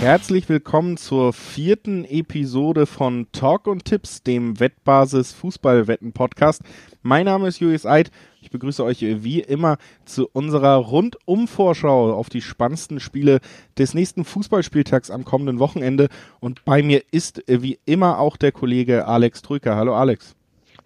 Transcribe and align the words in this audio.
Herzlich 0.00 0.48
willkommen 0.48 0.96
zur 0.96 1.34
vierten 1.34 2.06
Episode 2.06 2.86
von 2.86 3.26
Talk 3.32 3.66
und 3.66 3.84
Tipps, 3.84 4.22
dem 4.22 4.58
Wettbasis 4.58 5.34
Fußballwetten 5.34 6.12
Podcast. 6.14 6.62
Mein 7.02 7.26
Name 7.26 7.48
ist 7.48 7.60
Julius 7.60 7.84
Eid. 7.84 8.10
Ich 8.40 8.48
begrüße 8.48 8.82
euch 8.82 9.02
wie 9.02 9.40
immer 9.40 9.76
zu 10.06 10.26
unserer 10.32 10.76
Rundum-Vorschau 10.76 12.14
auf 12.14 12.30
die 12.30 12.40
spannendsten 12.40 12.98
Spiele 12.98 13.40
des 13.76 13.92
nächsten 13.92 14.24
Fußballspieltags 14.24 15.10
am 15.10 15.26
kommenden 15.26 15.58
Wochenende. 15.58 16.08
Und 16.40 16.64
bei 16.64 16.82
mir 16.82 17.02
ist 17.10 17.44
wie 17.46 17.78
immer 17.84 18.20
auch 18.20 18.38
der 18.38 18.52
Kollege 18.52 19.06
Alex 19.06 19.42
Trücker. 19.42 19.76
Hallo 19.76 19.94
Alex. 19.94 20.34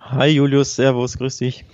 Hi 0.01 0.27
Julius, 0.27 0.75
Servus, 0.75 1.19
grüß 1.19 1.37
dich. 1.37 1.65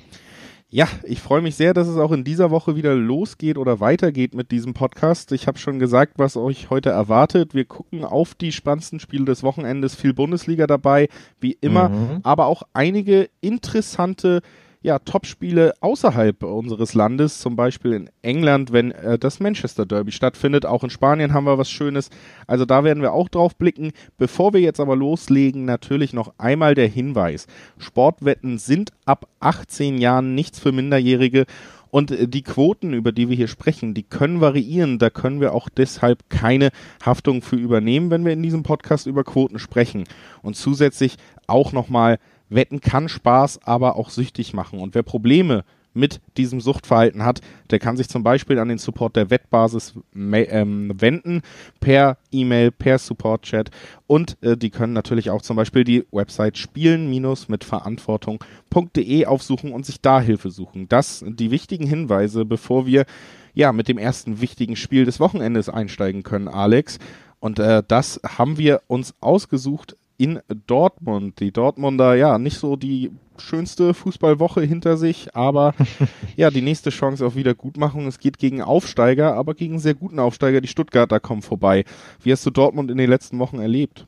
Ja, 0.72 0.86
ich 1.02 1.20
freue 1.20 1.42
mich 1.42 1.56
sehr, 1.56 1.74
dass 1.74 1.88
es 1.88 1.96
auch 1.96 2.12
in 2.12 2.22
dieser 2.22 2.52
Woche 2.52 2.76
wieder 2.76 2.94
losgeht 2.94 3.58
oder 3.58 3.80
weitergeht 3.80 4.36
mit 4.36 4.52
diesem 4.52 4.72
Podcast. 4.72 5.32
Ich 5.32 5.48
habe 5.48 5.58
schon 5.58 5.80
gesagt, 5.80 6.12
was 6.16 6.36
euch 6.36 6.70
heute 6.70 6.90
erwartet. 6.90 7.54
Wir 7.54 7.64
gucken 7.64 8.04
auf 8.04 8.36
die 8.36 8.52
spannendsten 8.52 9.00
Spiele 9.00 9.24
des 9.24 9.42
Wochenendes, 9.42 9.96
viel 9.96 10.14
Bundesliga 10.14 10.68
dabei, 10.68 11.08
wie 11.40 11.58
immer, 11.60 11.88
mhm. 11.88 12.20
aber 12.22 12.46
auch 12.46 12.62
einige 12.72 13.28
interessante 13.40 14.42
ja, 14.82 14.98
Top-Spiele 14.98 15.74
außerhalb 15.80 16.42
unseres 16.42 16.94
Landes, 16.94 17.38
zum 17.38 17.54
Beispiel 17.54 17.92
in 17.92 18.10
England, 18.22 18.72
wenn 18.72 18.92
äh, 18.92 19.18
das 19.18 19.38
Manchester 19.38 19.84
Derby 19.84 20.10
stattfindet. 20.10 20.64
Auch 20.64 20.82
in 20.82 20.90
Spanien 20.90 21.34
haben 21.34 21.44
wir 21.44 21.58
was 21.58 21.70
Schönes. 21.70 22.08
Also 22.46 22.64
da 22.64 22.82
werden 22.82 23.02
wir 23.02 23.12
auch 23.12 23.28
drauf 23.28 23.56
blicken. 23.56 23.92
Bevor 24.16 24.54
wir 24.54 24.60
jetzt 24.60 24.80
aber 24.80 24.96
loslegen, 24.96 25.66
natürlich 25.66 26.14
noch 26.14 26.32
einmal 26.38 26.74
der 26.74 26.88
Hinweis. 26.88 27.46
Sportwetten 27.76 28.58
sind 28.58 28.92
ab 29.04 29.28
18 29.40 29.98
Jahren 29.98 30.34
nichts 30.34 30.58
für 30.58 30.72
Minderjährige. 30.72 31.44
Und 31.90 32.10
äh, 32.10 32.26
die 32.26 32.42
Quoten, 32.42 32.94
über 32.94 33.12
die 33.12 33.28
wir 33.28 33.36
hier 33.36 33.48
sprechen, 33.48 33.92
die 33.92 34.04
können 34.04 34.40
variieren. 34.40 34.98
Da 34.98 35.10
können 35.10 35.42
wir 35.42 35.52
auch 35.52 35.68
deshalb 35.68 36.30
keine 36.30 36.70
Haftung 37.04 37.42
für 37.42 37.56
übernehmen, 37.56 38.10
wenn 38.10 38.24
wir 38.24 38.32
in 38.32 38.42
diesem 38.42 38.62
Podcast 38.62 39.06
über 39.06 39.24
Quoten 39.24 39.58
sprechen. 39.58 40.04
Und 40.40 40.56
zusätzlich 40.56 41.16
auch 41.46 41.72
nochmal 41.72 42.18
Wetten 42.50 42.80
kann 42.80 43.08
Spaß, 43.08 43.60
aber 43.64 43.96
auch 43.96 44.10
süchtig 44.10 44.52
machen. 44.52 44.78
Und 44.78 44.94
wer 44.94 45.02
Probleme 45.02 45.64
mit 45.92 46.20
diesem 46.36 46.60
Suchtverhalten 46.60 47.24
hat, 47.24 47.40
der 47.70 47.78
kann 47.78 47.96
sich 47.96 48.08
zum 48.08 48.22
Beispiel 48.22 48.58
an 48.58 48.68
den 48.68 48.76
Support 48.78 49.16
der 49.16 49.30
Wettbasis 49.30 49.94
ähm, 50.14 50.92
wenden, 50.96 51.42
per 51.80 52.18
E-Mail, 52.30 52.70
per 52.70 52.98
Support-Chat 52.98 53.70
und 54.06 54.36
äh, 54.42 54.56
die 54.56 54.70
können 54.70 54.92
natürlich 54.92 55.30
auch 55.30 55.42
zum 55.42 55.56
Beispiel 55.56 55.82
die 55.84 56.04
Website 56.12 56.58
spielen-mitverantwortung.de 56.58 59.26
aufsuchen 59.26 59.72
und 59.72 59.84
sich 59.84 60.00
da 60.00 60.20
Hilfe 60.20 60.50
suchen. 60.50 60.88
Das 60.88 61.24
die 61.26 61.50
wichtigen 61.50 61.86
Hinweise, 61.86 62.44
bevor 62.44 62.86
wir 62.86 63.04
ja 63.54 63.72
mit 63.72 63.88
dem 63.88 63.98
ersten 63.98 64.40
wichtigen 64.40 64.76
Spiel 64.76 65.04
des 65.04 65.18
Wochenendes 65.18 65.68
einsteigen 65.68 66.22
können, 66.22 66.46
Alex. 66.46 67.00
Und 67.40 67.58
äh, 67.58 67.82
das 67.86 68.20
haben 68.24 68.58
wir 68.58 68.82
uns 68.86 69.14
ausgesucht 69.20 69.96
in 70.20 70.40
Dortmund. 70.66 71.40
Die 71.40 71.50
Dortmunder, 71.50 72.14
ja, 72.14 72.38
nicht 72.38 72.58
so 72.58 72.76
die 72.76 73.10
schönste 73.38 73.94
Fußballwoche 73.94 74.60
hinter 74.60 74.98
sich, 74.98 75.34
aber 75.34 75.74
ja, 76.36 76.50
die 76.50 76.60
nächste 76.60 76.90
Chance 76.90 77.24
auf 77.24 77.36
Wiedergutmachung. 77.36 78.06
Es 78.06 78.18
geht 78.18 78.36
gegen 78.36 78.60
Aufsteiger, 78.60 79.34
aber 79.34 79.54
gegen 79.54 79.78
sehr 79.78 79.94
guten 79.94 80.18
Aufsteiger. 80.18 80.60
Die 80.60 80.68
Stuttgarter 80.68 81.20
kommen 81.20 81.40
vorbei. 81.40 81.84
Wie 82.22 82.32
hast 82.32 82.44
du 82.44 82.50
Dortmund 82.50 82.90
in 82.90 82.98
den 82.98 83.08
letzten 83.08 83.38
Wochen 83.38 83.60
erlebt? 83.60 84.06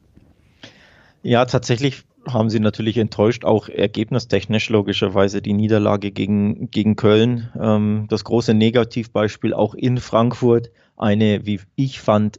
Ja, 1.22 1.46
tatsächlich 1.46 2.02
haben 2.28 2.50
sie 2.50 2.60
natürlich 2.60 2.98
enttäuscht, 2.98 3.46
auch 3.46 3.70
ergebnistechnisch 3.70 4.68
logischerweise 4.68 5.40
die 5.40 5.54
Niederlage 5.54 6.10
gegen, 6.10 6.70
gegen 6.70 6.94
Köln. 6.94 7.48
Ähm, 7.58 8.04
das 8.10 8.24
große 8.24 8.52
Negativbeispiel 8.52 9.54
auch 9.54 9.74
in 9.74 9.96
Frankfurt. 9.96 10.70
Eine, 10.94 11.46
wie 11.46 11.60
ich 11.74 12.00
fand, 12.00 12.38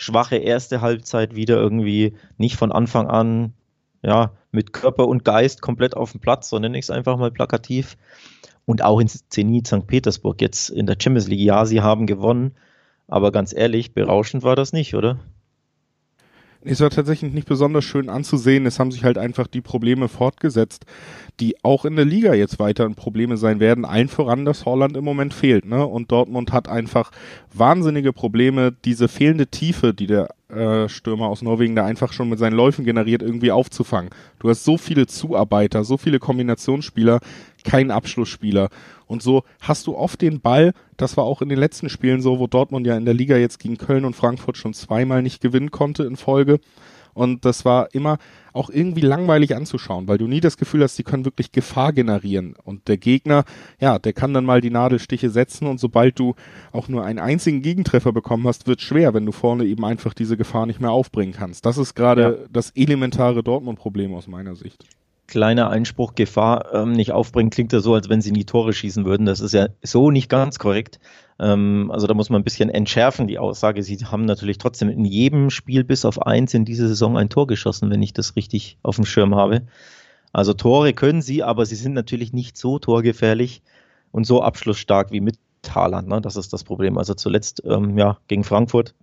schwache 0.00 0.36
erste 0.36 0.80
Halbzeit 0.80 1.36
wieder 1.36 1.56
irgendwie 1.56 2.14
nicht 2.38 2.56
von 2.56 2.72
Anfang 2.72 3.06
an 3.08 3.52
ja, 4.02 4.32
mit 4.50 4.72
Körper 4.72 5.06
und 5.06 5.26
Geist 5.26 5.60
komplett 5.60 5.94
auf 5.94 6.12
dem 6.12 6.20
Platz, 6.20 6.48
sondern 6.48 6.74
ich 6.74 6.86
es 6.86 6.90
einfach 6.90 7.18
mal 7.18 7.30
plakativ. 7.30 7.98
Und 8.64 8.82
auch 8.82 8.98
in 8.98 9.08
Zenit 9.08 9.66
St. 9.66 9.86
Petersburg 9.86 10.40
jetzt 10.40 10.70
in 10.70 10.86
der 10.86 10.96
Champions 10.98 11.28
League. 11.28 11.40
Ja, 11.40 11.66
sie 11.66 11.82
haben 11.82 12.06
gewonnen, 12.06 12.52
aber 13.08 13.30
ganz 13.30 13.52
ehrlich, 13.52 13.92
berauschend 13.92 14.42
war 14.42 14.56
das 14.56 14.72
nicht, 14.72 14.94
oder? 14.94 15.18
Es 16.62 16.80
war 16.80 16.90
tatsächlich 16.90 17.32
nicht 17.32 17.48
besonders 17.48 17.84
schön 17.84 18.10
anzusehen. 18.10 18.66
Es 18.66 18.78
haben 18.78 18.92
sich 18.92 19.04
halt 19.04 19.16
einfach 19.16 19.46
die 19.46 19.62
Probleme 19.62 20.08
fortgesetzt, 20.08 20.84
die 21.40 21.56
auch 21.64 21.86
in 21.86 21.96
der 21.96 22.04
Liga 22.04 22.34
jetzt 22.34 22.58
weiter 22.58 22.88
Probleme 22.90 23.38
sein 23.38 23.60
werden. 23.60 23.86
Allen 23.86 24.08
voran, 24.08 24.44
dass 24.44 24.66
Holland 24.66 24.96
im 24.96 25.04
Moment 25.04 25.32
fehlt. 25.32 25.64
Ne? 25.64 25.86
Und 25.86 26.12
Dortmund 26.12 26.52
hat 26.52 26.68
einfach 26.68 27.12
wahnsinnige 27.54 28.12
Probleme, 28.12 28.74
diese 28.84 29.08
fehlende 29.08 29.46
Tiefe, 29.46 29.94
die 29.94 30.06
der 30.06 30.28
Stürmer 30.88 31.26
aus 31.26 31.42
Norwegen 31.42 31.76
da 31.76 31.84
einfach 31.84 32.12
schon 32.12 32.28
mit 32.28 32.38
seinen 32.38 32.54
Läufen 32.54 32.84
generiert, 32.84 33.22
irgendwie 33.22 33.52
aufzufangen. 33.52 34.10
Du 34.38 34.48
hast 34.48 34.64
so 34.64 34.76
viele 34.78 35.06
Zuarbeiter, 35.06 35.84
so 35.84 35.96
viele 35.96 36.18
Kombinationsspieler, 36.18 37.20
keinen 37.64 37.90
Abschlussspieler. 37.90 38.68
Und 39.06 39.22
so 39.22 39.42
hast 39.60 39.86
du 39.86 39.96
oft 39.96 40.20
den 40.22 40.40
Ball, 40.40 40.72
das 40.96 41.16
war 41.16 41.24
auch 41.24 41.42
in 41.42 41.48
den 41.48 41.58
letzten 41.58 41.88
Spielen 41.88 42.22
so, 42.22 42.38
wo 42.38 42.46
Dortmund 42.46 42.86
ja 42.86 42.96
in 42.96 43.04
der 43.04 43.14
Liga 43.14 43.36
jetzt 43.36 43.58
gegen 43.58 43.78
Köln 43.78 44.04
und 44.04 44.14
Frankfurt 44.14 44.56
schon 44.56 44.74
zweimal 44.74 45.22
nicht 45.22 45.40
gewinnen 45.40 45.70
konnte 45.70 46.04
in 46.04 46.16
Folge. 46.16 46.60
Und 47.14 47.44
das 47.44 47.64
war 47.64 47.94
immer 47.94 48.18
auch 48.52 48.70
irgendwie 48.70 49.00
langweilig 49.00 49.54
anzuschauen, 49.54 50.08
weil 50.08 50.18
du 50.18 50.26
nie 50.26 50.40
das 50.40 50.56
Gefühl 50.56 50.82
hast, 50.82 50.98
die 50.98 51.04
können 51.04 51.24
wirklich 51.24 51.52
Gefahr 51.52 51.92
generieren. 51.92 52.54
Und 52.64 52.88
der 52.88 52.96
Gegner, 52.96 53.44
ja, 53.80 53.98
der 53.98 54.12
kann 54.12 54.34
dann 54.34 54.44
mal 54.44 54.60
die 54.60 54.70
Nadelstiche 54.70 55.30
setzen 55.30 55.66
und 55.66 55.78
sobald 55.78 56.18
du 56.18 56.34
auch 56.72 56.88
nur 56.88 57.04
einen 57.04 57.18
einzigen 57.18 57.62
Gegentreffer 57.62 58.12
bekommen 58.12 58.46
hast, 58.46 58.66
wird 58.66 58.80
schwer, 58.80 59.14
wenn 59.14 59.26
du 59.26 59.32
vorne 59.32 59.64
eben 59.64 59.84
einfach 59.84 60.14
diese 60.14 60.36
Gefahr 60.36 60.66
nicht 60.66 60.80
mehr 60.80 60.90
aufbringen 60.90 61.34
kannst. 61.36 61.64
Das 61.66 61.78
ist 61.78 61.94
gerade 61.94 62.22
ja. 62.22 62.48
das 62.50 62.70
elementare 62.70 63.42
Dortmund-Problem 63.42 64.14
aus 64.14 64.26
meiner 64.26 64.56
Sicht 64.56 64.84
kleiner 65.30 65.70
Einspruch 65.70 66.14
Gefahr 66.14 66.74
ähm, 66.74 66.92
nicht 66.92 67.12
aufbringen, 67.12 67.50
klingt 67.50 67.72
ja 67.72 67.80
so, 67.80 67.94
als 67.94 68.08
wenn 68.10 68.20
sie 68.20 68.32
nie 68.32 68.44
Tore 68.44 68.72
schießen 68.74 69.04
würden. 69.06 69.24
Das 69.24 69.40
ist 69.40 69.54
ja 69.54 69.68
so 69.82 70.10
nicht 70.10 70.28
ganz 70.28 70.58
korrekt. 70.58 71.00
Ähm, 71.38 71.90
also 71.90 72.06
da 72.06 72.14
muss 72.14 72.28
man 72.28 72.42
ein 72.42 72.44
bisschen 72.44 72.68
entschärfen, 72.68 73.26
die 73.26 73.38
Aussage. 73.38 73.82
Sie 73.82 73.96
haben 73.96 74.26
natürlich 74.26 74.58
trotzdem 74.58 74.90
in 74.90 75.04
jedem 75.04 75.48
Spiel 75.48 75.84
bis 75.84 76.04
auf 76.04 76.20
eins 76.20 76.52
in 76.52 76.66
dieser 76.66 76.88
Saison 76.88 77.16
ein 77.16 77.30
Tor 77.30 77.46
geschossen, 77.46 77.90
wenn 77.90 78.02
ich 78.02 78.12
das 78.12 78.36
richtig 78.36 78.76
auf 78.82 78.96
dem 78.96 79.06
Schirm 79.06 79.34
habe. 79.34 79.62
Also 80.32 80.52
Tore 80.52 80.92
können 80.92 81.22
sie, 81.22 81.42
aber 81.42 81.64
sie 81.64 81.76
sind 81.76 81.94
natürlich 81.94 82.32
nicht 82.32 82.56
so 82.56 82.78
torgefährlich 82.78 83.62
und 84.12 84.24
so 84.24 84.42
abschlussstark 84.42 85.12
wie 85.12 85.20
mit 85.20 85.38
Haaland. 85.68 86.08
Ne? 86.08 86.20
Das 86.20 86.36
ist 86.36 86.52
das 86.52 86.64
Problem. 86.64 86.98
Also 86.98 87.14
zuletzt 87.14 87.62
ähm, 87.64 87.96
ja, 87.96 88.18
gegen 88.28 88.44
Frankfurt 88.44 88.94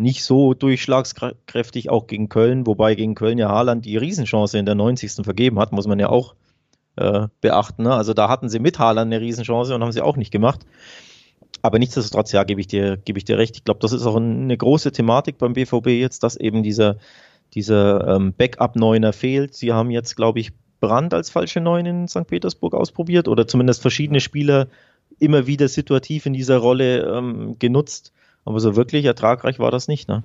nicht 0.00 0.24
so 0.24 0.54
durchschlagskräftig, 0.54 1.90
auch 1.90 2.06
gegen 2.06 2.28
Köln, 2.28 2.66
wobei 2.66 2.94
gegen 2.94 3.14
Köln 3.14 3.38
ja 3.38 3.48
Haaland 3.48 3.84
die 3.84 3.96
Riesenchance 3.96 4.58
in 4.58 4.66
der 4.66 4.74
90. 4.74 5.24
vergeben 5.24 5.58
hat, 5.58 5.72
muss 5.72 5.86
man 5.86 5.98
ja 5.98 6.08
auch 6.08 6.34
äh, 6.96 7.28
beachten. 7.40 7.84
Ne? 7.84 7.94
Also 7.94 8.14
da 8.14 8.28
hatten 8.28 8.48
sie 8.48 8.58
mit 8.58 8.78
Haaland 8.78 9.12
eine 9.12 9.20
Riesenchance 9.20 9.74
und 9.74 9.82
haben 9.82 9.92
sie 9.92 10.02
auch 10.02 10.16
nicht 10.16 10.30
gemacht. 10.30 10.60
Aber 11.62 11.78
nichtsdestotrotz, 11.78 12.32
ja, 12.32 12.44
gebe 12.44 12.60
ich 12.60 12.66
dir, 12.66 12.96
gebe 12.96 13.18
ich 13.18 13.24
dir 13.24 13.38
recht. 13.38 13.56
Ich 13.56 13.64
glaube, 13.64 13.80
das 13.80 13.92
ist 13.92 14.06
auch 14.06 14.16
eine 14.16 14.56
große 14.56 14.92
Thematik 14.92 15.38
beim 15.38 15.52
BVB 15.52 15.88
jetzt, 15.88 16.22
dass 16.22 16.36
eben 16.36 16.62
dieser, 16.62 16.96
dieser 17.54 18.16
ähm, 18.16 18.32
Backup-Neuner 18.32 19.12
fehlt. 19.12 19.54
Sie 19.54 19.72
haben 19.72 19.90
jetzt, 19.90 20.16
glaube 20.16 20.40
ich, 20.40 20.52
Brand 20.80 21.12
als 21.12 21.28
falsche 21.28 21.60
Neun 21.60 21.84
in 21.84 22.08
St. 22.08 22.26
Petersburg 22.26 22.74
ausprobiert 22.74 23.28
oder 23.28 23.46
zumindest 23.46 23.82
verschiedene 23.82 24.20
Spieler 24.20 24.68
immer 25.18 25.46
wieder 25.46 25.68
situativ 25.68 26.24
in 26.24 26.32
dieser 26.32 26.56
Rolle 26.56 27.02
ähm, 27.02 27.56
genutzt. 27.58 28.12
Aber 28.44 28.60
so 28.60 28.76
wirklich 28.76 29.04
ertragreich 29.04 29.58
war 29.58 29.70
das 29.70 29.88
nicht, 29.88 30.08
ne? 30.08 30.22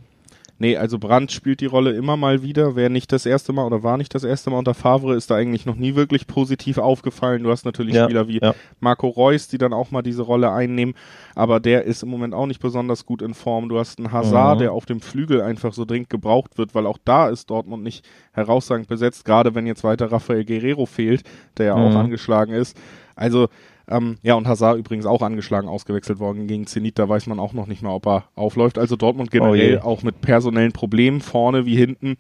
Nee, 0.58 0.78
also 0.78 1.00
Brandt 1.00 1.34
spielt 1.34 1.60
die 1.60 1.66
Rolle 1.66 1.92
immer 1.92 2.16
mal 2.16 2.42
wieder. 2.42 2.78
Wer 2.78 2.90
nicht 2.90 3.12
das 3.12 3.26
erste 3.26 3.52
Mal 3.52 3.66
oder 3.66 3.84
war 3.84 3.98
nicht 3.98 4.16
das 4.16 4.24
erste 4.24 4.50
Mal 4.50 4.60
unter 4.60 4.74
Favre, 4.74 5.16
ist 5.16 5.30
da 5.30 5.36
eigentlich 5.36 5.66
noch 5.66 5.76
nie 5.76 5.96
wirklich 5.96 6.28
positiv 6.28 6.78
aufgefallen. 6.78 7.44
Du 7.44 7.52
hast 7.52 7.66
natürlich 7.66 7.96
ja, 7.96 8.06
Spieler 8.06 8.30
wie 8.30 8.40
ja. 8.42 8.56
Marco 8.80 9.08
Reus, 9.08 9.50
die 9.50 9.58
dann 9.58 9.74
auch 9.74 9.92
mal 9.92 10.02
diese 10.02 10.22
Rolle 10.22 10.52
einnehmen, 10.52 10.96
aber 11.36 11.60
der 11.60 11.84
ist 11.84 12.04
im 12.04 12.10
Moment 12.10 12.34
auch 12.34 12.46
nicht 12.46 12.62
besonders 12.62 13.06
gut 13.06 13.22
in 13.22 13.34
Form. 13.34 13.68
Du 13.68 13.78
hast 13.78 14.00
einen 14.00 14.14
Hazard, 14.14 14.56
mhm. 14.56 14.60
der 14.60 14.72
auf 14.72 14.86
dem 14.86 15.02
Flügel 15.02 15.42
einfach 15.42 15.74
so 15.74 15.84
dringend 15.84 16.10
gebraucht 16.10 16.58
wird, 16.58 16.74
weil 16.74 16.88
auch 16.88 17.00
da 17.04 17.28
ist 17.28 17.50
Dortmund 17.50 17.84
nicht 17.84 18.06
herausragend 18.32 18.88
besetzt, 18.88 19.26
gerade 19.26 19.56
wenn 19.56 19.68
jetzt 19.68 19.84
weiter 19.84 20.10
Rafael 20.10 20.46
Guerrero 20.46 20.86
fehlt, 20.86 21.24
der 21.58 21.66
ja 21.68 21.76
mhm. 21.76 21.84
auch 21.84 21.96
angeschlagen 21.96 22.54
ist. 22.54 22.78
Also 23.18 23.50
ähm, 23.88 24.18
ja, 24.24 24.34
und 24.36 24.48
Hazard 24.48 24.78
übrigens 24.78 25.06
auch 25.06 25.22
angeschlagen 25.22 25.68
ausgewechselt 25.68 26.20
worden 26.20 26.48
gegen 26.48 26.66
Zenit. 26.66 26.98
Da 26.98 27.08
weiß 27.08 27.28
man 27.28 27.40
auch 27.40 27.54
noch 27.54 27.68
nicht 27.68 27.82
mal, 27.82 27.94
ob 27.94 28.08
er 28.08 28.24
aufläuft. 28.36 28.78
Also 28.78 28.96
Dortmund 28.96 29.32
generell 29.32 29.80
oh 29.84 29.88
auch 29.88 30.04
mit 30.04 30.22
personellen 30.22 30.72
Problemen 30.72 31.22
vorne 31.22 31.66
wie 31.66 31.76
hinten. 31.76 32.18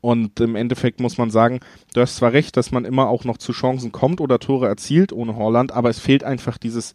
Und 0.00 0.38
im 0.40 0.56
Endeffekt 0.56 1.00
muss 1.00 1.18
man 1.18 1.30
sagen, 1.30 1.60
du 1.94 2.00
hast 2.00 2.16
zwar 2.16 2.32
recht, 2.32 2.56
dass 2.56 2.70
man 2.70 2.84
immer 2.84 3.08
auch 3.08 3.24
noch 3.24 3.38
zu 3.38 3.52
Chancen 3.52 3.92
kommt 3.92 4.20
oder 4.20 4.38
Tore 4.38 4.68
erzielt 4.68 5.12
ohne 5.12 5.36
Holland, 5.36 5.72
aber 5.72 5.88
es 5.88 5.98
fehlt 5.98 6.22
einfach 6.22 6.58
dieses, 6.58 6.92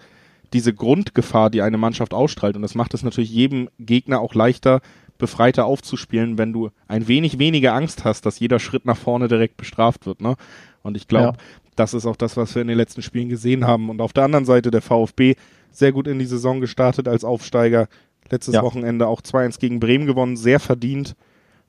diese 0.54 0.74
Grundgefahr, 0.74 1.50
die 1.50 1.62
eine 1.62 1.78
Mannschaft 1.78 2.14
ausstrahlt. 2.14 2.56
Und 2.56 2.62
das 2.62 2.76
macht 2.76 2.94
es 2.94 3.04
natürlich 3.04 3.32
jedem 3.32 3.70
Gegner 3.80 4.22
auch 4.22 4.36
leichter, 4.36 4.82
befreiter 5.18 5.66
aufzuspielen, 5.66 6.38
wenn 6.38 6.54
du 6.54 6.70
ein 6.88 7.08
wenig 7.08 7.38
weniger 7.38 7.74
Angst 7.74 8.06
hast, 8.06 8.26
dass 8.26 8.40
jeder 8.40 8.60
Schritt 8.60 8.86
nach 8.86 8.98
vorne 8.98 9.28
direkt 9.28 9.58
bestraft 9.58 10.06
wird. 10.06 10.22
Ne? 10.22 10.36
Und 10.84 10.96
ich 10.96 11.08
glaube, 11.08 11.38
ja 11.38 11.46
das 11.76 11.94
ist 11.94 12.06
auch 12.06 12.16
das, 12.16 12.38
was 12.38 12.54
wir 12.56 12.62
in 12.62 12.68
den 12.68 12.78
letzten 12.78 13.02
Spielen 13.02 13.30
gesehen 13.30 13.66
haben. 13.66 13.90
Und 13.90 14.02
auf 14.02 14.14
der 14.14 14.24
anderen 14.26 14.46
Seite 14.46 14.72
der 14.72 14.82
VfB 14.82 15.36
sehr 15.72 15.92
gut 15.92 16.08
in 16.08 16.20
die 16.20 16.26
Saison 16.26 16.60
gestartet 16.60 17.08
als 17.08 17.24
Aufsteiger, 17.24 17.88
letztes 18.30 18.56
ja. 18.56 18.62
Wochenende 18.62 19.08
auch 19.08 19.22
2-1 19.22 19.60
gegen 19.60 19.80
Bremen 19.80 20.06
gewonnen, 20.06 20.38
sehr 20.38 20.60
verdient. 20.60 21.16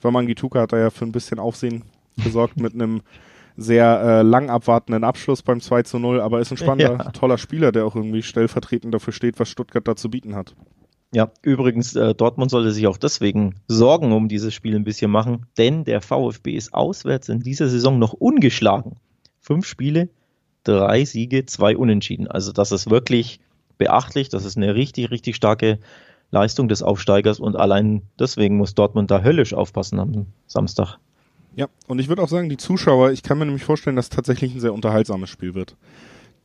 Wamangituka 0.00 0.60
hat 0.60 0.72
da 0.72 0.78
ja 0.78 0.90
für 0.90 1.04
ein 1.04 1.12
bisschen 1.12 1.38
Aufsehen 1.38 1.84
gesorgt 2.22 2.58
mit 2.60 2.74
einem 2.74 3.02
sehr 3.56 4.00
äh, 4.00 4.22
lang 4.22 4.50
abwartenden 4.50 5.04
Abschluss 5.04 5.42
beim 5.42 5.60
2 5.60 5.82
zu 5.82 5.98
0, 5.98 6.20
aber 6.20 6.40
ist 6.40 6.50
ein 6.50 6.56
spannender, 6.56 7.04
ja. 7.04 7.10
toller 7.10 7.38
Spieler, 7.38 7.70
der 7.70 7.84
auch 7.84 7.94
irgendwie 7.94 8.22
stellvertretend 8.22 8.94
dafür 8.94 9.12
steht, 9.12 9.38
was 9.38 9.48
Stuttgart 9.48 9.86
da 9.86 9.94
zu 9.94 10.10
bieten 10.10 10.34
hat. 10.34 10.54
Ja, 11.14 11.30
übrigens, 11.42 11.94
äh, 11.94 12.14
Dortmund 12.14 12.50
sollte 12.50 12.72
sich 12.72 12.86
auch 12.86 12.96
deswegen 12.96 13.56
Sorgen 13.68 14.12
um 14.12 14.28
dieses 14.28 14.54
Spiel 14.54 14.74
ein 14.74 14.84
bisschen 14.84 15.10
machen, 15.10 15.46
denn 15.58 15.84
der 15.84 16.00
VfB 16.00 16.52
ist 16.52 16.72
auswärts 16.72 17.28
in 17.28 17.40
dieser 17.40 17.68
Saison 17.68 17.98
noch 17.98 18.14
ungeschlagen. 18.14 18.96
Fünf 19.42 19.66
Spiele, 19.66 20.08
drei 20.64 21.04
Siege, 21.04 21.44
zwei 21.46 21.76
Unentschieden. 21.76 22.28
Also 22.28 22.52
das 22.52 22.72
ist 22.72 22.88
wirklich 22.88 23.40
beachtlich, 23.76 24.28
das 24.28 24.44
ist 24.44 24.56
eine 24.56 24.74
richtig, 24.74 25.10
richtig 25.10 25.36
starke 25.36 25.78
Leistung 26.30 26.68
des 26.68 26.82
Aufsteigers 26.82 27.40
und 27.40 27.56
allein 27.56 28.02
deswegen 28.18 28.56
muss 28.56 28.74
Dortmund 28.74 29.10
da 29.10 29.22
höllisch 29.22 29.52
aufpassen 29.52 29.98
am 29.98 30.26
Samstag. 30.46 30.98
Ja, 31.56 31.66
und 31.86 31.98
ich 31.98 32.08
würde 32.08 32.22
auch 32.22 32.28
sagen, 32.28 32.48
die 32.48 32.56
Zuschauer, 32.56 33.10
ich 33.10 33.22
kann 33.22 33.38
mir 33.38 33.44
nämlich 33.44 33.64
vorstellen, 33.64 33.96
dass 33.96 34.06
es 34.06 34.10
tatsächlich 34.10 34.54
ein 34.54 34.60
sehr 34.60 34.72
unterhaltsames 34.72 35.28
Spiel 35.28 35.54
wird. 35.54 35.76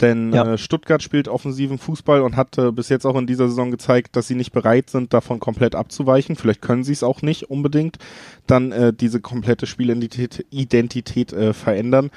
Denn 0.02 0.34
ja. 0.34 0.54
äh, 0.54 0.58
Stuttgart 0.58 1.02
spielt 1.02 1.28
offensiven 1.28 1.78
Fußball 1.78 2.22
und 2.22 2.36
hat 2.36 2.58
äh, 2.58 2.72
bis 2.72 2.90
jetzt 2.90 3.06
auch 3.06 3.16
in 3.16 3.26
dieser 3.26 3.48
Saison 3.48 3.72
gezeigt, 3.72 4.16
dass 4.16 4.28
sie 4.28 4.36
nicht 4.36 4.52
bereit 4.52 4.90
sind, 4.90 5.14
davon 5.14 5.40
komplett 5.40 5.74
abzuweichen. 5.74 6.36
Vielleicht 6.36 6.62
können 6.62 6.84
sie 6.84 6.94
es 6.94 7.02
auch 7.02 7.22
nicht 7.22 7.50
unbedingt. 7.50 7.98
Dann 8.46 8.72
äh, 8.72 8.94
diese 8.94 9.22
komplette 9.22 9.66
Spielidentität 9.66 10.46
Identität, 10.52 11.34
äh, 11.34 11.54
verändern. 11.54 12.12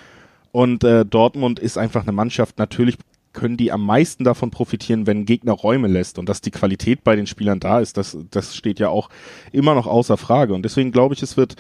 Und 0.52 0.84
äh, 0.84 1.04
Dortmund 1.04 1.58
ist 1.58 1.78
einfach 1.78 2.02
eine 2.02 2.12
Mannschaft. 2.12 2.58
Natürlich 2.58 2.96
können 3.32 3.56
die 3.56 3.70
am 3.70 3.86
meisten 3.86 4.24
davon 4.24 4.50
profitieren, 4.50 5.06
wenn 5.06 5.20
ein 5.20 5.26
Gegner 5.26 5.52
Räume 5.52 5.86
lässt 5.86 6.18
und 6.18 6.28
dass 6.28 6.40
die 6.40 6.50
Qualität 6.50 7.04
bei 7.04 7.14
den 7.14 7.28
Spielern 7.28 7.60
da 7.60 7.78
ist. 7.80 7.96
Das, 7.96 8.16
das 8.30 8.56
steht 8.56 8.80
ja 8.80 8.88
auch 8.88 9.08
immer 9.52 9.74
noch 9.74 9.86
außer 9.86 10.16
Frage. 10.16 10.54
Und 10.54 10.64
deswegen 10.64 10.90
glaube 10.90 11.14
ich, 11.14 11.22
es 11.22 11.36
wird 11.36 11.56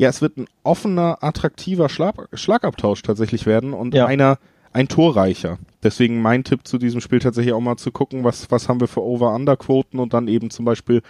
ja, 0.00 0.08
es 0.08 0.22
wird 0.22 0.38
ein 0.38 0.46
offener, 0.62 1.18
attraktiver 1.20 1.90
Schlag, 1.90 2.28
Schlagabtausch 2.32 3.02
tatsächlich 3.02 3.44
werden 3.44 3.74
und 3.74 3.92
ja. 3.92 4.06
einer 4.06 4.38
ein 4.72 4.88
torreicher. 4.88 5.58
Deswegen 5.82 6.22
mein 6.22 6.42
Tipp 6.42 6.66
zu 6.66 6.78
diesem 6.78 7.02
Spiel 7.02 7.18
tatsächlich 7.18 7.52
auch 7.52 7.60
mal 7.60 7.76
zu 7.76 7.92
gucken, 7.92 8.24
was, 8.24 8.50
was 8.50 8.66
haben 8.66 8.80
wir 8.80 8.88
für 8.88 9.02
Over-Under-Quoten 9.02 9.98
und 9.98 10.14
dann 10.14 10.26
eben 10.26 10.48
zum 10.48 10.64
Beispiel 10.64 11.02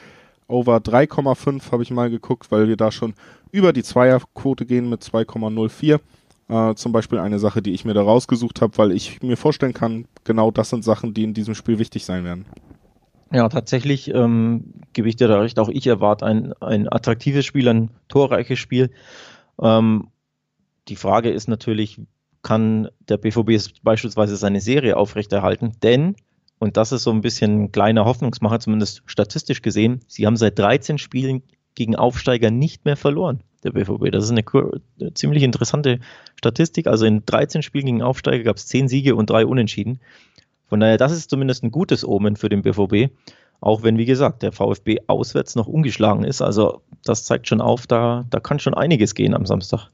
Over 0.49 0.79
3,5 0.79 1.71
habe 1.71 1.85
ich 1.85 1.93
mal 1.93 2.11
geguckt, 2.11 2.50
weil 2.50 2.67
wir 2.67 2.76
da 2.76 2.91
schon 2.91 3.15
über 3.53 3.73
die 3.73 3.85
Zweierquote 3.85 4.67
gehen 4.67 4.91
mit 4.91 5.03
2,04. 5.03 6.00
Äh, 6.50 6.75
zum 6.75 6.91
Beispiel 6.91 7.20
eine 7.20 7.38
Sache, 7.38 7.62
die 7.62 7.73
ich 7.73 7.85
mir 7.85 7.94
da 7.94 8.02
rausgesucht 8.02 8.61
habe, 8.61 8.76
weil 8.76 8.91
ich 8.91 9.23
mir 9.23 9.37
vorstellen 9.37 9.73
kann, 9.73 10.06
genau 10.25 10.50
das 10.50 10.70
sind 10.70 10.82
Sachen, 10.82 11.14
die 11.14 11.23
in 11.23 11.32
diesem 11.32 11.55
Spiel 11.55 11.79
wichtig 11.79 12.05
sein 12.05 12.25
werden. 12.25 12.44
Ja, 13.32 13.49
tatsächlich 13.49 14.12
ähm, 14.12 14.75
gebe 14.93 15.08
ich 15.08 15.14
dir 15.14 15.29
da 15.29 15.38
recht. 15.38 15.61
Auch 15.61 15.69
ich 15.69 15.87
erwarte 15.87 16.26
ein, 16.26 16.52
ein 16.55 16.93
attraktives 16.93 17.47
Spiel, 17.47 17.69
ein 17.69 17.91
torreiches 18.08 18.58
Spiel. 18.58 18.91
Ähm, 19.62 20.08
die 20.88 20.97
Frage 20.97 21.31
ist 21.31 21.47
natürlich, 21.47 22.00
kann 22.43 22.88
der 23.08 23.19
BVB 23.19 23.82
beispielsweise 23.85 24.35
seine 24.35 24.61
Serie 24.61 24.97
aufrechterhalten? 24.97 25.76
Denn, 25.85 26.17
und 26.58 26.76
das 26.76 26.91
ist 26.91 27.05
so 27.05 27.12
ein 27.12 27.20
bisschen 27.20 27.64
ein 27.64 27.73
kleiner 27.73 28.06
Hoffnungsmacher, 28.06 28.58
zumindest 28.58 29.02
statistisch 29.06 29.62
gesehen, 29.62 30.00
sie 30.08 30.26
haben 30.26 30.37
seit 30.37 30.58
13 30.58 30.99
Spielen 30.99 31.44
gegen 31.76 31.94
Aufsteiger 31.94 32.50
nicht 32.50 32.85
mehr 32.85 32.97
verloren, 32.97 33.44
der 33.62 33.73
BVB. 33.73 34.11
Das 34.11 34.25
ist 34.25 34.31
eine, 34.31 34.45
eine 35.01 35.15
ziemlich 35.15 35.43
interessante 35.43 36.01
Statistik. 36.37 36.87
Also 36.87 37.07
in 37.07 37.25
13 37.25 37.62
Spielen 37.62 37.87
gegen 37.87 38.03
Aufsteiger 38.03 38.45
gab 38.45 38.57
es 38.57 38.67
10 38.67 38.89
Siege 38.89 39.15
und 39.17 39.31
3 39.31 39.47
Unentschieden. 39.47 40.01
Von 40.69 40.81
daher, 40.81 40.97
das 40.97 41.12
ist 41.12 41.31
zumindest 41.31 41.65
ein 41.65 41.71
gutes 41.71 42.05
Omen 42.07 42.37
für 42.37 42.49
den 42.49 42.62
BVB. 42.62 43.12
Auch 43.61 43.83
wenn, 43.83 43.99
wie 43.99 44.07
gesagt, 44.07 44.43
der 44.43 44.53
VfB 44.53 44.99
auswärts 45.07 45.55
noch 45.55 45.67
ungeschlagen 45.67 46.25
ist. 46.25 46.41
Also 46.41 46.81
das 47.05 47.25
zeigt 47.25 47.49
schon 47.49 47.61
auf, 47.61 47.87
da, 47.87 48.25
da 48.31 48.41
kann 48.41 48.59
schon 48.59 48.75
einiges 48.75 49.15
gehen 49.15 49.35
am 49.35 49.45
Samstag 49.45 49.91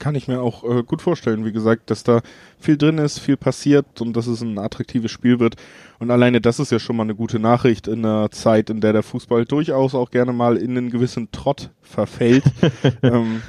kann 0.00 0.16
ich 0.16 0.26
mir 0.26 0.40
auch 0.40 0.64
äh, 0.64 0.82
gut 0.82 1.02
vorstellen, 1.02 1.44
wie 1.44 1.52
gesagt, 1.52 1.90
dass 1.90 2.02
da 2.02 2.22
viel 2.58 2.76
drin 2.76 2.98
ist, 2.98 3.20
viel 3.20 3.36
passiert 3.36 4.00
und 4.00 4.16
dass 4.16 4.26
es 4.26 4.40
ein 4.40 4.58
attraktives 4.58 5.12
Spiel 5.12 5.38
wird. 5.38 5.54
Und 6.00 6.10
alleine 6.10 6.40
das 6.40 6.58
ist 6.58 6.72
ja 6.72 6.80
schon 6.80 6.96
mal 6.96 7.04
eine 7.04 7.14
gute 7.14 7.38
Nachricht 7.38 7.86
in 7.86 8.04
einer 8.04 8.30
Zeit, 8.32 8.70
in 8.70 8.80
der 8.80 8.92
der 8.92 9.04
Fußball 9.04 9.44
durchaus 9.44 9.94
auch 9.94 10.10
gerne 10.10 10.32
mal 10.32 10.56
in 10.56 10.76
einen 10.76 10.90
gewissen 10.90 11.30
Trott 11.30 11.70
verfällt. 11.82 12.44
ähm, 13.02 13.42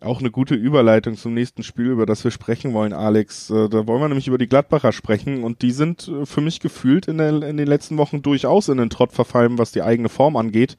auch 0.00 0.20
eine 0.20 0.30
gute 0.30 0.54
Überleitung 0.54 1.16
zum 1.16 1.34
nächsten 1.34 1.62
Spiel, 1.62 1.86
über 1.86 2.06
das 2.06 2.24
wir 2.24 2.30
sprechen 2.30 2.72
wollen, 2.72 2.92
Alex. 2.92 3.50
Äh, 3.50 3.68
da 3.68 3.86
wollen 3.86 4.00
wir 4.00 4.08
nämlich 4.08 4.28
über 4.28 4.38
die 4.38 4.48
Gladbacher 4.48 4.92
sprechen 4.92 5.42
und 5.42 5.62
die 5.62 5.72
sind 5.72 6.08
äh, 6.08 6.26
für 6.26 6.42
mich 6.42 6.60
gefühlt 6.60 7.08
in, 7.08 7.18
der, 7.18 7.42
in 7.42 7.56
den 7.56 7.66
letzten 7.66 7.96
Wochen 7.96 8.22
durchaus 8.22 8.68
in 8.68 8.78
den 8.78 8.90
Trott 8.90 9.12
verfallen, 9.12 9.58
was 9.58 9.72
die 9.72 9.82
eigene 9.82 10.08
Form 10.08 10.36
angeht. 10.36 10.76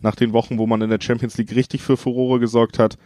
Nach 0.00 0.14
den 0.14 0.32
Wochen, 0.32 0.58
wo 0.58 0.66
man 0.66 0.82
in 0.82 0.90
der 0.90 1.00
Champions 1.00 1.36
League 1.38 1.54
richtig 1.54 1.82
für 1.82 1.96
Furore 1.96 2.38
gesorgt 2.38 2.78
hat 2.78 2.98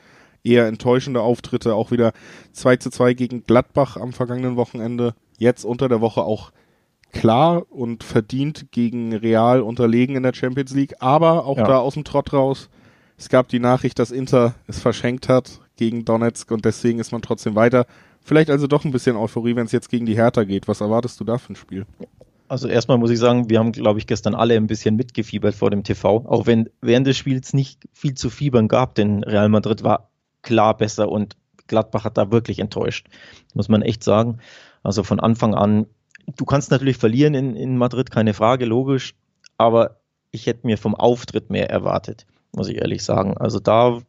eher 0.44 0.67
enttäuschende 0.67 1.20
Auftritte. 1.20 1.75
Auch 1.75 1.90
wieder 1.90 2.12
2 2.52 2.76
zu 2.76 2.90
2 2.90 3.14
gegen 3.14 3.44
Gladbach 3.44 3.96
am 3.96 4.12
vergangenen 4.12 4.56
Wochenende. 4.56 5.14
Jetzt 5.38 5.64
unter 5.64 5.88
der 5.88 6.00
Woche 6.00 6.23
auch 6.23 6.52
klar 7.12 7.64
und 7.70 8.05
verdient 8.05 8.70
gegen 8.70 9.14
Real 9.14 9.61
unterlegen 9.61 10.17
in 10.17 10.23
der 10.23 10.35
Champions 10.35 10.75
League. 10.75 10.94
Aber 11.00 11.46
auch 11.46 11.58
ja. 11.58 11.67
da 11.67 11.79
aus 11.79 11.94
dem 11.94 12.05
Trott 12.05 12.32
raus. 12.32 12.69
Es 13.17 13.29
gab 13.29 13.49
die 13.49 13.58
Nachricht, 13.58 13.99
dass 13.99 14.11
Inter 14.11 14.55
es 14.67 14.79
verschenkt 14.79 15.29
hat 15.29 15.61
gegen 15.76 16.05
Donetsk 16.05 16.50
und 16.50 16.64
deswegen 16.64 16.99
ist 16.99 17.12
man 17.12 17.23
trotzdem 17.23 17.55
weiter. 17.55 17.87
Vielleicht 18.20 18.50
also 18.50 18.67
doch 18.67 18.85
ein 18.85 18.93
bisschen 18.93 19.17
Euphorie, 19.17 19.56
wenn 19.56 19.67
es 19.67 19.73
jetzt 19.73 19.88
gegen 19.88 20.06
die 20.06 20.17
Hertha 20.17 20.44
geht. 20.44 20.69
Was 20.69 20.81
erwartest 20.81 21.19
du 21.19 21.25
da 21.25 21.38
für 21.38 21.52
ein 21.52 21.56
Spiel? 21.56 21.87
Also 22.49 22.69
erstmal 22.69 22.99
muss 22.99 23.11
ich 23.11 23.19
sagen, 23.19 23.50
wir 23.50 23.58
haben, 23.58 23.73
glaube 23.73 23.99
ich, 23.99 24.06
gestern 24.06 24.35
alle 24.35 24.55
ein 24.55 24.67
bisschen 24.67 24.96
mitgefiebert 24.96 25.55
vor 25.55 25.70
dem 25.70 25.85
TV, 25.85 26.25
auch 26.26 26.46
wenn 26.46 26.70
während 26.81 27.06
des 27.06 27.17
Spiels 27.17 27.52
nicht 27.52 27.88
viel 27.93 28.14
zu 28.14 28.31
fiebern 28.31 28.69
gab, 28.69 28.94
denn 28.94 29.23
Real 29.23 29.49
Madrid 29.49 29.82
war 29.85 30.11
klar 30.49 30.75
besser 30.75 31.11
und 31.11 31.37
Gladbach 31.67 32.05
hat 32.05 32.17
da 32.17 32.33
wirklich 32.33 32.59
enttäuscht, 32.59 33.06
muss 33.53 33.69
man 33.69 33.83
echt 33.83 34.03
sagen. 34.03 34.39
Also 34.83 35.03
von 35.03 35.21
Anfang 35.21 35.55
an, 35.55 35.87
du 36.39 36.47
kannst 36.47 36.71
natürlich 36.71 36.97
verlieren 36.97 37.35
in, 37.35 37.55
in 37.55 37.77
Madrid, 37.77 38.11
keine 38.11 38.33
Frage, 38.33 38.65
logisch, 38.65 39.15
aber 39.59 40.00
ich 40.31 40.47
hätte 40.47 40.67
mir 40.67 40.79
vom 40.79 40.95
Auftritt 40.95 41.50
mehr 41.50 41.69
erwartet, 41.69 42.25
muss 42.56 42.69
ich 42.69 42.79
ehrlich 42.79 43.05
sagen. 43.05 43.37
Also 43.37 43.61
da, 43.61 44.00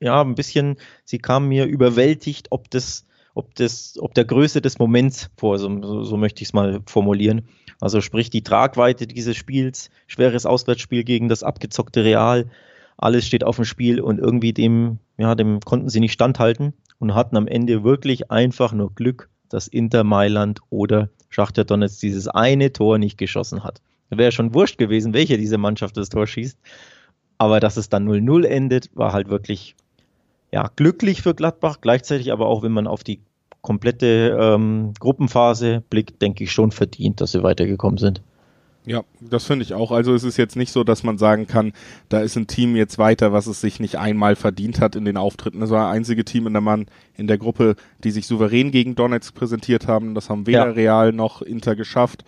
ja, 0.00 0.22
ein 0.22 0.34
bisschen, 0.34 0.76
sie 1.04 1.18
kam 1.18 1.48
mir 1.48 1.66
überwältigt, 1.66 2.46
ob 2.48 2.70
das, 2.70 3.04
ob 3.34 3.54
das, 3.56 3.98
ob 4.00 4.14
der 4.14 4.24
Größe 4.24 4.62
des 4.62 4.78
Moments 4.78 5.28
vor, 5.36 5.58
so, 5.58 5.68
so, 5.82 6.04
so 6.04 6.16
möchte 6.16 6.42
ich 6.42 6.48
es 6.48 6.54
mal 6.54 6.80
formulieren. 6.86 7.42
Also 7.82 8.00
sprich 8.00 8.30
die 8.30 8.42
Tragweite 8.42 9.06
dieses 9.06 9.36
Spiels, 9.36 9.90
schweres 10.06 10.46
Auswärtsspiel 10.46 11.04
gegen 11.04 11.28
das 11.28 11.42
abgezockte 11.42 12.02
Real, 12.02 12.46
alles 13.00 13.26
steht 13.26 13.44
auf 13.44 13.56
dem 13.56 13.64
Spiel 13.64 14.00
und 14.00 14.18
irgendwie 14.18 14.52
dem, 14.52 14.98
ja, 15.16 15.34
dem 15.34 15.60
konnten 15.60 15.88
sie 15.88 16.00
nicht 16.00 16.12
standhalten 16.12 16.74
und 16.98 17.14
hatten 17.14 17.36
am 17.36 17.48
Ende 17.48 17.82
wirklich 17.82 18.30
einfach 18.30 18.72
nur 18.72 18.94
Glück, 18.94 19.30
dass 19.48 19.68
Inter 19.68 20.04
Mailand 20.04 20.60
oder 20.68 21.08
Schachter 21.30 21.64
Donetsk 21.64 22.00
dieses 22.00 22.28
eine 22.28 22.72
Tor 22.72 22.98
nicht 22.98 23.16
geschossen 23.16 23.64
hat. 23.64 23.80
Wäre 24.10 24.32
schon 24.32 24.54
wurscht 24.54 24.76
gewesen, 24.76 25.14
welche 25.14 25.38
diese 25.38 25.56
Mannschaft 25.56 25.96
das 25.96 26.08
Tor 26.08 26.26
schießt. 26.26 26.58
Aber 27.38 27.58
dass 27.58 27.76
es 27.76 27.88
dann 27.88 28.06
0-0 28.06 28.44
endet, 28.44 28.90
war 28.94 29.12
halt 29.12 29.30
wirklich 29.30 29.76
ja, 30.52 30.70
glücklich 30.76 31.22
für 31.22 31.34
Gladbach. 31.34 31.78
Gleichzeitig 31.80 32.32
aber 32.32 32.46
auch, 32.46 32.62
wenn 32.62 32.72
man 32.72 32.86
auf 32.86 33.02
die 33.02 33.20
komplette 33.62 34.36
ähm, 34.38 34.92
Gruppenphase 34.98 35.82
blickt, 35.88 36.20
denke 36.20 36.44
ich 36.44 36.52
schon 36.52 36.70
verdient, 36.70 37.20
dass 37.20 37.32
sie 37.32 37.42
weitergekommen 37.42 37.98
sind. 37.98 38.22
Ja, 38.86 39.02
das 39.20 39.44
finde 39.44 39.62
ich 39.62 39.74
auch. 39.74 39.92
Also 39.92 40.14
es 40.14 40.24
ist 40.24 40.38
jetzt 40.38 40.56
nicht 40.56 40.72
so, 40.72 40.84
dass 40.84 41.02
man 41.02 41.18
sagen 41.18 41.46
kann, 41.46 41.72
da 42.08 42.20
ist 42.20 42.36
ein 42.36 42.46
Team 42.46 42.76
jetzt 42.76 42.98
weiter, 42.98 43.32
was 43.32 43.46
es 43.46 43.60
sich 43.60 43.78
nicht 43.78 43.98
einmal 43.98 44.36
verdient 44.36 44.80
hat 44.80 44.96
in 44.96 45.04
den 45.04 45.18
Auftritten. 45.18 45.60
Das 45.60 45.70
war 45.70 45.86
das 45.86 45.96
einzige 45.96 46.24
Team 46.24 46.46
in 46.46 46.54
der 46.54 46.62
Mann 46.62 46.86
in 47.14 47.26
der 47.26 47.36
Gruppe, 47.36 47.76
die 48.02 48.10
sich 48.10 48.26
souverän 48.26 48.70
gegen 48.70 48.94
Donetsk 48.94 49.34
präsentiert 49.34 49.86
haben. 49.86 50.14
Das 50.14 50.30
haben 50.30 50.46
weder 50.46 50.66
ja. 50.66 50.72
Real 50.72 51.12
noch 51.12 51.42
Inter 51.42 51.76
geschafft. 51.76 52.24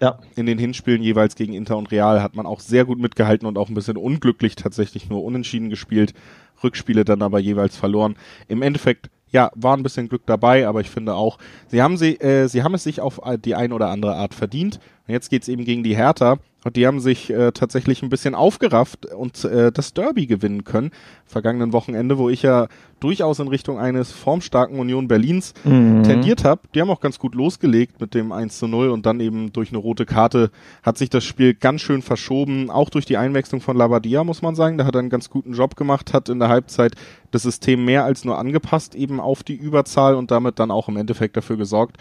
Ja. 0.00 0.18
In 0.36 0.46
den 0.46 0.58
Hinspielen 0.58 1.02
jeweils 1.02 1.34
gegen 1.34 1.54
Inter 1.54 1.76
und 1.76 1.90
Real 1.90 2.22
hat 2.22 2.36
man 2.36 2.46
auch 2.46 2.60
sehr 2.60 2.84
gut 2.84 3.00
mitgehalten 3.00 3.46
und 3.46 3.58
auch 3.58 3.68
ein 3.68 3.74
bisschen 3.74 3.96
unglücklich 3.96 4.54
tatsächlich 4.54 5.08
nur 5.08 5.24
unentschieden 5.24 5.70
gespielt. 5.70 6.14
Rückspiele 6.62 7.04
dann 7.04 7.22
aber 7.22 7.40
jeweils 7.40 7.76
verloren. 7.76 8.16
Im 8.46 8.62
Endeffekt 8.62 9.10
ja, 9.32 9.50
war 9.54 9.76
ein 9.76 9.82
bisschen 9.82 10.08
Glück 10.08 10.22
dabei, 10.26 10.68
aber 10.68 10.80
ich 10.80 10.90
finde 10.90 11.14
auch, 11.14 11.38
sie 11.66 11.82
haben 11.82 11.96
sie, 11.96 12.14
äh, 12.20 12.46
sie 12.46 12.62
haben 12.62 12.74
es 12.74 12.84
sich 12.84 13.00
auf 13.00 13.20
die 13.44 13.54
ein 13.54 13.72
oder 13.72 13.88
andere 13.90 14.14
Art 14.14 14.34
verdient. 14.34 14.78
Und 15.06 15.12
jetzt 15.12 15.30
geht's 15.30 15.48
eben 15.48 15.64
gegen 15.64 15.82
die 15.82 15.96
Hertha 15.96 16.38
und 16.66 16.74
die 16.74 16.84
haben 16.84 16.98
sich 16.98 17.30
äh, 17.30 17.52
tatsächlich 17.52 18.02
ein 18.02 18.08
bisschen 18.08 18.34
aufgerafft 18.34 19.06
und 19.06 19.44
äh, 19.44 19.70
das 19.70 19.94
Derby 19.94 20.26
gewinnen 20.26 20.64
können. 20.64 20.90
Vergangenen 21.24 21.72
Wochenende, 21.72 22.18
wo 22.18 22.28
ich 22.28 22.42
ja 22.42 22.66
durchaus 22.98 23.38
in 23.38 23.46
Richtung 23.46 23.78
eines 23.78 24.10
formstarken 24.10 24.80
Union 24.80 25.06
Berlins 25.06 25.54
mhm. 25.62 26.02
tendiert 26.02 26.42
habe. 26.42 26.62
Die 26.74 26.80
haben 26.80 26.90
auch 26.90 26.98
ganz 26.98 27.20
gut 27.20 27.36
losgelegt 27.36 28.00
mit 28.00 28.14
dem 28.14 28.32
1 28.32 28.58
zu 28.58 28.66
0 28.66 28.88
und 28.88 29.06
dann 29.06 29.20
eben 29.20 29.52
durch 29.52 29.68
eine 29.68 29.78
rote 29.78 30.06
Karte 30.06 30.50
hat 30.82 30.98
sich 30.98 31.08
das 31.08 31.22
Spiel 31.22 31.54
ganz 31.54 31.82
schön 31.82 32.02
verschoben. 32.02 32.68
Auch 32.68 32.90
durch 32.90 33.06
die 33.06 33.16
Einwechslung 33.16 33.60
von 33.60 33.76
Labadia, 33.76 34.24
muss 34.24 34.42
man 34.42 34.56
sagen. 34.56 34.76
Da 34.76 34.86
hat 34.86 34.96
er 34.96 35.00
einen 35.00 35.10
ganz 35.10 35.30
guten 35.30 35.52
Job 35.52 35.76
gemacht, 35.76 36.12
hat 36.12 36.28
in 36.28 36.40
der 36.40 36.48
Halbzeit 36.48 36.96
das 37.30 37.44
System 37.44 37.84
mehr 37.84 38.04
als 38.04 38.24
nur 38.24 38.38
angepasst, 38.38 38.96
eben 38.96 39.20
auf 39.20 39.44
die 39.44 39.54
Überzahl 39.54 40.16
und 40.16 40.32
damit 40.32 40.58
dann 40.58 40.72
auch 40.72 40.88
im 40.88 40.96
Endeffekt 40.96 41.36
dafür 41.36 41.56
gesorgt, 41.56 41.96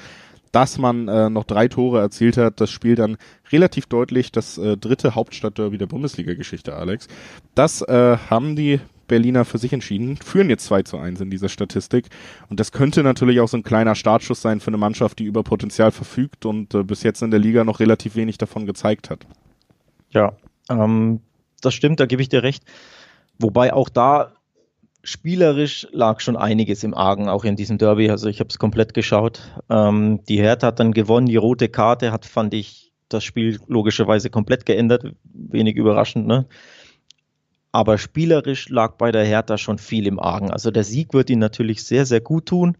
dass 0.52 0.78
man 0.78 1.08
äh, 1.08 1.30
noch 1.30 1.44
drei 1.44 1.68
Tore 1.68 2.00
erzielt 2.00 2.38
hat. 2.38 2.62
Das 2.62 2.72
Spiel 2.72 2.96
dann 2.96 3.18
relativ 3.52 3.88
deutlich 3.88 4.32
das 4.32 4.58
äh, 4.58 4.78
dritte 4.78 5.16
Hauptstadtderby 5.16 5.78
der 5.78 5.88
Bundesliga-Geschichte, 5.88 6.76
Alex. 6.76 7.08
Das 7.54 7.82
äh, 7.82 8.18
haben 8.30 8.56
die 8.56 8.80
Berliner 9.08 9.46
für 9.46 9.58
sich 9.58 9.74
entschieden, 9.74 10.18
führen 10.18 10.50
jetzt 10.50 10.66
2 10.66 10.84
zu 10.84 10.98
1 10.98 11.22
in 11.22 11.30
dieser 11.30 11.50
Statistik. 11.50 12.08
Und 12.50 12.60
das 12.60 12.72
könnte 12.72 13.04
natürlich 13.04 13.40
auch 13.40 13.48
so 13.48 13.58
ein 13.58 13.64
kleiner 13.64 13.96
Startschuss 13.96 14.42
sein 14.42 14.60
für 14.60 14.68
eine 14.68 14.78
Mannschaft, 14.78 15.20
die 15.20 15.26
über 15.26 15.44
Potenzial 15.44 15.92
verfügt 15.92 16.46
und 16.46 16.74
äh, 16.74 16.84
bis 16.84 17.04
jetzt 17.04 17.22
in 17.22 17.32
der 17.32 17.40
Liga 17.40 17.64
noch 17.64 17.80
relativ 17.80 18.16
wenig 18.16 18.38
davon 18.38 18.66
gezeigt 18.66 19.10
hat. 19.10 19.26
Ja, 20.10 20.34
ähm, 20.70 21.22
das 21.62 21.74
stimmt, 21.74 22.00
da 22.00 22.06
gebe 22.06 22.22
ich 22.22 22.30
dir 22.30 22.44
recht. 22.44 22.64
Wobei 23.38 23.74
auch 23.74 23.90
da 23.90 24.32
spielerisch 25.06 25.88
lag 25.92 26.20
schon 26.20 26.36
einiges 26.36 26.84
im 26.84 26.94
Argen, 26.94 27.30
auch 27.30 27.46
in 27.46 27.56
diesem 27.56 27.78
Derby. 27.78 28.10
Also 28.10 28.28
ich 28.28 28.40
habe 28.40 28.50
es 28.50 28.60
komplett 28.60 28.94
geschaut. 28.94 29.42
Ähm, 29.70 30.22
die 30.28 30.40
Hertha 30.40 30.68
hat 30.68 30.80
dann 30.80 30.94
gewonnen, 30.94 31.28
die 31.28 31.38
rote 31.38 31.70
Karte 31.70 32.12
hat, 32.12 32.26
fand 32.26 32.54
ich, 32.54 32.92
das 33.08 33.24
Spiel 33.24 33.60
logischerweise 33.68 34.30
komplett 34.30 34.66
geändert. 34.66 35.06
Wenig 35.24 35.76
überraschend, 35.76 36.28
ne? 36.28 36.46
Aber 37.72 37.98
spielerisch 37.98 38.70
lag 38.70 38.94
bei 38.94 39.12
der 39.12 39.26
Hertha 39.26 39.58
schon 39.58 39.78
viel 39.78 40.08
im 40.08 40.20
Argen. 40.20 40.50
Also 40.50 40.72
der 40.72 40.84
Sieg 40.84 41.14
wird 41.14 41.30
ihnen 41.30 41.42
natürlich 41.42 41.84
sehr, 41.84 42.06
sehr 42.06 42.22
gut 42.22 42.48
tun. 42.48 42.78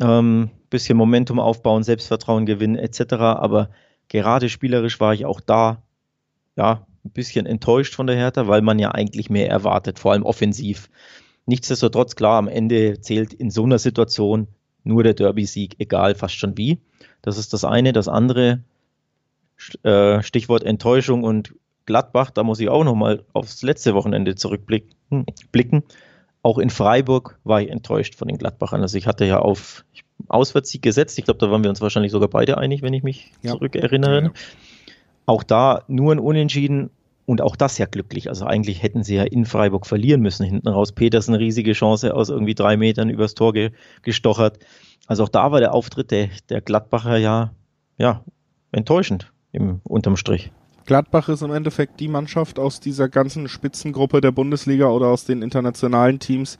Ähm, 0.00 0.50
bisschen 0.70 0.96
Momentum 0.96 1.40
aufbauen, 1.40 1.82
Selbstvertrauen 1.82 2.46
gewinnen 2.46 2.76
etc. 2.76 3.14
Aber 3.14 3.70
gerade 4.08 4.48
spielerisch 4.48 5.00
war 5.00 5.14
ich 5.14 5.24
auch 5.24 5.40
da, 5.40 5.82
ja, 6.56 6.86
ein 7.04 7.10
bisschen 7.10 7.46
enttäuscht 7.46 7.94
von 7.94 8.06
der 8.06 8.16
Hertha, 8.16 8.46
weil 8.48 8.62
man 8.62 8.78
ja 8.78 8.90
eigentlich 8.90 9.30
mehr 9.30 9.48
erwartet, 9.48 9.98
vor 9.98 10.12
allem 10.12 10.24
offensiv. 10.24 10.88
Nichtsdestotrotz, 11.48 12.14
klar, 12.14 12.36
am 12.36 12.46
Ende 12.46 13.00
zählt 13.00 13.32
in 13.32 13.50
so 13.50 13.64
einer 13.64 13.78
Situation 13.78 14.48
nur 14.84 15.02
der 15.02 15.14
Derby-Sieg, 15.14 15.76
egal 15.78 16.14
fast 16.14 16.34
schon 16.34 16.58
wie. 16.58 16.78
Das 17.22 17.38
ist 17.38 17.54
das 17.54 17.64
eine. 17.64 17.94
Das 17.94 18.06
andere, 18.06 18.60
äh, 19.82 20.22
Stichwort 20.22 20.62
Enttäuschung 20.62 21.24
und 21.24 21.54
Gladbach, 21.86 22.30
da 22.30 22.42
muss 22.42 22.60
ich 22.60 22.68
auch 22.68 22.84
nochmal 22.84 23.24
aufs 23.32 23.62
letzte 23.62 23.94
Wochenende 23.94 24.34
zurückblicken. 24.34 25.24
Blicken. 25.50 25.84
Auch 26.42 26.58
in 26.58 26.68
Freiburg 26.68 27.38
war 27.44 27.62
ich 27.62 27.70
enttäuscht 27.70 28.14
von 28.14 28.28
den 28.28 28.36
Gladbachern. 28.36 28.82
Also 28.82 28.98
ich 28.98 29.06
hatte 29.06 29.24
ja 29.24 29.38
auf 29.38 29.86
Auswärtssieg 30.28 30.82
gesetzt. 30.82 31.18
Ich 31.18 31.24
glaube, 31.24 31.38
da 31.38 31.50
waren 31.50 31.62
wir 31.62 31.70
uns 31.70 31.80
wahrscheinlich 31.80 32.12
sogar 32.12 32.28
beide 32.28 32.58
einig, 32.58 32.82
wenn 32.82 32.92
ich 32.92 33.02
mich 33.02 33.32
ja. 33.40 33.52
zurückerinnere. 33.52 34.24
Ja. 34.24 34.30
Auch 35.24 35.42
da 35.42 35.84
nur 35.88 36.12
ein 36.12 36.18
Unentschieden 36.18 36.90
und 37.28 37.42
auch 37.42 37.56
das 37.56 37.76
ja 37.76 37.84
glücklich. 37.84 38.30
Also 38.30 38.46
eigentlich 38.46 38.82
hätten 38.82 39.02
sie 39.02 39.16
ja 39.16 39.22
in 39.22 39.44
Freiburg 39.44 39.86
verlieren 39.86 40.22
müssen. 40.22 40.46
Hinten 40.46 40.66
raus 40.66 40.92
Petersen 40.92 41.34
riesige 41.34 41.74
Chance 41.74 42.14
aus 42.14 42.30
irgendwie 42.30 42.54
drei 42.54 42.78
Metern 42.78 43.10
übers 43.10 43.34
Tor 43.34 43.52
ge 43.52 43.72
gestochert. 44.00 44.58
Also 45.06 45.24
auch 45.24 45.28
da 45.28 45.52
war 45.52 45.60
der 45.60 45.74
Auftritt 45.74 46.10
der, 46.10 46.30
der 46.48 46.62
Gladbacher 46.62 47.18
ja, 47.18 47.52
ja 47.98 48.24
enttäuschend 48.72 49.30
im 49.52 49.82
unterm 49.84 50.16
Strich. 50.16 50.52
Gladbach 50.86 51.28
ist 51.28 51.42
im 51.42 51.52
Endeffekt 51.52 52.00
die 52.00 52.08
Mannschaft 52.08 52.58
aus 52.58 52.80
dieser 52.80 53.10
ganzen 53.10 53.46
Spitzengruppe 53.46 54.22
der 54.22 54.32
Bundesliga 54.32 54.86
oder 54.88 55.08
aus 55.08 55.26
den 55.26 55.42
internationalen 55.42 56.20
Teams, 56.20 56.56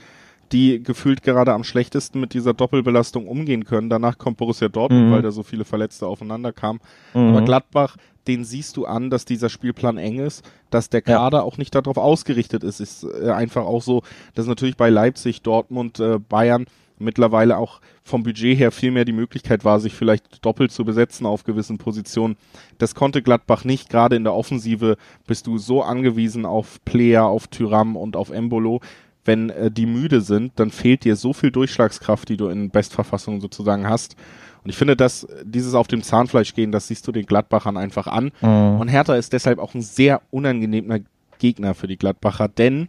die 0.52 0.82
gefühlt 0.82 1.22
gerade 1.22 1.52
am 1.52 1.64
schlechtesten 1.64 2.20
mit 2.20 2.34
dieser 2.34 2.54
Doppelbelastung 2.54 3.26
umgehen 3.26 3.64
können. 3.64 3.90
Danach 3.90 4.18
kommt 4.18 4.38
Borussia 4.38 4.68
Dortmund, 4.68 5.08
mhm. 5.08 5.12
weil 5.12 5.22
da 5.22 5.30
so 5.30 5.42
viele 5.42 5.64
Verletzte 5.64 6.06
aufeinander 6.06 6.52
kamen. 6.52 6.80
Mhm. 7.14 7.28
Aber 7.28 7.42
Gladbach, 7.42 7.96
den 8.26 8.44
siehst 8.44 8.76
du 8.76 8.86
an, 8.86 9.10
dass 9.10 9.24
dieser 9.24 9.48
Spielplan 9.48 9.96
eng 9.96 10.18
ist, 10.18 10.44
dass 10.70 10.90
der 10.90 11.02
Kader 11.02 11.38
ja. 11.38 11.44
auch 11.44 11.56
nicht 11.58 11.74
darauf 11.74 11.96
ausgerichtet 11.96 12.62
ist. 12.62 12.80
Ist 12.80 13.04
äh, 13.04 13.30
einfach 13.30 13.64
auch 13.64 13.82
so, 13.82 14.02
dass 14.34 14.46
natürlich 14.46 14.76
bei 14.76 14.90
Leipzig, 14.90 15.42
Dortmund, 15.42 15.98
äh, 15.98 16.18
Bayern 16.18 16.66
mittlerweile 17.00 17.56
auch 17.56 17.80
vom 18.02 18.22
Budget 18.22 18.58
her 18.58 18.72
viel 18.72 18.90
mehr 18.90 19.04
die 19.04 19.12
Möglichkeit 19.12 19.64
war, 19.64 19.80
sich 19.80 19.94
vielleicht 19.94 20.44
doppelt 20.44 20.72
zu 20.72 20.84
besetzen 20.84 21.26
auf 21.26 21.44
gewissen 21.44 21.78
Positionen. 21.78 22.36
Das 22.78 22.94
konnte 22.94 23.22
Gladbach 23.22 23.64
nicht. 23.64 23.88
Gerade 23.88 24.16
in 24.16 24.24
der 24.24 24.34
Offensive 24.34 24.96
bist 25.26 25.46
du 25.46 25.58
so 25.58 25.82
angewiesen 25.82 26.44
auf 26.44 26.84
Player, 26.84 27.24
auf 27.24 27.48
Tyram 27.48 27.96
und 27.96 28.16
auf 28.16 28.30
Embolo. 28.30 28.80
Wenn 29.28 29.50
äh, 29.50 29.70
die 29.70 29.86
müde 29.86 30.22
sind, 30.22 30.52
dann 30.56 30.70
fehlt 30.70 31.04
dir 31.04 31.14
so 31.14 31.32
viel 31.32 31.50
Durchschlagskraft, 31.50 32.28
die 32.28 32.38
du 32.38 32.48
in 32.48 32.70
Bestverfassung 32.70 33.40
sozusagen 33.40 33.86
hast. 33.86 34.16
Und 34.64 34.70
ich 34.70 34.76
finde, 34.76 34.96
dass 34.96 35.28
dieses 35.44 35.74
auf 35.74 35.86
dem 35.86 36.02
Zahnfleisch 36.02 36.54
gehen, 36.54 36.72
das 36.72 36.88
siehst 36.88 37.06
du 37.06 37.12
den 37.12 37.26
Gladbachern 37.26 37.76
einfach 37.76 38.06
an. 38.06 38.32
Mhm. 38.40 38.80
Und 38.80 38.88
Hertha 38.88 39.14
ist 39.14 39.32
deshalb 39.32 39.58
auch 39.58 39.74
ein 39.74 39.82
sehr 39.82 40.22
unangenehmer 40.30 41.00
Gegner 41.38 41.74
für 41.74 41.86
die 41.86 41.98
Gladbacher, 41.98 42.48
denn 42.48 42.88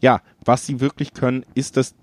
ja, 0.00 0.20
was 0.44 0.64
sie 0.64 0.80
wirklich 0.80 1.12
können, 1.12 1.44
ist 1.54 1.76
das 1.76 1.94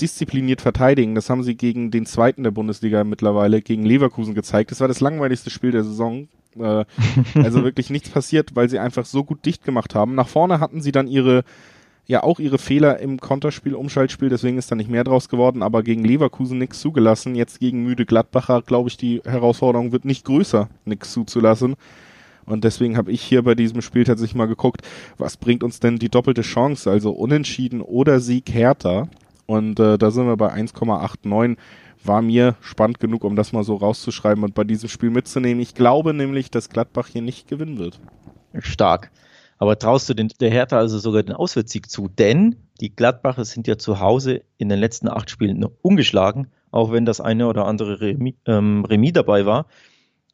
diszipliniert 0.00 0.62
verteidigen. 0.62 1.14
Das 1.14 1.28
haben 1.28 1.42
sie 1.42 1.54
gegen 1.54 1.90
den 1.90 2.06
zweiten 2.06 2.42
der 2.42 2.50
Bundesliga 2.50 3.04
mittlerweile, 3.04 3.60
gegen 3.60 3.84
Leverkusen 3.84 4.34
gezeigt. 4.34 4.70
Das 4.70 4.80
war 4.80 4.88
das 4.88 5.00
langweiligste 5.00 5.50
Spiel 5.50 5.70
der 5.70 5.84
Saison. 5.84 6.28
Äh, 6.58 6.84
also 7.34 7.62
wirklich 7.62 7.90
nichts 7.90 8.10
passiert, 8.10 8.56
weil 8.56 8.68
sie 8.68 8.78
einfach 8.78 9.04
so 9.04 9.22
gut 9.22 9.44
dicht 9.44 9.64
gemacht 9.64 9.94
haben. 9.94 10.14
Nach 10.14 10.28
vorne 10.28 10.60
hatten 10.60 10.80
sie 10.80 10.92
dann 10.92 11.08
ihre, 11.08 11.44
ja 12.06 12.22
auch 12.22 12.40
ihre 12.40 12.58
Fehler 12.58 12.98
im 12.98 13.20
Konterspiel, 13.20 13.74
Umschaltspiel, 13.74 14.28
deswegen 14.28 14.58
ist 14.58 14.70
da 14.70 14.74
nicht 14.74 14.90
mehr 14.90 15.04
draus 15.04 15.28
geworden, 15.28 15.62
aber 15.62 15.82
gegen 15.82 16.04
Leverkusen 16.04 16.58
nichts 16.58 16.80
zugelassen. 16.80 17.34
Jetzt 17.34 17.60
gegen 17.60 17.84
müde 17.84 18.06
Gladbacher, 18.06 18.62
glaube 18.62 18.88
ich, 18.88 18.96
die 18.96 19.22
Herausforderung 19.24 19.92
wird 19.92 20.04
nicht 20.04 20.24
größer, 20.24 20.68
nichts 20.84 21.12
zuzulassen. 21.12 21.76
Und 22.44 22.64
deswegen 22.64 22.96
habe 22.96 23.12
ich 23.12 23.22
hier 23.22 23.42
bei 23.42 23.54
diesem 23.54 23.82
Spiel 23.82 24.04
tatsächlich 24.04 24.34
mal 24.34 24.48
geguckt, 24.48 24.82
was 25.16 25.36
bringt 25.36 25.62
uns 25.62 25.78
denn 25.78 25.98
die 25.98 26.08
doppelte 26.08 26.42
Chance, 26.42 26.90
also 26.90 27.12
Unentschieden 27.12 27.80
oder 27.80 28.18
Sieg 28.18 28.52
härter. 28.52 29.08
Und 29.46 29.78
äh, 29.78 29.96
da 29.96 30.10
sind 30.10 30.26
wir 30.26 30.36
bei 30.36 30.52
1,89. 30.52 31.56
War 32.04 32.20
mir 32.20 32.56
spannend 32.60 32.98
genug, 32.98 33.22
um 33.22 33.36
das 33.36 33.52
mal 33.52 33.62
so 33.62 33.76
rauszuschreiben 33.76 34.42
und 34.42 34.54
bei 34.54 34.64
diesem 34.64 34.88
Spiel 34.88 35.10
mitzunehmen. 35.10 35.62
Ich 35.62 35.76
glaube 35.76 36.14
nämlich, 36.14 36.50
dass 36.50 36.68
Gladbach 36.68 37.06
hier 37.06 37.22
nicht 37.22 37.46
gewinnen 37.46 37.78
wird. 37.78 38.00
Stark. 38.58 39.12
Aber 39.62 39.78
traust 39.78 40.08
du 40.08 40.14
den, 40.14 40.26
der 40.40 40.50
Hertha 40.50 40.76
also 40.76 40.98
sogar 40.98 41.22
den 41.22 41.36
Auswärtssieg 41.36 41.88
zu? 41.88 42.08
Denn 42.08 42.56
die 42.80 42.96
Gladbacher 42.96 43.44
sind 43.44 43.68
ja 43.68 43.78
zu 43.78 44.00
Hause 44.00 44.42
in 44.58 44.68
den 44.68 44.80
letzten 44.80 45.06
acht 45.06 45.30
Spielen 45.30 45.60
noch 45.60 45.70
ungeschlagen, 45.82 46.48
auch 46.72 46.90
wenn 46.90 47.04
das 47.04 47.20
eine 47.20 47.46
oder 47.46 47.66
andere 47.66 48.00
Remis, 48.00 48.34
ähm, 48.46 48.84
Remis 48.84 49.12
dabei 49.12 49.46
war. 49.46 49.66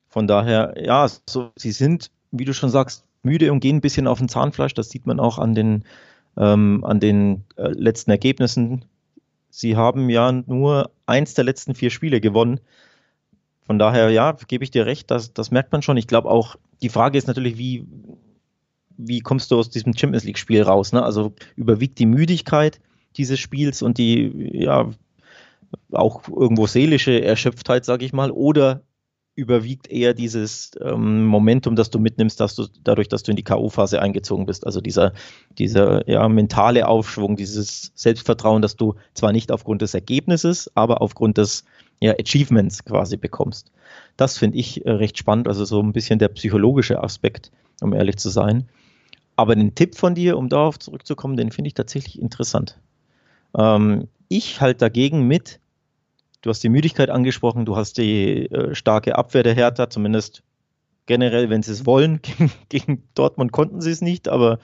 Von 0.09 0.29
daher, 0.29 0.77
ja, 0.83 1.07
so, 1.29 1.51
sie 1.57 1.73
sind, 1.73 2.11
wie 2.31 2.47
du 2.47 2.55
schon 2.55 2.71
sagst, 2.71 3.05
müde 3.23 3.53
und 3.53 3.61
gehen 3.61 3.77
ein 3.77 3.81
bisschen 3.83 4.07
auf 4.07 4.17
den 4.17 4.31
Zahnfleisch. 4.31 4.73
Das 4.73 4.89
sieht 4.89 5.05
man 5.05 5.21
auch 5.21 5.39
an 5.39 5.55
den, 5.55 5.85
ähm, 6.39 6.83
an 6.85 6.99
den 6.99 7.45
äh, 7.57 7.69
letzten 7.69 8.11
Ergebnissen 8.11 8.87
Sie 9.51 9.77
haben 9.77 10.09
ja 10.09 10.33
nur 10.33 10.91
eins 11.05 11.35
der 11.35 11.45
letzten 11.45 11.75
vier 11.75 11.91
Spiele 11.91 12.23
gewonnen. 12.23 12.61
Von 13.67 13.79
daher, 13.79 14.09
ja, 14.09 14.33
gebe 14.47 14.65
ich 14.65 14.71
dir 14.71 14.87
recht, 14.87 15.11
das, 15.11 15.35
das 15.35 15.51
merkt 15.51 15.71
man 15.73 15.83
schon. 15.83 15.99
Ich 15.99 16.07
glaube 16.07 16.31
auch, 16.31 16.57
die 16.81 16.89
Frage 16.89 17.19
ist 17.19 17.27
natürlich, 17.27 17.59
wie, 17.59 17.85
wie 18.99 19.21
kommst 19.21 19.51
du 19.51 19.59
aus 19.59 19.71
diesem 19.71 19.97
Champions 19.97 20.25
League-Spiel 20.25 20.63
raus? 20.63 20.93
Ne? 20.93 21.03
Also 21.03 21.33
überwiegt 21.57 21.99
die 21.99 22.07
Müdigkeit 22.07 22.81
dieses 23.17 23.39
Spiels 23.39 23.81
und 23.81 23.97
die, 23.97 24.51
ja, 24.53 24.91
auch 25.93 26.29
irgendwo 26.29 26.67
seelische 26.67 27.23
Erschöpftheit, 27.23 27.85
sage 27.85 28.05
ich 28.05 28.13
mal, 28.13 28.31
oder 28.31 28.83
überwiegt 29.35 29.89
eher 29.89 30.15
dieses 30.15 30.73
ähm, 30.83 31.25
Momentum, 31.25 31.77
das 31.77 31.91
du 31.91 32.01
mitnimmst, 32.01 32.41
dass 32.41 32.57
du 32.57 32.67
dadurch, 32.83 33.09
dass 33.09 33.23
du 33.23 33.31
in 33.31 33.37
die 33.37 33.45
K.O.-Phase 33.45 33.99
eingezogen 33.99 34.47
bist. 34.47 34.67
Also 34.67 34.81
dieser, 34.81 35.13
dieser 35.59 36.09
ja, 36.11 36.29
mentale 36.29 36.89
Aufschwung, 36.89 37.37
dieses 37.37 37.93
Selbstvertrauen, 37.95 38.63
dass 38.63 38.75
du 38.75 38.97
zwar 39.15 39.31
nicht 39.31 39.53
aufgrund 39.53 39.81
des 39.81 39.95
Ergebnisses, 39.95 40.69
aber 40.75 41.03
aufgrund 41.03 41.39
des 41.39 41.65
ja, 42.01 42.15
Achievements 42.19 42.85
quasi 42.85 43.17
bekommst. 43.17 43.71
Das 44.17 44.37
finde 44.37 44.59
ich 44.59 44.85
äh, 44.85 44.91
recht 44.91 45.17
spannend, 45.17 45.47
also 45.47 45.65
so 45.65 45.81
ein 45.81 45.93
bisschen 45.93 46.19
der 46.19 46.29
psychologische 46.31 47.01
Aspekt, 47.01 47.53
um 47.81 47.95
ehrlich 47.95 48.17
zu 48.17 48.31
sein. 48.31 48.69
Aber 49.39 49.55
den 49.55 49.75
Tipp 49.75 49.95
von 49.95 50.17
dir, 50.17 50.37
um 50.37 50.49
darauf 50.49 50.79
zurückzukommen, 50.79 51.37
den 51.37 51.53
finde 51.53 51.69
ich 51.69 51.75
tatsächlich 51.75 52.21
interessant. 52.21 52.81
Ähm, 53.57 54.09
ich 54.29 54.61
halte 54.61 54.79
dagegen 54.79 55.27
mit, 55.27 55.61
Du 56.41 56.51
hast 56.51 56.63
die 56.63 56.69
Müdigkeit 56.69 57.11
angesprochen, 57.11 57.65
du 57.65 57.77
hast 57.77 57.99
die 57.99 58.47
äh, 58.47 58.75
starke 58.75 59.17
Abwehr 59.17 59.43
der 59.43 59.55
Hertha, 59.55 59.91
zumindest 59.91 60.45
generell, 61.07 61.51
wenn 61.51 61.63
sie 61.63 61.73
es 61.73 61.85
wollen. 61.85 62.21
Gegen 62.69 63.03
Dortmund 63.15 63.51
konnten 63.51 63.81
sie 63.81 63.91
es 63.91 64.01
nicht, 64.01 64.29
aber 64.29 64.61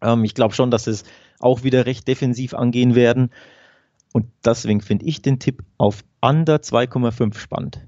ähm, 0.00 0.24
ich 0.24 0.34
glaube 0.34 0.54
schon, 0.54 0.70
dass 0.70 0.84
sie 0.84 0.90
es 0.90 1.04
auch 1.38 1.62
wieder 1.62 1.86
recht 1.86 2.08
defensiv 2.08 2.54
angehen 2.54 2.94
werden. 2.96 3.30
Und 4.12 4.26
deswegen 4.44 4.80
finde 4.80 5.06
ich 5.06 5.22
den 5.22 5.38
Tipp 5.38 5.62
auf 5.78 6.02
under 6.20 6.56
2,5 6.56 7.38
spannend. 7.38 7.86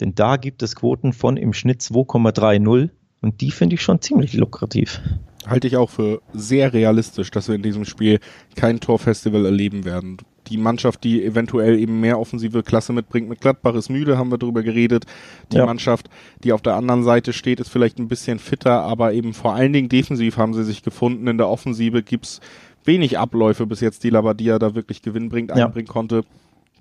Denn 0.00 0.16
da 0.16 0.36
gibt 0.36 0.62
es 0.64 0.74
Quoten 0.74 1.12
von 1.12 1.36
im 1.36 1.52
Schnitt 1.52 1.80
2,30 1.80 2.90
und 3.26 3.40
die 3.40 3.50
finde 3.50 3.74
ich 3.74 3.82
schon 3.82 4.00
ziemlich 4.00 4.34
lukrativ. 4.34 5.00
Halte 5.46 5.66
ich 5.66 5.76
auch 5.76 5.90
für 5.90 6.22
sehr 6.32 6.72
realistisch, 6.72 7.30
dass 7.30 7.48
wir 7.48 7.56
in 7.56 7.62
diesem 7.62 7.84
Spiel 7.84 8.20
kein 8.54 8.78
Torfestival 8.78 9.44
erleben 9.44 9.84
werden 9.84 10.18
die 10.48 10.58
Mannschaft, 10.58 11.02
die 11.02 11.24
eventuell 11.24 11.76
eben 11.76 12.00
mehr 12.00 12.20
offensive 12.20 12.62
Klasse 12.62 12.92
mitbringt. 12.92 13.28
Mit 13.28 13.40
Gladbach 13.40 13.74
ist 13.74 13.88
müde, 13.88 14.16
haben 14.16 14.30
wir 14.30 14.38
darüber 14.38 14.62
geredet. 14.62 15.04
Die 15.52 15.56
ja. 15.56 15.66
Mannschaft, 15.66 16.08
die 16.44 16.52
auf 16.52 16.62
der 16.62 16.76
anderen 16.76 17.02
Seite 17.02 17.32
steht, 17.32 17.58
ist 17.58 17.68
vielleicht 17.68 17.98
ein 17.98 18.06
bisschen 18.06 18.38
fitter, 18.38 18.82
aber 18.82 19.12
eben 19.12 19.34
vor 19.34 19.54
allen 19.54 19.72
Dingen 19.72 19.88
defensiv 19.88 20.36
haben 20.36 20.54
sie 20.54 20.62
sich 20.62 20.84
gefunden. 20.84 21.26
In 21.26 21.36
der 21.36 21.48
Offensive 21.48 22.04
gibt's 22.04 22.40
wenig 22.84 23.18
Abläufe, 23.18 23.66
bis 23.66 23.80
jetzt 23.80 24.04
die 24.04 24.10
Labadia 24.10 24.60
da 24.60 24.76
wirklich 24.76 25.02
Gewinn 25.02 25.28
bringt, 25.30 25.50
einbringen 25.50 25.88
ja. 25.88 25.92
konnte. 25.92 26.22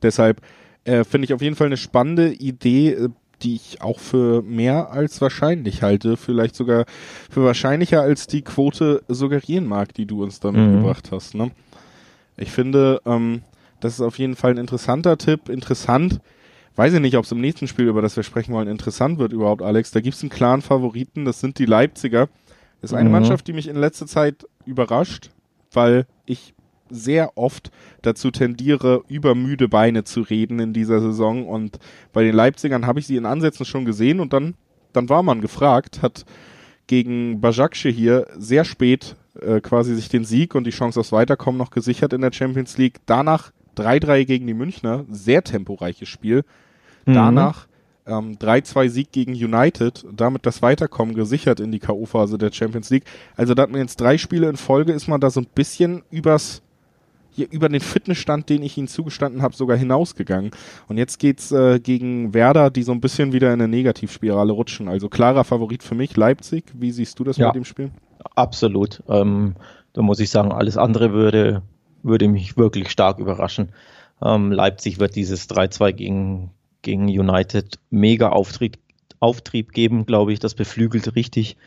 Deshalb 0.04 0.42
Äh, 0.86 1.04
Finde 1.04 1.26
ich 1.26 1.34
auf 1.34 1.42
jeden 1.42 1.56
Fall 1.56 1.66
eine 1.66 1.78
spannende 1.78 2.32
Idee, 2.32 2.92
äh, 2.92 3.10
die 3.42 3.56
ich 3.56 3.82
auch 3.82 4.00
für 4.00 4.42
mehr 4.42 4.92
als 4.92 5.22
wahrscheinlich 5.22 5.82
halte. 5.84 6.18
Vielleicht 6.18 6.56
sogar 6.56 6.86
für 7.30 7.44
wahrscheinlicher 7.44 8.02
als 8.02 8.28
die 8.28 8.42
Quote 8.42 9.04
suggerieren 9.08 9.66
mag, 9.66 9.94
die 9.94 10.06
du 10.06 10.24
uns 10.24 10.40
da 10.40 10.52
mhm. 10.52 10.74
mitgebracht 10.74 11.12
hast. 11.12 11.36
Ne? 11.36 11.52
Ich 12.38 12.52
finde, 12.52 13.02
ähm, 13.06 13.42
das 13.80 13.94
ist 13.94 14.02
auf 14.02 14.18
jeden 14.18 14.36
Fall 14.36 14.52
ein 14.52 14.58
interessanter 14.58 15.18
Tipp. 15.18 15.50
Interessant. 15.50 16.20
Weiß 16.76 16.94
ich 16.94 17.00
nicht, 17.00 17.16
ob 17.16 17.24
es 17.24 17.32
im 17.32 17.40
nächsten 17.40 17.68
Spiel, 17.68 17.88
über 17.88 18.02
das 18.02 18.16
wir 18.16 18.24
sprechen 18.24 18.54
wollen, 18.54 18.68
interessant 18.68 19.18
wird 19.18 19.32
überhaupt, 19.32 19.62
Alex. 19.62 19.92
Da 19.92 20.02
gibt 20.02 20.16
es 20.16 20.22
einen 20.24 20.30
klaren 20.30 20.62
Favoriten, 20.62 21.24
das 21.24 21.40
sind 21.40 21.58
die 21.58 21.66
Leipziger. 21.66 22.28
Das 22.82 22.92
ist 22.92 22.98
eine 22.98 23.10
mhm. 23.10 23.14
Mannschaft, 23.14 23.48
die 23.48 23.54
mich 23.54 23.68
in 23.68 23.78
letzter 23.78 24.08
Zeit 24.08 24.46
überrascht, 24.66 25.30
weil 25.72 26.06
ich 26.26 26.55
sehr 26.90 27.38
oft 27.38 27.72
dazu 28.02 28.32
tendiere, 28.32 29.04
über 29.08 29.36
müde 29.36 29.68
Beine 29.68 30.04
zu 30.04 30.22
reden 30.22 30.60
in 30.60 30.74
dieser 30.74 31.02
Saison. 31.02 31.48
Und 31.48 31.80
bei 32.14 32.24
den 32.24 32.36
Leipzigern 32.36 32.86
habe 32.86 33.00
ich 33.00 33.08
sie 33.08 33.16
in 33.16 33.26
Ansätzen 33.26 33.66
schon 33.66 33.86
gesehen 33.86 34.20
und 34.20 34.34
dann, 34.34 34.56
dann 34.94 35.10
war 35.10 35.24
man 35.24 35.42
gefragt, 35.42 36.02
hat 36.02 36.26
gegen 36.88 37.42
Bajakce 37.42 37.90
hier 37.90 38.28
sehr 38.38 38.66
spät 38.66 39.16
äh, 39.42 39.60
quasi 39.60 39.96
sich 39.96 40.10
den 40.10 40.26
Sieg 40.26 40.56
und 40.56 40.66
die 40.66 40.72
Chance 40.72 41.00
aufs 41.00 41.12
Weiterkommen 41.12 41.58
noch 41.58 41.72
gesichert 41.72 42.14
in 42.14 42.22
der 42.22 42.32
Champions 42.32 42.78
League. 42.78 43.00
Danach 43.06 43.52
3-3 43.78 44.26
gegen 44.26 44.48
die 44.48 44.54
Münchner, 44.54 45.06
sehr 45.10 45.44
temporeiches 45.44 46.08
Spiel. 46.08 46.44
Mhm. 47.06 47.14
Danach 47.14 47.68
ähm, 48.06 48.38
3-2 48.38 48.90
Sieg 48.90 49.12
gegen 49.12 49.34
United, 49.34 50.06
damit 50.16 50.46
das 50.46 50.62
Weiterkommen 50.62 51.16
gesichert 51.16 51.60
in 51.60 51.72
die 51.72 51.80
K.O.-Phase 51.80 52.38
der 52.38 52.52
Champions 52.52 52.90
League. 52.90 53.06
Also 53.36 53.54
da 53.54 53.64
hat 53.64 53.72
man 53.72 53.82
jetzt 53.82 54.00
drei 54.00 54.18
Spiele 54.18 54.50
in 54.50 54.58
Folge, 54.58 54.94
ist 54.94 55.08
man 55.08 55.20
da 55.22 55.30
so 55.30 55.42
ein 55.42 55.48
bisschen 55.54 56.04
übers 56.12 56.62
hier 57.36 57.48
über 57.52 57.68
den 57.68 57.82
Fitnessstand, 57.82 58.50
den 58.50 58.64
ich 58.64 58.78
ihnen 58.78 58.88
zugestanden 58.88 59.42
habe, 59.42 59.56
sogar 59.56 59.78
hinausgegangen. 59.78 60.52
Und 60.88 60.98
jetzt 60.98 61.20
geht's 61.20 61.52
äh, 61.52 61.80
gegen 61.80 62.34
Werder, 62.34 62.70
die 62.70 62.84
so 62.84 62.94
ein 62.94 63.02
bisschen 63.02 63.34
wieder 63.34 63.48
in 63.48 63.62
eine 63.62 63.68
Negativspirale 63.68 64.54
rutschen. 64.54 64.88
Also 64.88 65.10
klarer 65.10 65.44
Favorit 65.44 65.84
für 65.84 65.96
mich, 65.96 66.16
Leipzig. 66.16 66.64
Wie 66.74 66.92
siehst 66.92 67.20
du 67.20 67.24
das 67.24 67.38
ja, 67.38 67.48
mit 67.48 67.56
dem 67.56 67.66
Spiel? 67.66 67.92
Absolut. 68.36 69.04
Ähm, 69.10 69.56
da 69.94 70.02
muss 70.02 70.20
ich 70.20 70.30
sagen, 70.30 70.52
alles 70.52 70.78
andere 70.78 71.12
würde, 71.12 71.62
würde 72.04 72.28
mich 72.28 72.58
wirklich 72.58 72.90
stark 72.90 73.20
überraschen. 73.20 73.70
Ähm, 74.22 74.52
Leipzig 74.52 75.00
wird 75.00 75.16
dieses 75.16 75.50
3-2 75.50 75.92
gegen, 75.92 76.52
gegen 76.82 77.06
United 77.06 77.80
mega 77.90 78.30
Auftrieb, 78.30 78.78
Auftrieb 79.20 79.74
geben, 79.74 80.06
glaube 80.06 80.32
ich. 80.32 80.40
Das 80.40 80.56
beflügelt 80.56 81.16
richtig. 81.16 81.58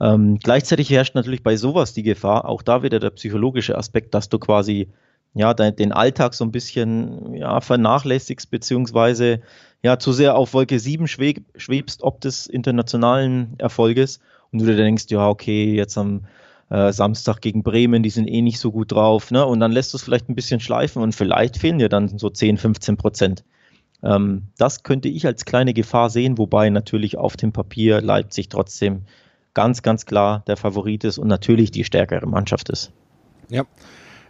Ähm, 0.00 0.38
gleichzeitig 0.38 0.90
herrscht 0.90 1.14
natürlich 1.14 1.42
bei 1.42 1.56
sowas 1.56 1.94
die 1.94 2.02
Gefahr, 2.02 2.48
auch 2.48 2.62
da 2.62 2.82
wieder 2.82 3.00
der 3.00 3.10
psychologische 3.10 3.78
Aspekt, 3.78 4.14
dass 4.14 4.28
du 4.28 4.38
quasi 4.38 4.88
ja, 5.36 5.52
den 5.52 5.92
Alltag 5.92 6.32
so 6.32 6.44
ein 6.44 6.50
bisschen 6.50 7.34
ja, 7.34 7.60
vernachlässigst, 7.60 8.50
beziehungsweise 8.50 9.42
ja, 9.82 9.98
zu 9.98 10.12
sehr 10.12 10.34
auf 10.34 10.54
Wolke 10.54 10.78
7 10.78 11.06
schweb, 11.06 11.44
schwebst, 11.56 12.02
ob 12.02 12.22
des 12.22 12.46
internationalen 12.46 13.54
Erfolges 13.58 14.20
und 14.50 14.60
du 14.60 14.64
dir 14.64 14.76
denkst, 14.76 15.04
ja, 15.10 15.28
okay, 15.28 15.74
jetzt 15.74 15.98
am 15.98 16.22
äh, 16.70 16.90
Samstag 16.90 17.42
gegen 17.42 17.62
Bremen, 17.62 18.02
die 18.02 18.10
sind 18.10 18.26
eh 18.26 18.40
nicht 18.40 18.58
so 18.58 18.72
gut 18.72 18.92
drauf, 18.92 19.30
ne? 19.30 19.44
Und 19.44 19.60
dann 19.60 19.72
lässt 19.72 19.92
du 19.92 19.98
es 19.98 20.02
vielleicht 20.02 20.30
ein 20.30 20.34
bisschen 20.34 20.58
schleifen 20.58 21.02
und 21.02 21.14
vielleicht 21.14 21.58
fehlen 21.58 21.78
dir 21.78 21.90
dann 21.90 22.16
so 22.16 22.30
10, 22.30 22.56
15 22.56 22.96
Prozent. 22.96 23.44
Ähm, 24.02 24.44
das 24.56 24.84
könnte 24.84 25.10
ich 25.10 25.26
als 25.26 25.44
kleine 25.44 25.74
Gefahr 25.74 26.08
sehen, 26.08 26.38
wobei 26.38 26.70
natürlich 26.70 27.18
auf 27.18 27.36
dem 27.36 27.52
Papier 27.52 28.00
Leipzig 28.00 28.48
trotzdem 28.48 29.02
ganz, 29.52 29.82
ganz 29.82 30.06
klar 30.06 30.42
der 30.46 30.56
Favorit 30.56 31.04
ist 31.04 31.18
und 31.18 31.28
natürlich 31.28 31.72
die 31.72 31.84
stärkere 31.84 32.26
Mannschaft 32.26 32.70
ist. 32.70 32.90
Ja, 33.50 33.64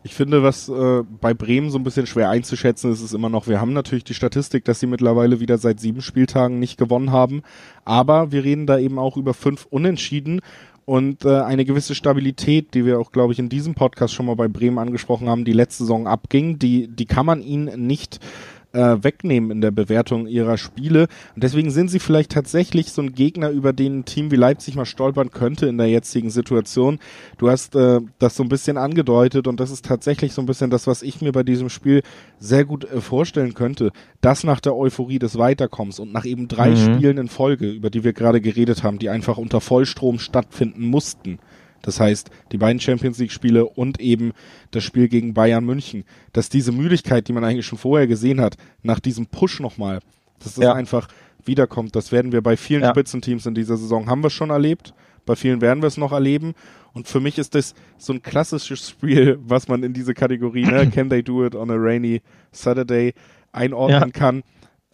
ich 0.07 0.15
finde, 0.15 0.45
was 0.45 0.69
äh, 0.69 1.03
bei 1.21 1.35
Bremen 1.35 1.71
so 1.71 1.79
ein 1.79 1.83
bisschen 1.83 2.07
schwer 2.07 2.31
einzuschätzen 2.31 2.93
ist, 2.93 3.03
ist 3.03 3.13
immer 3.13 3.29
noch, 3.29 3.49
wir 3.49 3.61
haben 3.61 3.73
natürlich 3.73 4.05
die 4.05 4.15
Statistik, 4.15 4.65
dass 4.65 4.79
sie 4.79 4.87
mittlerweile 4.87 5.41
wieder 5.41 5.59
seit 5.59 5.81
sieben 5.81 6.01
Spieltagen 6.01 6.61
nicht 6.61 6.79
gewonnen 6.79 7.11
haben. 7.11 7.43
Aber 7.85 8.31
wir 8.31 8.45
reden 8.45 8.69
da 8.69 8.79
eben 8.79 9.01
auch 9.01 9.17
über 9.17 9.35
fünf 9.35 9.67
Unentschieden 9.69 10.43
und 10.85 11.25
äh, 11.25 11.41
eine 11.41 11.65
gewisse 11.65 11.97
Stabilität, 11.97 12.73
die 12.75 12.87
wir 12.87 13.01
auch, 13.01 13.11
glaube 13.11 13.33
ich, 13.33 13.41
in 13.41 13.49
diesem 13.49 13.75
Podcast 13.75 14.15
schon 14.15 14.27
mal 14.27 14.37
bei 14.37 14.47
Bremen 14.47 14.79
angesprochen 14.79 15.29
haben, 15.29 15.45
die 15.45 15.53
letzte 15.53 15.83
Saison 15.83 16.07
abging, 16.07 16.61
die, 16.61 16.87
die 16.87 17.07
kann 17.07 17.27
man 17.27 17.43
ihnen 17.43 17.89
nicht 17.89 18.21
äh, 18.21 18.47
wegnehmen 18.77 19.51
in 19.51 19.61
der 19.61 19.71
Bewertung 19.71 20.27
ihrer 20.27 20.59
Spiele. 20.59 21.09
Und 21.35 21.43
deswegen 21.43 21.71
sind 21.71 21.89
sie 21.89 21.99
vielleicht 21.99 22.33
tatsächlich 22.33 22.93
so 22.93 23.03
ein 23.03 23.13
Gegner, 23.13 23.51
über 23.51 23.73
den 23.73 23.97
ein 23.97 24.05
Team 24.05 24.31
wie 24.31 24.37
Leipzig 24.37 24.77
mal 24.77 24.85
stolpern 24.85 25.31
könnte 25.31 25.67
in 25.67 25.79
der 25.79 25.89
jetzigen 25.89 26.31
Situation. 26.31 26.99
Du 27.39 27.51
hast 27.51 27.75
äh, 27.75 28.01
das 28.19 28.37
so 28.37 28.43
ein 28.43 28.49
bisschen 28.49 28.77
angedeutet 28.77 29.47
und 29.47 29.61
das 29.61 29.71
ist 29.71 29.85
tatsächlich 29.85 30.33
so 30.33 30.43
ein 30.43 30.47
bisschen 30.47 30.71
das, 30.71 30.87
was 30.87 31.03
ich 31.03 31.21
mir 31.21 31.33
bei 31.33 31.43
diesem 31.43 31.69
Spiel 31.69 32.03
sehr 32.39 32.65
gut 32.65 32.85
äh, 32.85 33.01
vorstellen 33.01 33.55
könnte. 33.55 33.93
Das 34.21 34.45
nach 34.45 34.61
der 34.61 34.77
Euphorie 34.77 35.19
des 35.19 35.39
Weiterkommens 35.39 35.99
und 35.99 36.13
nach 36.13 36.25
eben 36.25 36.49
drei 36.49 36.71
mhm. 36.71 36.77
Spielen 36.77 37.19
in 37.19 37.29
Folge, 37.29 37.71
über 37.71 37.91
die 37.91 38.05
wir 38.05 38.13
gerade 38.13 38.41
geredet 38.41 38.83
haben, 38.83 38.99
die 38.99 39.09
einfach 39.09 39.39
unter 39.39 39.61
Vollstrom 39.61 40.19
stattfinden 40.19 40.83
mussten 40.87 41.39
das 41.83 42.01
heißt, 42.01 42.31
die 42.53 42.59
beiden 42.59 42.81
Champions 42.81 43.19
League 43.19 43.33
Spiele 43.33 43.67
und 43.67 44.01
eben 44.01 44.33
das 44.71 44.85
Spiel 44.85 45.09
gegen 45.09 45.35
Bayern 45.35 45.65
München, 45.65 46.05
dass 46.33 46.49
diese 46.49 46.73
Müdigkeit, 46.73 47.29
die 47.29 47.33
man 47.33 47.45
eigentlich 47.45 47.67
schon 47.67 47.79
vorher 47.79 48.07
gesehen 48.07 48.41
hat, 48.41 48.57
nach 48.83 49.01
diesem 49.01 49.27
Push 49.27 49.61
nochmal, 49.61 50.01
dass 50.39 50.55
das 50.55 50.65
ja. 50.65 50.73
einfach 50.75 51.09
wiederkommt. 51.45 51.97
Das 51.97 52.13
werden 52.13 52.33
wir 52.33 52.43
bei 52.43 52.57
vielen 52.57 52.83
ja. 52.83 52.91
Spitzenteams 52.91 53.47
in 53.47 53.55
dieser 53.55 53.77
Saison 53.77 54.09
haben 54.09 54.23
wir 54.23 54.31
schon 54.31 54.51
erlebt. 54.51 54.95
Bei 55.25 55.35
vielen 55.35 55.61
werden 55.61 55.83
wir 55.83 55.89
es 55.89 55.97
noch 55.97 56.13
erleben. 56.13 56.55
Und 56.93 57.09
für 57.09 57.21
mich 57.21 57.37
ist 57.39 57.55
das 57.55 57.75
so 57.99 58.13
ein 58.13 58.23
klassisches 58.23 58.91
Spiel, 58.91 59.39
was 59.43 59.69
man 59.69 59.83
in 59.83 59.93
diese 59.93 60.15
Kategorie, 60.15 60.65
ne, 60.65 60.91
Can 60.95 61.11
They 61.11 61.23
Do 61.23 61.45
It 61.45 61.55
on 61.55 61.71
a 61.71 61.75
Rainy 61.75 62.23
Saturday, 62.53 63.13
einordnen 63.53 64.01
ja. 64.01 64.11
kann. 64.11 64.43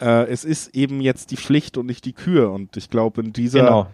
Äh, 0.01 0.27
es 0.29 0.45
ist 0.45 0.75
eben 0.75 1.01
jetzt 1.01 1.31
die 1.31 1.37
Pflicht 1.37 1.77
und 1.77 1.87
nicht 1.87 2.05
die 2.05 2.13
Kür. 2.13 2.51
Und 2.51 2.77
ich 2.77 2.91
glaube, 2.91 3.21
in 3.21 3.33
dieser, 3.33 3.61
genau. 3.61 3.87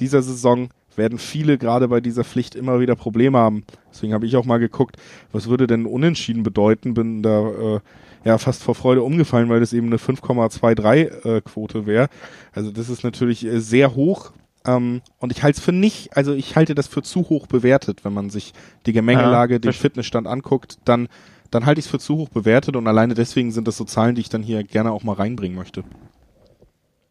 dieser 0.00 0.22
Saison 0.22 0.70
werden 0.96 1.18
viele 1.18 1.58
gerade 1.58 1.88
bei 1.88 2.00
dieser 2.00 2.24
Pflicht 2.24 2.54
immer 2.54 2.80
wieder 2.80 2.96
Probleme 2.96 3.38
haben. 3.38 3.64
Deswegen 3.90 4.14
habe 4.14 4.26
ich 4.26 4.36
auch 4.36 4.44
mal 4.44 4.58
geguckt, 4.58 4.96
was 5.32 5.48
würde 5.48 5.66
denn 5.66 5.86
Unentschieden 5.86 6.42
bedeuten? 6.42 6.94
Bin 6.94 7.22
da 7.22 7.76
äh, 7.76 7.80
ja 8.24 8.38
fast 8.38 8.62
vor 8.62 8.74
Freude 8.74 9.02
umgefallen, 9.02 9.48
weil 9.48 9.60
das 9.60 9.72
eben 9.72 9.88
eine 9.88 9.96
5,23 9.96 11.24
äh, 11.24 11.40
Quote 11.40 11.86
wäre. 11.86 12.08
Also 12.52 12.70
das 12.70 12.88
ist 12.88 13.04
natürlich 13.04 13.44
äh, 13.44 13.60
sehr 13.60 13.94
hoch. 13.94 14.32
Ähm, 14.64 15.02
und 15.18 15.32
ich 15.32 15.42
halte 15.42 15.58
es 15.58 15.64
für 15.64 15.72
nicht, 15.72 16.16
also 16.16 16.32
ich 16.32 16.54
halte 16.56 16.74
das 16.74 16.86
für 16.86 17.02
zu 17.02 17.28
hoch 17.28 17.46
bewertet, 17.46 18.04
wenn 18.04 18.12
man 18.12 18.30
sich 18.30 18.52
die 18.86 18.92
Gemengelage, 18.92 19.54
ja, 19.54 19.58
den 19.58 19.72
Fitnessstand 19.72 20.26
anguckt, 20.26 20.78
dann, 20.84 21.08
dann 21.50 21.66
halte 21.66 21.80
ich 21.80 21.86
es 21.86 21.90
für 21.90 21.98
zu 21.98 22.16
hoch 22.16 22.28
bewertet 22.28 22.76
und 22.76 22.86
alleine 22.86 23.14
deswegen 23.14 23.50
sind 23.50 23.66
das 23.66 23.76
so 23.76 23.84
Zahlen, 23.84 24.14
die 24.14 24.20
ich 24.20 24.28
dann 24.28 24.42
hier 24.42 24.62
gerne 24.62 24.92
auch 24.92 25.02
mal 25.02 25.14
reinbringen 25.14 25.56
möchte. 25.56 25.82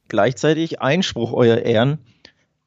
Gleichzeitig 0.07 0.81
Einspruch, 0.81 1.33
Euer 1.33 1.57
Ehren 1.57 1.99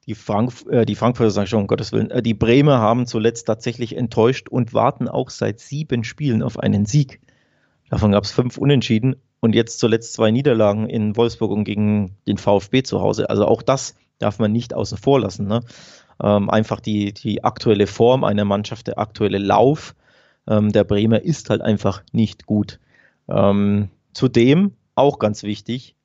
die, 0.07 0.15
Frank 0.15 0.53
äh, 0.71 0.85
die 0.85 0.95
Frankfurter 0.95 1.31
sagen 1.31 1.47
schon, 1.47 1.63
um 1.63 1.67
Gottes 1.67 1.93
Willen, 1.93 2.11
äh, 2.11 2.23
die 2.23 2.35
Bremer 2.35 2.79
haben 2.79 3.07
zuletzt 3.07 3.47
tatsächlich 3.47 3.97
enttäuscht 3.97 4.49
und 4.49 4.75
warten 4.75 5.09
auch 5.09 5.31
seit 5.31 5.61
sieben 5.61 6.05
Spielen 6.05 6.43
auf 6.43 6.59
einen 6.59 6.87
Sieg. 6.87 7.21
Davon 7.91 8.13
gab 8.13 8.25
es 8.25 8.31
fünf 8.31 8.59
Unentschieden 8.59 9.17
und 9.41 9.55
jetzt 9.55 9.79
zuletzt 9.79 10.15
zwei 10.15 10.31
Niederlagen 10.31 10.89
in 10.89 11.17
Wolfsburg 11.17 11.51
und 11.51 11.65
gegen 11.65 12.17
den 12.27 12.39
VfB 12.39 12.83
zu 12.83 13.01
Hause. 13.01 13.31
Also 13.31 13.47
auch 13.47 13.63
das 13.63 13.95
darf 14.19 14.39
man 14.39 14.53
nicht 14.53 14.75
außen 14.75 14.99
vor 14.99 15.21
lassen. 15.21 15.47
Ne? 15.47 15.61
Ähm, 16.23 16.49
einfach 16.51 16.81
die, 16.81 17.13
die 17.13 17.45
aktuelle 17.45 17.87
Form 17.87 18.25
einer 18.25 18.45
Mannschaft, 18.45 18.87
der 18.87 18.99
aktuelle 18.99 19.39
Lauf 19.39 19.95
ähm, 20.49 20.73
der 20.73 20.85
Bremer 20.85 21.23
ist 21.23 21.51
halt 21.51 21.63
einfach 21.63 22.03
nicht 22.13 22.47
gut. 22.47 22.79
Ähm, 23.29 23.91
zudem, 24.13 24.73
auch 24.95 25.19
ganz 25.19 25.43
wichtig, 25.43 25.97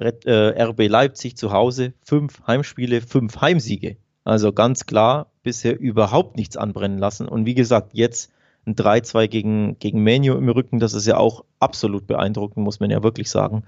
RB 0.00 0.88
Leipzig 0.88 1.36
zu 1.36 1.52
Hause 1.52 1.94
fünf 2.02 2.42
Heimspiele, 2.46 3.00
fünf 3.00 3.40
Heimsiege. 3.40 3.96
Also 4.24 4.52
ganz 4.52 4.86
klar 4.86 5.30
bisher 5.42 5.78
überhaupt 5.78 6.36
nichts 6.36 6.56
anbrennen 6.56 6.98
lassen. 6.98 7.28
Und 7.28 7.46
wie 7.46 7.54
gesagt, 7.54 7.90
jetzt 7.92 8.32
ein 8.66 8.74
3-2 8.74 9.28
gegen, 9.28 9.78
gegen 9.78 10.02
Menu 10.02 10.34
im 10.34 10.48
Rücken, 10.48 10.80
das 10.80 10.94
ist 10.94 11.06
ja 11.06 11.16
auch 11.16 11.44
absolut 11.60 12.06
beeindruckend, 12.06 12.64
muss 12.64 12.80
man 12.80 12.90
ja 12.90 13.02
wirklich 13.02 13.30
sagen. 13.30 13.62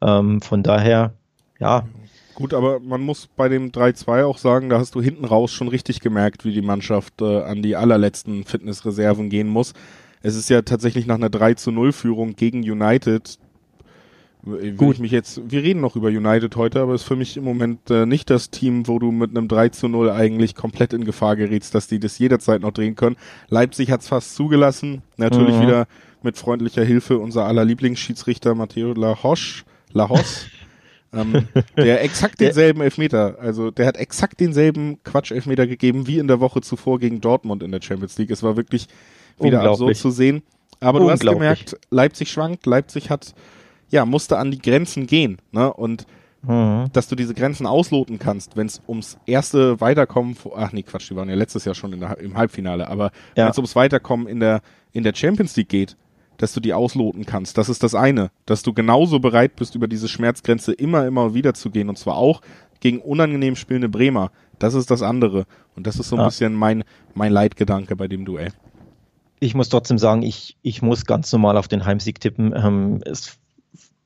Ähm, 0.00 0.40
von 0.40 0.62
daher, 0.62 1.14
ja. 1.58 1.84
Gut, 2.36 2.54
aber 2.54 2.78
man 2.80 3.00
muss 3.00 3.26
bei 3.26 3.48
dem 3.48 3.72
3-2 3.72 4.24
auch 4.24 4.38
sagen, 4.38 4.68
da 4.68 4.78
hast 4.78 4.94
du 4.94 5.02
hinten 5.02 5.24
raus 5.24 5.52
schon 5.52 5.68
richtig 5.68 6.00
gemerkt, 6.00 6.44
wie 6.44 6.52
die 6.52 6.62
Mannschaft 6.62 7.20
äh, 7.20 7.42
an 7.42 7.62
die 7.62 7.74
allerletzten 7.74 8.44
Fitnessreserven 8.44 9.30
gehen 9.30 9.48
muss. 9.48 9.72
Es 10.22 10.36
ist 10.36 10.50
ja 10.50 10.62
tatsächlich 10.62 11.06
nach 11.06 11.16
einer 11.16 11.30
3 11.30 11.54
0 11.70 11.92
Führung 11.92 12.36
gegen 12.36 12.58
United 12.58 13.38
Gut. 14.76 14.94
Ich 14.94 15.00
mich 15.00 15.10
jetzt, 15.10 15.40
wir 15.50 15.62
reden 15.64 15.80
noch 15.80 15.96
über 15.96 16.06
United 16.06 16.54
heute, 16.54 16.80
aber 16.80 16.94
ist 16.94 17.02
für 17.02 17.16
mich 17.16 17.36
im 17.36 17.42
Moment 17.42 17.90
äh, 17.90 18.06
nicht 18.06 18.30
das 18.30 18.50
Team, 18.50 18.86
wo 18.86 19.00
du 19.00 19.10
mit 19.10 19.30
einem 19.30 19.48
3 19.48 19.70
zu 19.70 19.88
0 19.88 20.08
eigentlich 20.10 20.54
komplett 20.54 20.92
in 20.92 21.04
Gefahr 21.04 21.34
gerätst, 21.34 21.74
dass 21.74 21.88
die 21.88 21.98
das 21.98 22.16
jederzeit 22.20 22.60
noch 22.62 22.70
drehen 22.70 22.94
können. 22.94 23.16
Leipzig 23.48 23.90
hat 23.90 24.02
es 24.02 24.08
fast 24.08 24.36
zugelassen. 24.36 25.02
Natürlich 25.16 25.56
mhm. 25.56 25.62
wieder 25.62 25.88
mit 26.22 26.36
freundlicher 26.36 26.84
Hilfe 26.84 27.18
unser 27.18 27.44
aller 27.44 27.64
Lieblingsschiedsrichter 27.64 28.54
Matteo 28.54 28.92
Lahosch, 28.92 29.64
Lahos, 29.92 30.46
ähm, 31.12 31.48
der 31.76 32.04
exakt 32.04 32.40
denselben 32.40 32.82
Elfmeter, 32.82 33.38
also 33.40 33.72
der 33.72 33.86
hat 33.86 33.96
exakt 33.96 34.38
denselben 34.38 35.02
Quatsch-Elfmeter 35.02 35.66
gegeben 35.66 36.06
wie 36.06 36.18
in 36.18 36.28
der 36.28 36.38
Woche 36.38 36.60
zuvor 36.60 37.00
gegen 37.00 37.20
Dortmund 37.20 37.64
in 37.64 37.72
der 37.72 37.82
Champions 37.82 38.16
League. 38.16 38.30
Es 38.30 38.44
war 38.44 38.56
wirklich 38.56 38.86
wieder 39.40 39.62
absurd 39.62 39.96
zu 39.96 40.10
sehen. 40.10 40.42
Aber 40.78 41.00
du 41.00 41.10
hast 41.10 41.20
gemerkt, 41.20 41.76
Leipzig 41.90 42.30
schwankt, 42.30 42.66
Leipzig 42.66 43.10
hat 43.10 43.34
ja, 43.90 44.04
musste 44.04 44.38
an 44.38 44.50
die 44.50 44.58
Grenzen 44.58 45.06
gehen. 45.06 45.38
Ne? 45.52 45.72
Und 45.72 46.06
mhm. 46.42 46.86
dass 46.92 47.08
du 47.08 47.16
diese 47.16 47.34
Grenzen 47.34 47.66
ausloten 47.66 48.18
kannst, 48.18 48.56
wenn 48.56 48.66
es 48.66 48.80
ums 48.88 49.18
erste 49.26 49.80
Weiterkommen, 49.80 50.36
ach 50.56 50.72
nee, 50.72 50.82
Quatsch, 50.82 51.10
die 51.10 51.16
waren 51.16 51.28
ja 51.28 51.34
letztes 51.34 51.64
Jahr 51.64 51.74
schon 51.74 51.98
der, 51.98 52.18
im 52.18 52.36
Halbfinale, 52.36 52.88
aber 52.88 53.10
ja. 53.36 53.44
wenn 53.44 53.50
es 53.50 53.58
ums 53.58 53.76
Weiterkommen 53.76 54.26
in 54.26 54.40
der, 54.40 54.60
in 54.92 55.04
der 55.04 55.14
Champions 55.14 55.56
League 55.56 55.68
geht, 55.68 55.96
dass 56.38 56.52
du 56.52 56.60
die 56.60 56.74
ausloten 56.74 57.24
kannst. 57.24 57.58
Das 57.58 57.68
ist 57.68 57.82
das 57.82 57.94
eine. 57.94 58.30
Dass 58.44 58.62
du 58.62 58.72
genauso 58.72 59.20
bereit 59.20 59.56
bist, 59.56 59.74
über 59.74 59.88
diese 59.88 60.08
Schmerzgrenze 60.08 60.72
immer, 60.72 61.06
immer 61.06 61.34
wieder 61.34 61.54
zu 61.54 61.70
gehen. 61.70 61.88
Und 61.88 61.98
zwar 61.98 62.16
auch 62.16 62.40
gegen 62.80 63.00
unangenehm 63.00 63.56
spielende 63.56 63.88
Bremer. 63.88 64.30
Das 64.58 64.74
ist 64.74 64.90
das 64.90 65.02
andere. 65.02 65.46
Und 65.74 65.86
das 65.86 65.98
ist 65.98 66.08
so 66.08 66.16
ein 66.16 66.20
ja. 66.20 66.26
bisschen 66.26 66.54
mein, 66.54 66.84
mein 67.14 67.32
Leitgedanke 67.32 67.96
bei 67.96 68.08
dem 68.08 68.24
Duell. 68.24 68.52
Ich 69.40 69.54
muss 69.54 69.68
trotzdem 69.68 69.98
sagen, 69.98 70.22
ich, 70.22 70.56
ich 70.62 70.82
muss 70.82 71.04
ganz 71.04 71.30
normal 71.32 71.56
auf 71.56 71.68
den 71.68 71.84
Heimsieg 71.84 72.20
tippen. 72.20 72.54
Ähm, 72.56 73.00
es 73.04 73.38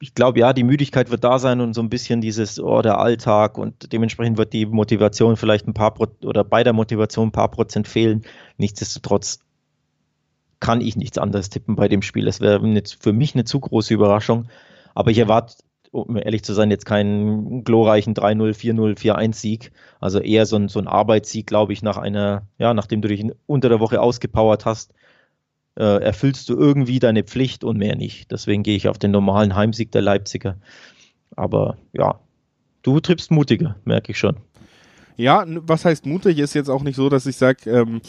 ich 0.02 0.14
glaube, 0.14 0.40
ja, 0.40 0.54
die 0.54 0.64
Müdigkeit 0.64 1.10
wird 1.10 1.24
da 1.24 1.38
sein 1.38 1.60
und 1.60 1.74
so 1.74 1.82
ein 1.82 1.90
bisschen 1.90 2.22
dieses, 2.22 2.58
oh, 2.58 2.80
der 2.80 2.98
Alltag 2.98 3.58
und 3.58 3.92
dementsprechend 3.92 4.38
wird 4.38 4.54
die 4.54 4.64
Motivation 4.64 5.36
vielleicht 5.36 5.68
ein 5.68 5.74
paar 5.74 5.92
Pro 5.92 6.06
oder 6.24 6.42
bei 6.42 6.64
der 6.64 6.72
Motivation 6.72 7.28
ein 7.28 7.32
paar 7.32 7.50
Prozent 7.50 7.86
fehlen. 7.86 8.22
Nichtsdestotrotz 8.56 9.40
kann 10.58 10.80
ich 10.80 10.96
nichts 10.96 11.18
anderes 11.18 11.50
tippen 11.50 11.76
bei 11.76 11.88
dem 11.88 12.00
Spiel. 12.00 12.28
Es 12.28 12.40
wäre 12.40 12.62
für 12.98 13.12
mich 13.12 13.34
eine 13.34 13.44
zu 13.44 13.60
große 13.60 13.92
Überraschung. 13.92 14.48
Aber 14.94 15.10
ich 15.10 15.18
erwarte, 15.18 15.56
um 15.90 16.16
ehrlich 16.16 16.44
zu 16.44 16.54
sein, 16.54 16.70
jetzt 16.70 16.86
keinen 16.86 17.62
glorreichen 17.64 18.14
3-0, 18.14 18.54
4-0, 18.54 18.98
4-1-Sieg. 18.98 19.70
Also 20.00 20.18
eher 20.18 20.46
so 20.46 20.56
ein, 20.56 20.68
so 20.68 20.78
ein 20.78 20.88
Arbeitssieg, 20.88 21.46
glaube 21.46 21.74
ich, 21.74 21.82
nach 21.82 21.98
einer, 21.98 22.46
ja, 22.58 22.72
nachdem 22.72 23.02
du 23.02 23.08
dich 23.08 23.24
unter 23.46 23.68
der 23.68 23.80
Woche 23.80 24.00
ausgepowert 24.00 24.64
hast 24.64 24.94
äh, 25.80 26.02
erfüllst 26.02 26.48
du 26.50 26.56
irgendwie 26.56 26.98
deine 26.98 27.24
Pflicht 27.24 27.64
und 27.64 27.78
mehr 27.78 27.96
nicht. 27.96 28.30
Deswegen 28.30 28.62
gehe 28.62 28.76
ich 28.76 28.88
auf 28.88 28.98
den 28.98 29.10
normalen 29.10 29.54
Heimsieg 29.56 29.90
der 29.92 30.02
Leipziger. 30.02 30.56
Aber 31.34 31.78
ja, 31.92 32.20
du 32.82 33.00
trippst 33.00 33.30
mutiger, 33.30 33.76
merke 33.84 34.12
ich 34.12 34.18
schon. 34.18 34.36
Ja, 35.16 35.44
was 35.46 35.86
heißt 35.86 36.04
mutig? 36.04 36.38
Ist 36.38 36.54
jetzt 36.54 36.68
auch 36.68 36.82
nicht 36.82 36.96
so, 36.96 37.08
dass 37.08 37.24
ich 37.24 37.36
sage, 37.36 37.70
ähm, 37.70 38.02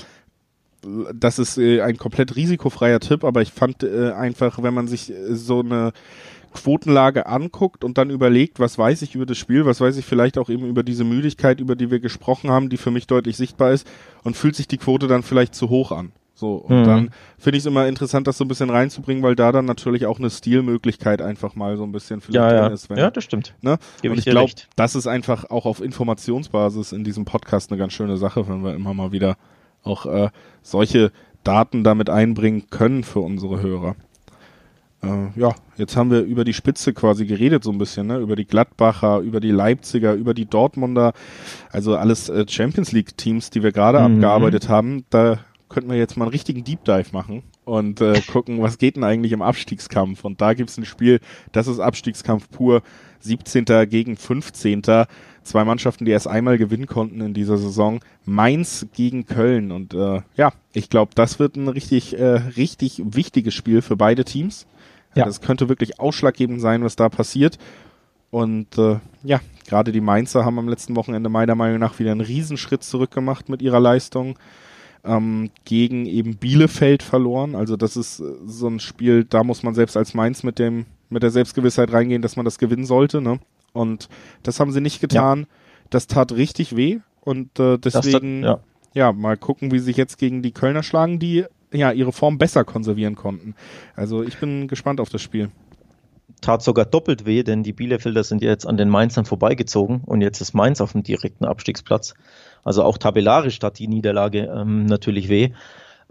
das 1.14 1.40
ist 1.40 1.58
äh, 1.58 1.82
ein 1.82 1.98
komplett 1.98 2.36
risikofreier 2.36 3.00
Tipp, 3.00 3.24
aber 3.24 3.42
ich 3.42 3.54
fand 3.54 3.84
äh, 3.84 4.12
einfach, 4.12 4.62
wenn 4.62 4.74
man 4.74 4.88
sich 4.88 5.10
äh, 5.10 5.36
so 5.36 5.62
eine 5.62 5.94
Quotenlage 6.54 7.28
anguckt 7.28 7.86
und 7.86 7.98
dann 7.98 8.10
überlegt, 8.10 8.60
was 8.60 8.78
weiß 8.78 9.02
ich 9.04 9.16
über 9.16 9.26
das 9.26 9.38
Spiel, 9.38 9.66
was 9.66 9.80
weiß 9.80 9.96
ich 9.96 10.06
vielleicht 10.06 10.38
auch 10.38 10.50
eben 10.50 10.66
über 10.68 10.84
diese 10.84 11.06
Müdigkeit, 11.06 11.62
über 11.62 11.78
die 11.78 11.90
wir 11.90 12.02
gesprochen 12.02 12.50
haben, 12.50 12.70
die 12.70 12.78
für 12.78 12.92
mich 12.92 13.08
deutlich 13.08 13.38
sichtbar 13.38 13.72
ist, 13.72 13.88
und 14.24 14.36
fühlt 14.36 14.58
sich 14.58 14.68
die 14.68 14.78
Quote 14.78 15.08
dann 15.08 15.24
vielleicht 15.24 15.56
zu 15.56 15.70
hoch 15.70 15.94
an. 15.94 16.12
So, 16.42 16.56
und 16.56 16.80
mhm. 16.80 16.86
dann 16.86 17.10
finde 17.38 17.58
ich 17.58 17.62
es 17.62 17.68
immer 17.68 17.88
interessant, 17.88 18.26
das 18.26 18.36
so 18.36 18.44
ein 18.44 18.48
bisschen 18.48 18.72
reinzubringen, 18.72 19.22
weil 19.22 19.36
da 19.36 19.52
dann 19.52 19.66
natürlich 19.66 20.08
auch 20.08 20.18
eine 20.18 20.32
Stilmöglichkeit 20.32 21.22
einfach 21.22 21.54
mal 21.54 21.78
so 21.78 21.84
ein 21.84 21.92
bisschen 21.92 22.20
vielleicht 22.20 22.52
ja, 22.52 22.52
ja. 22.52 22.68
ist. 22.70 22.90
Wenn, 22.90 22.98
ja, 22.98 23.12
das 23.12 23.24
stimmt. 23.24 23.54
Ne? 23.62 23.78
und 24.04 24.14
ich, 24.14 24.26
ich 24.26 24.26
glaube, 24.26 24.52
das 24.76 24.96
ist 24.96 25.06
einfach 25.06 25.52
auch 25.52 25.68
auf 25.68 25.82
Informationsbasis 25.82 26.94
in 26.94 27.04
diesem 27.04 27.26
Podcast 27.26 27.72
eine 27.72 27.78
ganz 27.78 27.94
schöne 27.94 28.18
Sache, 28.18 28.50
wenn 28.50 28.64
wir 28.64 28.74
immer 28.74 28.96
mal 28.96 29.12
wieder 29.12 29.38
auch 29.84 30.08
äh, 30.08 30.30
solche 30.64 31.12
Daten 31.44 31.84
damit 31.84 32.10
einbringen 32.10 32.72
können 32.72 33.04
für 33.04 33.20
unsere 33.20 33.62
Hörer. 33.62 33.96
Äh, 35.04 35.40
ja, 35.40 35.54
jetzt 35.78 35.96
haben 35.96 36.10
wir 36.10 36.22
über 36.22 36.44
die 36.44 36.54
Spitze 36.54 36.92
quasi 36.94 37.28
geredet 37.28 37.64
so 37.64 37.72
ein 37.72 37.78
bisschen, 37.78 38.08
ne? 38.08 38.18
über 38.18 38.36
die 38.36 38.46
Gladbacher, 38.46 39.20
über 39.20 39.40
die 39.40 39.52
Leipziger, 39.52 40.14
über 40.14 40.34
die 40.34 40.46
Dortmunder, 40.48 41.14
also 41.72 41.96
alles 41.96 42.30
äh, 42.30 42.46
Champions 42.48 42.92
League 42.92 43.16
Teams, 43.16 43.52
die 43.52 43.62
wir 43.62 43.72
gerade 43.72 44.00
mhm. 44.00 44.16
abgearbeitet 44.16 44.70
haben. 44.70 45.06
Da 45.12 45.40
könnten 45.72 45.90
wir 45.90 45.98
jetzt 45.98 46.18
mal 46.18 46.26
einen 46.26 46.32
richtigen 46.32 46.64
Deep 46.64 46.84
Dive 46.86 47.10
machen 47.12 47.44
und 47.66 48.02
äh, 48.02 48.22
gucken, 48.32 48.62
was 48.62 48.78
geht 48.78 48.96
denn 48.96 49.04
eigentlich 49.04 49.32
im 49.32 49.42
Abstiegskampf. 49.42 50.24
Und 50.24 50.42
da 50.42 50.54
gibt's 50.54 50.78
ein 50.78 50.86
Spiel, 50.86 51.20
das 51.52 51.68
ist 51.68 51.80
Abstiegskampf 51.80 52.50
pur. 52.50 52.84
17. 53.24 53.66
gegen 53.90 54.18
15. 54.18 54.82
Zwei 55.44 55.64
Mannschaften, 55.64 56.06
die 56.06 56.12
erst 56.12 56.28
einmal 56.28 56.58
gewinnen 56.58 56.86
konnten 56.86 57.22
in 57.22 57.34
dieser 57.34 57.58
Saison. 57.58 58.00
Mainz 58.26 58.88
gegen 58.94 59.26
Köln. 59.26 59.72
Und 59.72 59.94
äh, 59.94 60.22
ja, 60.36 60.54
ich 60.74 60.90
glaube, 60.90 61.12
das 61.16 61.40
wird 61.40 61.56
ein 61.56 61.68
richtig, 61.68 62.18
äh, 62.18 62.42
richtig 62.58 63.02
wichtiges 63.04 63.54
Spiel 63.54 63.82
für 63.82 63.96
beide 63.96 64.26
Teams. 64.26 64.68
Ja. 65.16 65.26
Das 65.26 65.42
könnte 65.42 65.70
wirklich 65.70 66.00
ausschlaggebend 66.00 66.62
sein, 66.62 66.84
was 66.84 66.96
da 66.96 67.10
passiert. 67.10 67.58
Und 68.30 68.78
äh, 68.78 69.00
ja, 69.24 69.42
gerade 69.68 69.92
die 69.92 70.02
Mainzer 70.02 70.46
haben 70.46 70.60
am 70.60 70.70
letzten 70.70 70.96
Wochenende 70.96 71.30
meiner 71.30 71.56
Meinung 71.56 71.80
nach 71.80 72.00
wieder 72.00 72.12
einen 72.12 72.22
Riesenschritt 72.22 72.84
zurückgemacht 72.84 73.50
mit 73.50 73.62
ihrer 73.62 73.80
Leistung 73.80 74.38
ähm, 75.04 75.50
gegen 75.66 76.06
eben 76.06 76.38
Bielefeld 76.38 77.04
verloren. 77.04 77.56
Also 77.56 77.76
das 77.76 77.98
ist 77.98 78.20
äh, 78.20 78.24
so 78.46 78.68
ein 78.68 78.80
Spiel, 78.80 79.24
da 79.24 79.44
muss 79.44 79.64
man 79.64 79.74
selbst 79.74 79.98
als 79.98 80.14
Mainz 80.14 80.44
mit 80.44 80.60
dem 80.60 80.86
mit 81.10 81.24
der 81.24 81.32
Selbstgewissheit 81.32 81.92
reingehen, 81.92 82.22
dass 82.22 82.38
man 82.38 82.46
das 82.46 82.58
gewinnen 82.58 82.86
sollte. 82.86 83.22
Ne? 83.22 83.40
Und 83.74 84.08
das 84.44 84.60
haben 84.60 84.72
sie 84.72 84.80
nicht 84.80 85.02
getan. 85.02 85.42
Ja. 85.42 85.48
Das 85.90 86.08
tat 86.08 86.32
richtig 86.32 86.76
weh 86.78 87.00
und 87.20 87.60
äh, 87.60 87.78
deswegen 87.78 88.46
hat, 88.46 88.62
ja. 88.94 89.08
ja 89.08 89.12
mal 89.12 89.36
gucken, 89.36 89.72
wie 89.72 89.80
sie 89.80 89.86
sich 89.86 89.98
jetzt 89.98 90.18
gegen 90.18 90.42
die 90.42 90.54
Kölner 90.54 90.84
schlagen, 90.84 91.20
die 91.20 91.46
ja 91.74 91.92
ihre 91.92 92.14
Form 92.14 92.38
besser 92.38 92.64
konservieren 92.64 93.16
konnten. 93.16 93.56
Also 93.96 94.24
ich 94.24 94.38
bin 94.38 94.70
gespannt 94.70 95.02
auf 95.02 95.10
das 95.10 95.22
Spiel 95.22 95.50
tat 96.42 96.64
sogar 96.64 96.86
doppelt 96.86 97.26
weh, 97.26 97.44
denn 97.44 97.64
die 97.64 97.72
Bielefelder 97.72 98.24
sind 98.24 98.42
jetzt 98.42 98.66
an 98.68 98.78
den 98.78 98.90
Mainzern 98.90 99.26
vorbeigezogen 99.26 100.02
und 100.06 100.22
jetzt 100.22 100.42
ist 100.42 100.54
Mainz 100.54 100.82
auf 100.82 100.92
dem 100.92 101.04
direkten 101.04 101.46
Abstiegsplatz. 101.46 102.16
Also 102.64 102.84
auch 102.84 102.98
tabellarisch 102.98 103.60
tat 103.60 103.80
die 103.80 103.88
Niederlage 103.88 104.52
ähm, 104.56 104.86
natürlich 104.86 105.30
weh. 105.30 105.52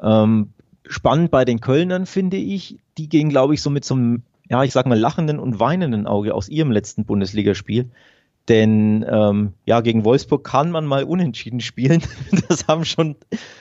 Ähm, 0.02 0.50
spannend 0.86 1.30
bei 1.30 1.44
den 1.44 1.60
Kölnern 1.60 2.06
finde 2.06 2.36
ich, 2.36 2.78
die 2.98 3.08
gehen, 3.08 3.28
glaube 3.28 3.54
ich, 3.54 3.62
so 3.62 3.70
mit 3.70 3.84
so 3.84 3.94
einem, 3.94 4.22
ja, 4.48 4.64
ich 4.64 4.72
sag 4.72 4.86
mal, 4.86 4.98
lachenden 4.98 5.38
und 5.38 5.60
weinenden 5.60 6.06
Auge 6.06 6.34
aus 6.34 6.48
ihrem 6.48 6.72
letzten 6.72 7.04
Bundesligaspiel. 7.04 7.90
Denn 8.48 9.04
ähm, 9.08 9.52
ja, 9.64 9.80
gegen 9.80 10.04
Wolfsburg 10.04 10.42
kann 10.42 10.72
man 10.72 10.84
mal 10.84 11.04
unentschieden 11.04 11.60
spielen. 11.60 12.02
Das 12.48 12.66
haben 12.66 12.84
schon 12.84 13.14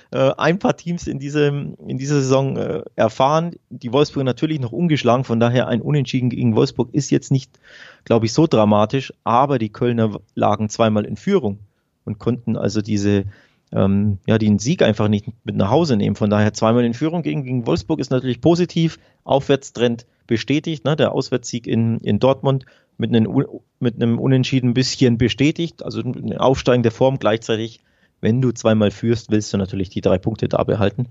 äh, 0.10 0.32
ein 0.38 0.58
paar 0.58 0.76
Teams 0.76 1.06
in, 1.06 1.20
diesem, 1.20 1.76
in 1.86 2.00
dieser 2.00 2.16
Saison 2.16 2.58
äh, 2.58 2.82
erfahren. 2.96 3.58
Die 3.70 3.94
Wolfsburg 3.94 4.24
natürlich 4.24 4.60
noch 4.60 4.72
ungeschlagen, 4.72 5.26
von 5.26 5.40
daher 5.40 5.68
ein 5.68 5.82
Unentschieden 5.82 6.32
gegen 6.32 6.56
Wolfsburg 6.56 6.90
ist 6.92 7.12
jetzt 7.12 7.32
nicht, 7.32 7.60
glaube 8.04 8.26
ich, 8.26 8.34
so 8.34 8.48
dramatisch. 8.48 9.14
Aber 9.24 9.60
die 9.60 9.70
Kölner 9.70 10.20
lagen 10.34 10.70
zweimal 10.70 11.06
in 11.06 11.18
Führung 11.18 11.60
und 12.06 12.20
konnten 12.20 12.56
also 12.56 12.82
diese, 12.82 13.26
ähm, 13.72 14.20
ja, 14.26 14.38
den 14.38 14.60
Sieg 14.60 14.82
einfach 14.82 15.08
nicht 15.08 15.28
mit 15.44 15.56
nach 15.56 15.70
Hause 15.70 15.96
nehmen. 15.96 16.16
Von 16.16 16.30
daher 16.30 16.54
zweimal 16.54 16.86
in 16.86 16.94
Führung 16.94 17.22
gegen, 17.22 17.44
gegen 17.44 17.68
Wolfsburg 17.68 18.00
ist 18.00 18.12
natürlich 18.12 18.42
positiv. 18.42 19.00
Aufwärtstrend 19.24 20.06
bestätigt, 20.28 20.86
ne? 20.86 20.96
der 20.96 21.12
Auswärtssieg 21.12 21.68
in, 21.68 22.00
in 22.00 22.20
Dortmund 22.20 22.66
mit 22.98 23.16
einem, 23.16 23.46
mit 23.80 23.96
einem 23.96 24.20
Unentschieden 24.20 24.72
ein 24.72 24.74
bisschen 24.74 25.18
bestätigt, 25.18 25.84
also 25.84 26.02
eine 26.02 26.40
aufsteigende 26.40 26.92
Form 26.92 27.20
gleichzeitig. 27.20 27.82
Wenn 28.22 28.42
du 28.42 28.52
zweimal 28.52 28.92
führst, 28.92 29.32
willst 29.32 29.54
du 29.54 29.58
natürlich 29.58 29.90
die 29.90 30.02
drei 30.02 30.18
Punkte 30.18 30.50
da 30.50 30.64
behalten. 30.64 31.08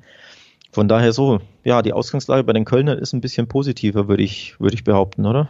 Von 0.71 0.89
daher 0.89 1.13
so, 1.13 1.41
ja, 1.65 1.81
die 1.81 1.95
Ausgangslage 1.95 2.45
bei 2.45 2.53
den 2.53 2.67
Kölnern 2.67 2.99
ist 2.99 3.15
ein 3.15 3.23
bisschen 3.23 3.49
positiver, 3.49 4.09
würde 4.09 4.23
ich, 4.23 4.61
würde 4.61 4.75
ich 4.75 4.85
behaupten, 4.85 5.25
oder? 5.25 5.49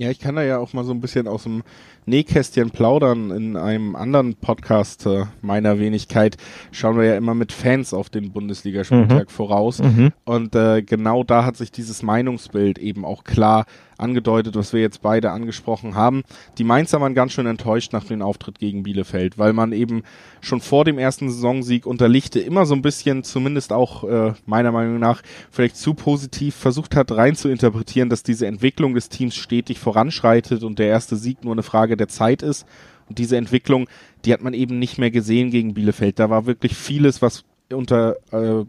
Ja, 0.00 0.08
ich 0.10 0.18
kann 0.18 0.34
da 0.34 0.42
ja 0.42 0.56
auch 0.56 0.72
mal 0.72 0.82
so 0.82 0.92
ein 0.92 1.02
bisschen 1.02 1.28
aus 1.28 1.42
dem 1.42 1.62
Nähkästchen 2.06 2.70
plaudern. 2.70 3.30
In 3.30 3.58
einem 3.58 3.94
anderen 3.94 4.34
Podcast 4.34 5.04
äh, 5.04 5.26
meiner 5.42 5.78
Wenigkeit 5.78 6.38
schauen 6.72 6.96
wir 6.96 7.04
ja 7.04 7.16
immer 7.18 7.34
mit 7.34 7.52
Fans 7.52 7.92
auf 7.92 8.08
den 8.08 8.32
Bundesligaspieltag 8.32 9.28
mhm. 9.28 9.30
voraus. 9.30 9.82
Mhm. 9.82 10.12
Und 10.24 10.54
äh, 10.54 10.80
genau 10.80 11.22
da 11.22 11.44
hat 11.44 11.58
sich 11.58 11.70
dieses 11.70 12.02
Meinungsbild 12.02 12.78
eben 12.78 13.04
auch 13.04 13.24
klar 13.24 13.66
angedeutet, 14.00 14.54
was 14.56 14.72
wir 14.72 14.80
jetzt 14.80 15.02
beide 15.02 15.30
angesprochen 15.30 15.94
haben. 15.94 16.22
Die 16.58 16.64
Mainzer 16.64 17.00
waren 17.00 17.14
ganz 17.14 17.32
schön 17.32 17.46
enttäuscht 17.46 17.92
nach 17.92 18.04
dem 18.04 18.22
Auftritt 18.22 18.58
gegen 18.58 18.82
Bielefeld, 18.82 19.38
weil 19.38 19.52
man 19.52 19.72
eben 19.72 20.02
schon 20.40 20.60
vor 20.60 20.84
dem 20.84 20.98
ersten 20.98 21.30
Saisonsieg 21.30 21.86
unter 21.86 22.08
Lichte 22.08 22.40
immer 22.40 22.66
so 22.66 22.74
ein 22.74 22.82
bisschen, 22.82 23.22
zumindest 23.24 23.72
auch 23.72 24.04
äh, 24.04 24.32
meiner 24.46 24.72
Meinung 24.72 24.98
nach, 24.98 25.22
vielleicht 25.50 25.76
zu 25.76 25.94
positiv 25.94 26.54
versucht 26.54 26.96
hat 26.96 27.12
rein 27.12 27.36
zu 27.36 27.48
interpretieren, 27.48 28.08
dass 28.08 28.22
diese 28.22 28.46
Entwicklung 28.46 28.94
des 28.94 29.08
Teams 29.08 29.36
stetig 29.36 29.78
voranschreitet 29.78 30.62
und 30.62 30.78
der 30.78 30.88
erste 30.88 31.16
Sieg 31.16 31.44
nur 31.44 31.52
eine 31.52 31.62
Frage 31.62 31.96
der 31.96 32.08
Zeit 32.08 32.42
ist. 32.42 32.66
Und 33.08 33.18
diese 33.18 33.36
Entwicklung, 33.36 33.88
die 34.24 34.32
hat 34.32 34.42
man 34.42 34.54
eben 34.54 34.78
nicht 34.78 34.98
mehr 34.98 35.10
gesehen 35.10 35.50
gegen 35.50 35.74
Bielefeld. 35.74 36.18
Da 36.18 36.30
war 36.30 36.46
wirklich 36.46 36.76
vieles, 36.76 37.20
was 37.22 37.44
unter 37.72 38.16
äh, 38.30 38.64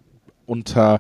unter 0.52 1.00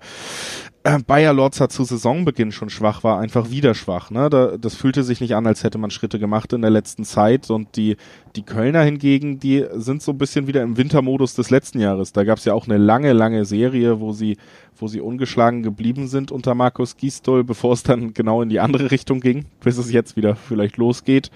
äh, 0.84 1.00
Bayer 1.06 1.34
Lorzer 1.34 1.70
zu 1.70 1.84
Saisonbeginn 1.84 2.52
schon 2.52 2.70
schwach 2.70 3.04
war, 3.04 3.20
einfach 3.20 3.52
wieder 3.52 3.76
schwach. 3.76 4.10
Ne? 4.10 4.30
Da, 4.30 4.58
das 4.58 4.76
fühlte 4.76 5.04
sich 5.04 5.22
nicht 5.22 5.36
an, 5.36 5.46
als 5.46 5.64
hätte 5.64 5.78
man 5.78 5.92
Schritte 5.92 6.18
gemacht 6.18 6.54
in 6.54 6.62
der 6.62 6.72
letzten 6.72 7.04
Zeit. 7.04 7.52
Und 7.52 7.76
die, 7.76 7.98
die 8.36 8.44
Kölner 8.44 8.82
hingegen, 8.82 9.40
die 9.40 9.66
sind 9.74 10.02
so 10.02 10.12
ein 10.12 10.18
bisschen 10.18 10.48
wieder 10.48 10.64
im 10.64 10.78
Wintermodus 10.78 11.36
des 11.36 11.50
letzten 11.50 11.80
Jahres. 11.80 12.14
Da 12.14 12.24
gab 12.24 12.38
es 12.38 12.46
ja 12.46 12.54
auch 12.54 12.66
eine 12.66 12.78
lange, 12.78 13.14
lange 13.14 13.46
Serie, 13.46 14.00
wo 14.00 14.14
sie, 14.14 14.38
wo 14.78 14.88
sie 14.88 15.02
ungeschlagen 15.02 15.62
geblieben 15.62 16.08
sind 16.08 16.32
unter 16.32 16.56
Markus 16.56 16.98
Gisdol, 16.98 17.44
bevor 17.44 17.74
es 17.74 17.84
dann 17.84 18.14
genau 18.14 18.42
in 18.42 18.50
die 18.50 18.60
andere 18.60 18.90
Richtung 18.90 19.20
ging, 19.20 19.46
bis 19.60 19.78
es 19.78 19.92
jetzt 19.92 20.16
wieder 20.16 20.36
vielleicht 20.36 20.78
losgeht. 20.78 21.30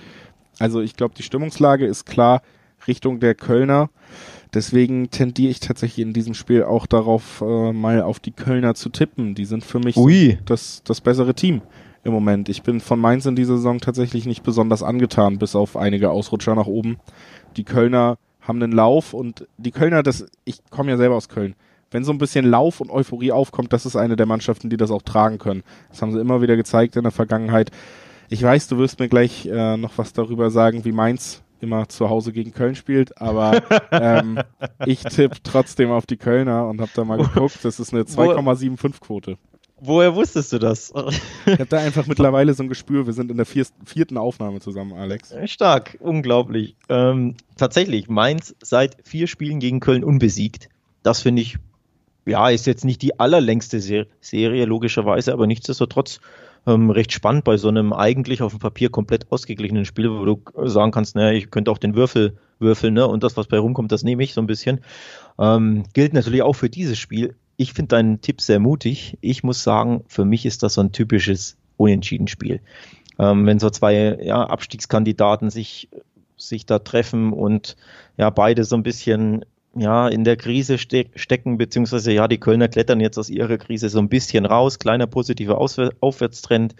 Also 0.57 0.81
ich 0.81 0.95
glaube, 0.95 1.13
die 1.15 1.23
Stimmungslage 1.23 1.85
ist 1.85 2.05
klar 2.05 2.41
Richtung 2.87 3.19
der 3.19 3.35
Kölner. 3.35 3.89
Deswegen 4.55 5.11
tendiere 5.11 5.51
ich 5.51 5.59
tatsächlich 5.59 6.05
in 6.05 6.13
diesem 6.13 6.33
Spiel 6.33 6.63
auch 6.63 6.85
darauf, 6.85 7.43
äh, 7.45 7.73
mal 7.73 8.01
auf 8.01 8.21
die 8.21 8.31
Kölner 8.31 8.73
zu 8.73 8.87
tippen. 8.87 9.35
Die 9.35 9.43
sind 9.43 9.65
für 9.65 9.79
mich 9.79 9.95
so 9.95 10.09
das, 10.45 10.81
das 10.85 11.01
bessere 11.01 11.33
Team 11.33 11.61
im 12.05 12.13
Moment. 12.13 12.47
Ich 12.47 12.63
bin 12.63 12.79
von 12.79 12.97
Mainz 12.97 13.25
in 13.25 13.35
dieser 13.35 13.57
Saison 13.57 13.79
tatsächlich 13.79 14.25
nicht 14.25 14.43
besonders 14.43 14.81
angetan, 14.81 15.39
bis 15.39 15.57
auf 15.57 15.75
einige 15.75 16.09
Ausrutscher 16.09 16.55
nach 16.55 16.67
oben. 16.67 16.97
Die 17.57 17.65
Kölner 17.65 18.17
haben 18.39 18.63
einen 18.63 18.71
Lauf 18.71 19.13
und 19.13 19.45
die 19.57 19.71
Kölner, 19.71 20.03
das, 20.03 20.25
ich 20.45 20.59
komme 20.69 20.91
ja 20.91 20.97
selber 20.97 21.15
aus 21.15 21.27
Köln. 21.27 21.55
Wenn 21.91 22.05
so 22.05 22.13
ein 22.13 22.17
bisschen 22.17 22.45
Lauf 22.45 22.79
und 22.79 22.89
Euphorie 22.89 23.33
aufkommt, 23.33 23.73
das 23.73 23.85
ist 23.85 23.97
eine 23.97 24.15
der 24.15 24.25
Mannschaften, 24.25 24.69
die 24.69 24.77
das 24.77 24.91
auch 24.91 25.01
tragen 25.01 25.37
können. 25.37 25.63
Das 25.89 26.01
haben 26.01 26.13
sie 26.13 26.19
immer 26.21 26.41
wieder 26.41 26.55
gezeigt 26.55 26.95
in 26.95 27.03
der 27.03 27.11
Vergangenheit. 27.11 27.71
Ich 28.29 28.41
weiß, 28.41 28.67
du 28.69 28.77
wirst 28.77 28.99
mir 28.99 29.09
gleich 29.09 29.47
äh, 29.47 29.75
noch 29.75 29.97
was 29.97 30.13
darüber 30.13 30.49
sagen, 30.49 30.85
wie 30.85 30.93
Mainz 30.93 31.43
immer 31.61 31.87
zu 31.89 32.09
Hause 32.09 32.31
gegen 32.31 32.51
Köln 32.51 32.75
spielt, 32.75 33.19
aber 33.21 33.61
ähm, 33.91 34.39
ich 34.85 35.03
tippe 35.03 35.37
trotzdem 35.43 35.91
auf 35.91 36.05
die 36.05 36.17
Kölner 36.17 36.67
und 36.67 36.81
habe 36.81 36.91
da 36.93 37.03
mal 37.03 37.17
geguckt. 37.17 37.59
Das 37.63 37.79
ist 37.79 37.93
eine 37.93 38.03
2,75 38.03 38.99
Quote. 39.01 39.37
Woher 39.77 40.15
wusstest 40.15 40.53
du 40.53 40.59
das? 40.59 40.93
Ich 41.45 41.53
habe 41.53 41.65
da 41.65 41.77
einfach 41.77 42.07
mittlerweile 42.07 42.53
so 42.53 42.63
ein 42.63 42.69
Gespür. 42.69 43.05
Wir 43.05 43.13
sind 43.13 43.29
in 43.29 43.37
der 43.37 43.45
vierten 43.45 44.17
Aufnahme 44.17 44.61
zusammen, 44.61 44.93
Alex. 44.93 45.33
Stark, 45.45 45.97
unglaublich. 45.99 46.75
Ähm, 46.87 47.35
tatsächlich, 47.57 48.07
Mainz 48.07 48.55
seit 48.61 48.97
vier 49.03 49.27
Spielen 49.27 49.59
gegen 49.59 49.81
Köln 49.81 50.03
unbesiegt. 50.03 50.69
Das 51.03 51.21
finde 51.21 51.41
ich, 51.41 51.57
ja, 52.25 52.49
ist 52.49 52.65
jetzt 52.67 52.85
nicht 52.85 53.01
die 53.01 53.19
allerlängste 53.19 53.79
Serie, 53.79 54.65
logischerweise, 54.65 55.33
aber 55.33 55.45
nichtsdestotrotz 55.45 56.21
ähm, 56.67 56.89
recht 56.89 57.11
spannend 57.11 57.43
bei 57.43 57.57
so 57.57 57.67
einem 57.67 57.93
eigentlich 57.93 58.41
auf 58.41 58.53
dem 58.53 58.59
Papier 58.59 58.89
komplett 58.89 59.31
ausgeglichenen 59.31 59.85
Spiel, 59.85 60.09
wo 60.09 60.25
du 60.25 60.67
sagen 60.67 60.91
kannst, 60.91 61.15
naja, 61.15 61.31
ich 61.31 61.51
könnte 61.51 61.71
auch 61.71 61.77
den 61.77 61.95
Würfel 61.95 62.37
würfeln, 62.59 62.93
ne? 62.93 63.07
Und 63.07 63.23
das, 63.23 63.37
was 63.37 63.47
bei 63.47 63.59
rumkommt, 63.59 63.91
das 63.91 64.03
nehme 64.03 64.23
ich 64.23 64.33
so 64.33 64.41
ein 64.41 64.47
bisschen. 64.47 64.81
Ähm, 65.37 65.83
gilt 65.93 66.13
natürlich 66.13 66.41
auch 66.41 66.53
für 66.53 66.69
dieses 66.69 66.97
Spiel. 66.97 67.35
Ich 67.57 67.73
finde 67.73 67.89
deinen 67.89 68.21
Tipp 68.21 68.41
sehr 68.41 68.59
mutig. 68.59 69.17
Ich 69.21 69.43
muss 69.43 69.63
sagen, 69.63 70.03
für 70.07 70.25
mich 70.25 70.45
ist 70.45 70.63
das 70.63 70.75
so 70.75 70.81
ein 70.81 70.91
typisches 70.91 71.57
Unentschieden-Spiel. 71.77 72.61
Ähm, 73.19 73.45
wenn 73.45 73.59
so 73.59 73.69
zwei 73.69 74.17
ja, 74.21 74.43
Abstiegskandidaten 74.43 75.49
sich, 75.49 75.89
sich 76.37 76.65
da 76.65 76.79
treffen 76.79 77.33
und 77.33 77.75
ja, 78.17 78.29
beide 78.29 78.63
so 78.63 78.75
ein 78.75 78.83
bisschen 78.83 79.45
ja, 79.75 80.07
in 80.07 80.23
der 80.23 80.37
Krise 80.37 80.77
ste 80.77 81.05
stecken, 81.15 81.57
beziehungsweise 81.57 82.11
ja, 82.11 82.27
die 82.27 82.39
Kölner 82.39 82.67
klettern 82.67 83.01
jetzt 83.01 83.17
aus 83.17 83.29
ihrer 83.29 83.57
Krise 83.57 83.89
so 83.89 83.99
ein 83.99 84.09
bisschen 84.09 84.45
raus, 84.45 84.79
kleiner 84.79 85.07
positiver 85.07 85.57
Auswär 85.57 85.91
Aufwärtstrend. 85.99 86.75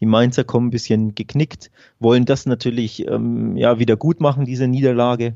Die 0.00 0.06
Mainzer 0.06 0.44
kommen 0.44 0.68
ein 0.68 0.70
bisschen 0.70 1.14
geknickt, 1.14 1.70
wollen 1.98 2.24
das 2.24 2.46
natürlich 2.46 3.06
ähm, 3.06 3.56
ja, 3.56 3.78
wieder 3.78 3.96
gut 3.96 4.20
machen, 4.20 4.44
diese 4.44 4.66
Niederlage. 4.66 5.34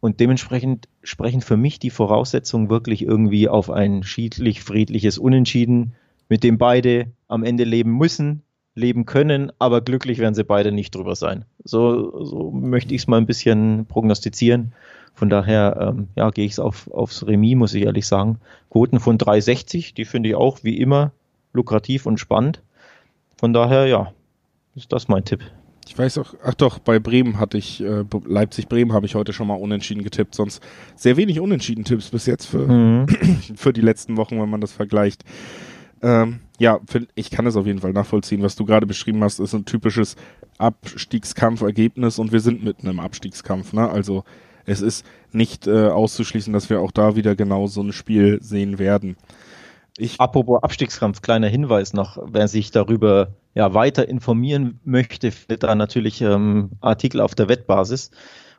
Und 0.00 0.20
dementsprechend 0.20 0.88
sprechen 1.02 1.40
für 1.40 1.56
mich 1.56 1.80
die 1.80 1.90
Voraussetzungen 1.90 2.70
wirklich 2.70 3.02
irgendwie 3.02 3.48
auf 3.48 3.70
ein 3.70 4.04
schiedlich, 4.04 4.62
friedliches 4.62 5.18
Unentschieden, 5.18 5.94
mit 6.28 6.44
dem 6.44 6.58
beide 6.58 7.06
am 7.26 7.42
Ende 7.42 7.64
leben 7.64 7.96
müssen, 7.96 8.42
leben 8.74 9.06
können, 9.06 9.50
aber 9.58 9.80
glücklich 9.80 10.18
werden 10.18 10.34
sie 10.34 10.44
beide 10.44 10.70
nicht 10.70 10.94
drüber 10.94 11.16
sein. 11.16 11.46
So, 11.64 12.24
so 12.24 12.50
möchte 12.52 12.94
ich 12.94 13.02
es 13.02 13.06
mal 13.08 13.16
ein 13.16 13.26
bisschen 13.26 13.86
prognostizieren. 13.86 14.72
Von 15.18 15.30
daher 15.30 15.94
ähm, 15.96 16.06
ja, 16.14 16.30
gehe 16.30 16.44
ich 16.44 16.52
es 16.52 16.60
auf, 16.60 16.88
aufs 16.92 17.26
Remis, 17.26 17.56
muss 17.56 17.74
ich 17.74 17.82
ehrlich 17.82 18.06
sagen. 18.06 18.38
Quoten 18.70 19.00
von 19.00 19.18
3,60, 19.18 19.92
die 19.96 20.04
finde 20.04 20.28
ich 20.28 20.36
auch 20.36 20.62
wie 20.62 20.78
immer 20.78 21.10
lukrativ 21.52 22.06
und 22.06 22.20
spannend. 22.20 22.62
Von 23.36 23.52
daher, 23.52 23.86
ja, 23.86 24.12
ist 24.76 24.92
das 24.92 25.08
mein 25.08 25.24
Tipp. 25.24 25.40
Ich 25.88 25.98
weiß 25.98 26.18
auch, 26.18 26.34
ach 26.44 26.54
doch, 26.54 26.78
bei 26.78 27.00
Bremen 27.00 27.40
hatte 27.40 27.58
ich, 27.58 27.82
äh, 27.82 28.04
Leipzig-Bremen 28.26 28.92
habe 28.92 29.06
ich 29.06 29.16
heute 29.16 29.32
schon 29.32 29.48
mal 29.48 29.56
unentschieden 29.56 30.04
getippt, 30.04 30.36
sonst 30.36 30.62
sehr 30.94 31.16
wenig 31.16 31.40
unentschieden 31.40 31.82
Tipps 31.82 32.10
bis 32.10 32.26
jetzt 32.26 32.46
für, 32.46 32.68
mhm. 32.68 33.08
für 33.56 33.72
die 33.72 33.80
letzten 33.80 34.16
Wochen, 34.18 34.40
wenn 34.40 34.48
man 34.48 34.60
das 34.60 34.70
vergleicht. 34.70 35.24
Ähm, 36.00 36.38
ja, 36.60 36.78
ich 37.16 37.32
kann 37.32 37.46
es 37.46 37.56
auf 37.56 37.66
jeden 37.66 37.80
Fall 37.80 37.92
nachvollziehen, 37.92 38.42
was 38.44 38.54
du 38.54 38.64
gerade 38.64 38.86
beschrieben 38.86 39.24
hast, 39.24 39.40
ist 39.40 39.52
ein 39.52 39.64
typisches 39.64 40.14
Abstiegskampfergebnis 40.58 42.20
und 42.20 42.30
wir 42.30 42.38
sind 42.38 42.62
mitten 42.62 42.86
im 42.86 43.00
Abstiegskampf, 43.00 43.72
ne? 43.72 43.90
Also 43.90 44.22
es 44.68 44.80
ist 44.80 45.04
nicht 45.32 45.66
äh, 45.66 45.88
auszuschließen, 45.88 46.52
dass 46.52 46.70
wir 46.70 46.80
auch 46.80 46.92
da 46.92 47.16
wieder 47.16 47.34
genau 47.34 47.66
so 47.66 47.82
ein 47.82 47.92
Spiel 47.92 48.38
sehen 48.42 48.78
werden. 48.78 49.16
Ich 49.96 50.20
Apropos 50.20 50.62
Abstiegskampf, 50.62 51.22
kleiner 51.22 51.48
Hinweis 51.48 51.92
noch, 51.92 52.18
wer 52.24 52.46
sich 52.46 52.70
darüber 52.70 53.34
ja, 53.54 53.74
weiter 53.74 54.08
informieren 54.08 54.78
möchte, 54.84 55.32
findet 55.32 55.64
da 55.64 55.74
natürlich 55.74 56.20
ähm, 56.20 56.70
Artikel 56.80 57.20
auf 57.20 57.34
der 57.34 57.48
Wettbasis 57.48 58.12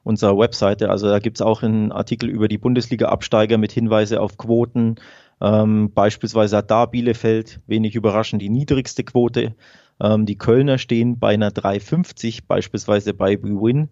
unserer 0.04 0.38
Webseite. 0.38 0.89
Also 0.89 1.08
da 1.08 1.19
gibt 1.19 1.38
es 1.38 1.41
auch 1.41 1.63
einen 1.63 1.91
Artikel 1.91 2.30
über 2.30 2.48
die 2.48 2.58
Bundesliga-Absteiger 2.58 3.58
mit 3.58 3.72
Hinweise 3.72 4.19
auf 4.19 4.38
Quoten. 4.38 4.95
Ähm, 5.41 5.91
beispielsweise 5.93 6.58
hat 6.58 6.72
da 6.72 6.86
Bielefeld, 6.86 7.62
wenig 7.67 7.95
überraschend, 7.95 8.41
die 8.41 8.50
niedrigste 8.50 9.04
Quote. 9.04 9.56
Ähm, 10.02 10.26
die 10.26 10.38
Kölner 10.38 10.78
stehen 10.78 11.19
bei 11.19 11.34
einer 11.34 11.52
3,50, 11.52 12.41
beispielsweise 12.48 13.13
bei 13.13 13.38
BWin. 13.38 13.89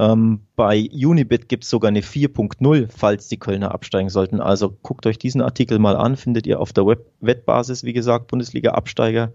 Ähm, 0.00 0.40
bei 0.56 0.88
Unibit 0.92 1.50
gibt 1.50 1.64
es 1.64 1.70
sogar 1.70 1.88
eine 1.88 2.00
4.0, 2.00 2.88
falls 2.88 3.28
die 3.28 3.36
Kölner 3.36 3.74
absteigen 3.74 4.08
sollten. 4.08 4.40
Also 4.40 4.74
guckt 4.82 5.04
euch 5.04 5.18
diesen 5.18 5.42
Artikel 5.42 5.78
mal 5.78 5.94
an, 5.94 6.16
findet 6.16 6.46
ihr 6.46 6.58
auf 6.58 6.72
der 6.72 6.86
Web 6.86 7.04
Wettbasis, 7.20 7.84
wie 7.84 7.92
gesagt, 7.92 8.28
Bundesliga-Absteiger. 8.28 9.32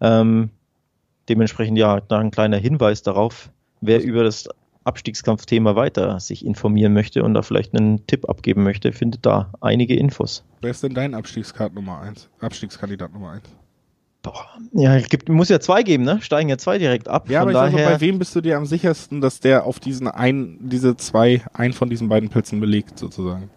Ähm, 0.00 0.50
dementsprechend 1.28 1.78
ja 1.78 2.02
ein 2.08 2.32
kleiner 2.32 2.56
Hinweis 2.56 3.02
darauf, 3.02 3.50
wer 3.80 4.02
über 4.02 4.24
das 4.24 4.48
Abstiegskampfthema 4.82 5.76
weiter 5.76 6.18
sich 6.18 6.44
informieren 6.44 6.94
möchte 6.94 7.22
und 7.22 7.34
da 7.34 7.42
vielleicht 7.42 7.76
einen 7.76 8.04
Tipp 8.08 8.28
abgeben 8.28 8.64
möchte, 8.64 8.92
findet 8.92 9.24
da 9.24 9.52
einige 9.60 9.94
Infos. 9.94 10.44
Wer 10.62 10.72
ist 10.72 10.82
denn 10.82 10.94
dein 10.94 11.14
Abstiegskandidat 11.14 11.74
Nummer 11.76 12.00
1? 12.00 12.28
Abstiegskandidat 12.40 13.12
Nummer 13.12 13.32
1? 13.32 13.42
Boah. 14.32 14.46
Ja, 14.72 14.96
es 14.96 15.08
gibt, 15.08 15.28
muss 15.28 15.48
ja 15.48 15.60
zwei 15.60 15.82
geben, 15.82 16.04
ne? 16.04 16.20
Steigen 16.20 16.48
ja 16.48 16.58
zwei 16.58 16.78
direkt 16.78 17.08
ab. 17.08 17.30
Ja, 17.30 17.40
von 17.40 17.54
aber 17.54 17.70
daher... 17.70 17.90
bei 17.90 18.00
wem 18.00 18.18
bist 18.18 18.34
du 18.36 18.40
dir 18.40 18.56
am 18.56 18.66
sichersten, 18.66 19.20
dass 19.20 19.40
der 19.40 19.64
auf 19.64 19.80
diesen 19.80 20.08
ein, 20.08 20.58
diese 20.60 20.96
zwei, 20.96 21.42
ein 21.52 21.72
von 21.72 21.88
diesen 21.88 22.08
beiden 22.08 22.28
Plätzen 22.28 22.60
belegt, 22.60 22.98
sozusagen? 22.98 23.50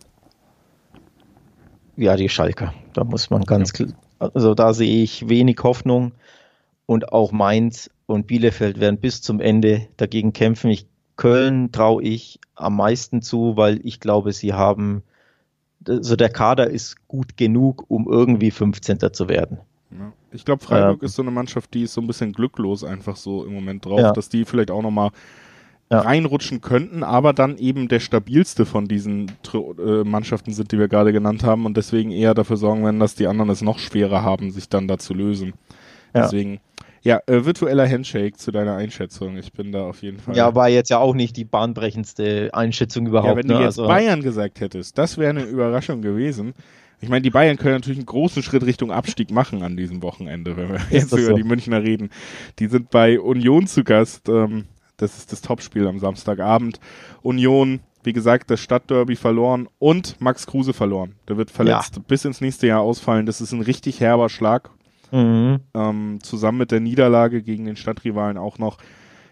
Ja, 1.97 2.15
die 2.15 2.29
Schalke. 2.29 2.73
Da 2.93 3.03
muss 3.03 3.29
man 3.29 3.43
ganz 3.43 3.77
ja. 3.77 3.85
klar, 3.85 3.97
also 4.19 4.53
da 4.53 4.73
sehe 4.73 5.03
ich 5.03 5.27
wenig 5.29 5.57
Hoffnung 5.63 6.13
und 6.85 7.11
auch 7.11 7.31
Mainz 7.31 7.89
und 8.05 8.27
Bielefeld 8.27 8.79
werden 8.79 8.99
bis 8.99 9.21
zum 9.21 9.39
Ende 9.39 9.87
dagegen 9.97 10.33
kämpfen. 10.33 10.69
Ich, 10.69 10.87
Köln 11.15 11.71
traue 11.71 12.03
ich 12.03 12.39
am 12.55 12.77
meisten 12.77 13.21
zu, 13.21 13.57
weil 13.57 13.79
ich 13.83 13.99
glaube, 13.99 14.33
sie 14.33 14.53
haben, 14.53 15.03
also 15.87 16.15
der 16.15 16.29
Kader 16.29 16.69
ist 16.69 17.07
gut 17.07 17.37
genug, 17.37 17.85
um 17.87 18.07
irgendwie 18.07 18.51
15. 18.51 18.99
zu 19.13 19.27
werden. 19.27 19.59
Ja. 19.91 20.13
Ich 20.31 20.45
glaube, 20.45 20.63
Freiburg 20.63 21.01
ja. 21.01 21.05
ist 21.05 21.15
so 21.15 21.21
eine 21.21 21.31
Mannschaft, 21.31 21.73
die 21.73 21.83
ist 21.83 21.93
so 21.93 22.01
ein 22.01 22.07
bisschen 22.07 22.33
glücklos 22.33 22.83
einfach 22.83 23.15
so 23.15 23.45
im 23.45 23.53
Moment 23.53 23.85
drauf, 23.85 23.99
ja. 23.99 24.11
dass 24.13 24.29
die 24.29 24.45
vielleicht 24.45 24.71
auch 24.71 24.81
nochmal 24.81 25.11
ja. 25.91 25.99
reinrutschen 25.99 26.61
könnten, 26.61 27.03
aber 27.03 27.33
dann 27.33 27.57
eben 27.57 27.89
der 27.89 27.99
stabilste 27.99 28.65
von 28.65 28.87
diesen 28.87 29.31
äh, 29.53 30.03
Mannschaften 30.05 30.53
sind, 30.53 30.71
die 30.71 30.79
wir 30.79 30.87
gerade 30.87 31.11
genannt 31.11 31.43
haben 31.43 31.65
und 31.65 31.75
deswegen 31.75 32.11
eher 32.11 32.33
dafür 32.33 32.57
sorgen 32.57 32.85
werden, 32.85 32.99
dass 32.99 33.15
die 33.15 33.27
anderen 33.27 33.49
es 33.49 33.61
noch 33.61 33.77
schwerer 33.77 34.23
haben, 34.23 34.51
sich 34.51 34.69
dann 34.69 34.87
da 34.87 34.97
zu 34.97 35.13
lösen. 35.13 35.53
Ja. 36.15 36.23
Deswegen, 36.23 36.61
ja, 37.01 37.19
äh, 37.27 37.43
virtueller 37.43 37.89
Handshake 37.89 38.37
zu 38.37 38.51
deiner 38.51 38.75
Einschätzung. 38.75 39.37
Ich 39.37 39.51
bin 39.51 39.71
da 39.71 39.83
auf 39.83 40.01
jeden 40.01 40.19
Fall. 40.19 40.35
Ja, 40.35 40.55
war 40.55 40.69
jetzt 40.69 40.89
ja 40.89 40.99
auch 40.99 41.13
nicht 41.13 41.35
die 41.35 41.45
bahnbrechendste 41.45 42.51
Einschätzung 42.53 43.07
überhaupt. 43.07 43.31
Ja, 43.31 43.35
wenn 43.37 43.47
ne? 43.47 43.53
du 43.55 43.59
jetzt 43.59 43.79
also 43.79 43.87
Bayern 43.87 44.21
gesagt 44.21 44.61
hättest, 44.61 44.97
das 44.97 45.17
wäre 45.17 45.31
eine 45.31 45.43
Überraschung 45.43 46.01
gewesen. 46.01 46.53
Ich 47.01 47.09
meine, 47.09 47.23
die 47.23 47.31
Bayern 47.31 47.57
können 47.57 47.75
natürlich 47.75 47.97
einen 47.97 48.05
großen 48.05 48.43
Schritt 48.43 48.63
Richtung 48.63 48.91
Abstieg 48.91 49.31
machen 49.31 49.63
an 49.63 49.75
diesem 49.75 50.03
Wochenende, 50.03 50.55
wenn 50.55 50.69
wir 50.69 50.81
jetzt 50.91 51.11
über 51.11 51.21
so? 51.21 51.35
die 51.35 51.43
Münchner 51.43 51.81
reden. 51.81 52.11
Die 52.59 52.67
sind 52.67 52.91
bei 52.91 53.19
Union 53.19 53.65
zu 53.67 53.83
Gast. 53.83 54.29
Ähm, 54.29 54.65
das 54.97 55.17
ist 55.17 55.31
das 55.31 55.41
Topspiel 55.41 55.87
am 55.87 55.97
Samstagabend. 55.97 56.79
Union, 57.23 57.79
wie 58.03 58.13
gesagt, 58.13 58.51
das 58.51 58.59
Stadtderby 58.59 59.15
verloren 59.15 59.67
und 59.79 60.21
Max 60.21 60.45
Kruse 60.45 60.73
verloren. 60.73 61.15
Der 61.27 61.37
wird 61.37 61.49
verletzt 61.49 61.95
ja. 61.95 62.03
bis 62.07 62.23
ins 62.23 62.39
nächste 62.39 62.67
Jahr 62.67 62.81
ausfallen. 62.81 63.25
Das 63.25 63.41
ist 63.41 63.51
ein 63.51 63.61
richtig 63.61 63.99
herber 63.99 64.29
Schlag. 64.29 64.69
Mhm. 65.11 65.59
Ähm, 65.73 66.19
zusammen 66.21 66.59
mit 66.59 66.71
der 66.71 66.79
Niederlage 66.79 67.41
gegen 67.41 67.65
den 67.65 67.75
Stadtrivalen 67.75 68.37
auch 68.37 68.59
noch. 68.59 68.77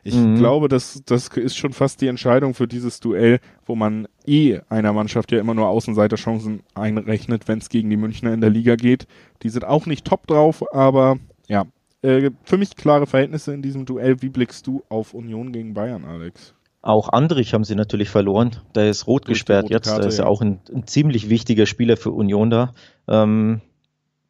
Ich 0.03 0.15
mhm. 0.15 0.37
glaube, 0.37 0.67
das, 0.67 1.01
das 1.05 1.27
ist 1.29 1.57
schon 1.57 1.73
fast 1.73 2.01
die 2.01 2.07
Entscheidung 2.07 2.53
für 2.53 2.67
dieses 2.67 2.99
Duell, 2.99 3.39
wo 3.65 3.75
man 3.75 4.07
eh 4.25 4.59
einer 4.69 4.93
Mannschaft 4.93 5.31
ja 5.31 5.39
immer 5.39 5.53
nur 5.53 5.67
Außenseiterchancen 5.67 6.63
einrechnet, 6.73 7.47
wenn 7.47 7.59
es 7.59 7.69
gegen 7.69 7.89
die 7.89 7.97
Münchner 7.97 8.33
in 8.33 8.41
der 8.41 8.49
Liga 8.49 8.75
geht. 8.75 9.07
Die 9.43 9.49
sind 9.49 9.65
auch 9.65 9.85
nicht 9.85 10.05
top 10.05 10.27
drauf, 10.27 10.63
aber 10.73 11.17
ja, 11.47 11.65
äh, 12.01 12.31
für 12.43 12.57
mich 12.57 12.75
klare 12.75 13.07
Verhältnisse 13.07 13.53
in 13.53 13.61
diesem 13.61 13.85
Duell. 13.85 14.21
Wie 14.21 14.29
blickst 14.29 14.67
du 14.67 14.83
auf 14.89 15.13
Union 15.13 15.51
gegen 15.51 15.73
Bayern, 15.73 16.05
Alex? 16.05 16.53
Auch 16.81 17.09
Andrich 17.09 17.53
haben 17.53 17.65
sie 17.65 17.75
natürlich 17.75 18.09
verloren. 18.09 18.55
Der 18.73 18.89
ist 18.89 19.05
rot 19.05 19.27
Durch 19.27 19.35
gesperrt 19.35 19.69
jetzt. 19.69 19.87
Karte, 19.87 20.01
der 20.01 20.09
ist 20.09 20.17
ja, 20.17 20.23
ja 20.23 20.29
auch 20.29 20.41
ein, 20.41 20.61
ein, 20.73 20.87
ziemlich 20.87 21.29
wichtiger 21.29 21.65
Spieler 21.65 21.97
für 21.97 22.11
Union 22.11 22.49
da. 22.49 22.73
Ähm, 23.07 23.61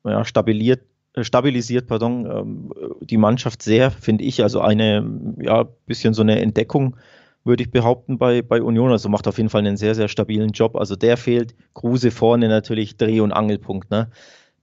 ja, 0.03 0.25
stabiliert, 0.25 0.81
äh, 0.81 0.88
stabilisiert 1.23 1.87
pardon, 1.87 2.25
ähm, 2.25 2.73
die 3.01 3.17
Mannschaft 3.17 3.61
sehr, 3.61 3.91
finde 3.91 4.23
ich. 4.23 4.43
Also 4.43 4.61
eine, 4.61 5.05
ja, 5.41 5.63
bisschen 5.85 6.13
so 6.13 6.21
eine 6.21 6.39
Entdeckung, 6.39 6.97
würde 7.43 7.63
ich 7.63 7.71
behaupten, 7.71 8.17
bei, 8.17 8.41
bei 8.41 8.61
Union. 8.61 8.91
Also 8.91 9.09
macht 9.09 9.27
auf 9.27 9.37
jeden 9.37 9.49
Fall 9.49 9.61
einen 9.61 9.77
sehr, 9.77 9.95
sehr 9.95 10.07
stabilen 10.07 10.51
Job. 10.51 10.75
Also 10.75 10.95
der 10.95 11.17
fehlt. 11.17 11.55
Kruse 11.73 12.11
vorne 12.11 12.49
natürlich 12.49 12.97
Dreh- 12.97 13.21
und 13.21 13.31
Angelpunkt. 13.31 13.91
Ne? 13.91 14.09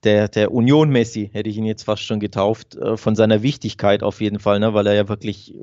der, 0.03 0.27
der 0.27 0.51
Union 0.51 0.89
Messi, 0.89 1.29
hätte 1.33 1.49
ich 1.49 1.57
ihn 1.57 1.65
jetzt 1.65 1.83
fast 1.83 2.03
schon 2.03 2.19
getauft, 2.19 2.75
äh, 2.75 2.97
von 2.97 3.15
seiner 3.15 3.41
Wichtigkeit 3.41 4.03
auf 4.03 4.21
jeden 4.21 4.39
Fall, 4.39 4.59
ne, 4.59 4.73
weil 4.73 4.87
er 4.87 4.93
ja 4.93 5.09
wirklich 5.09 5.55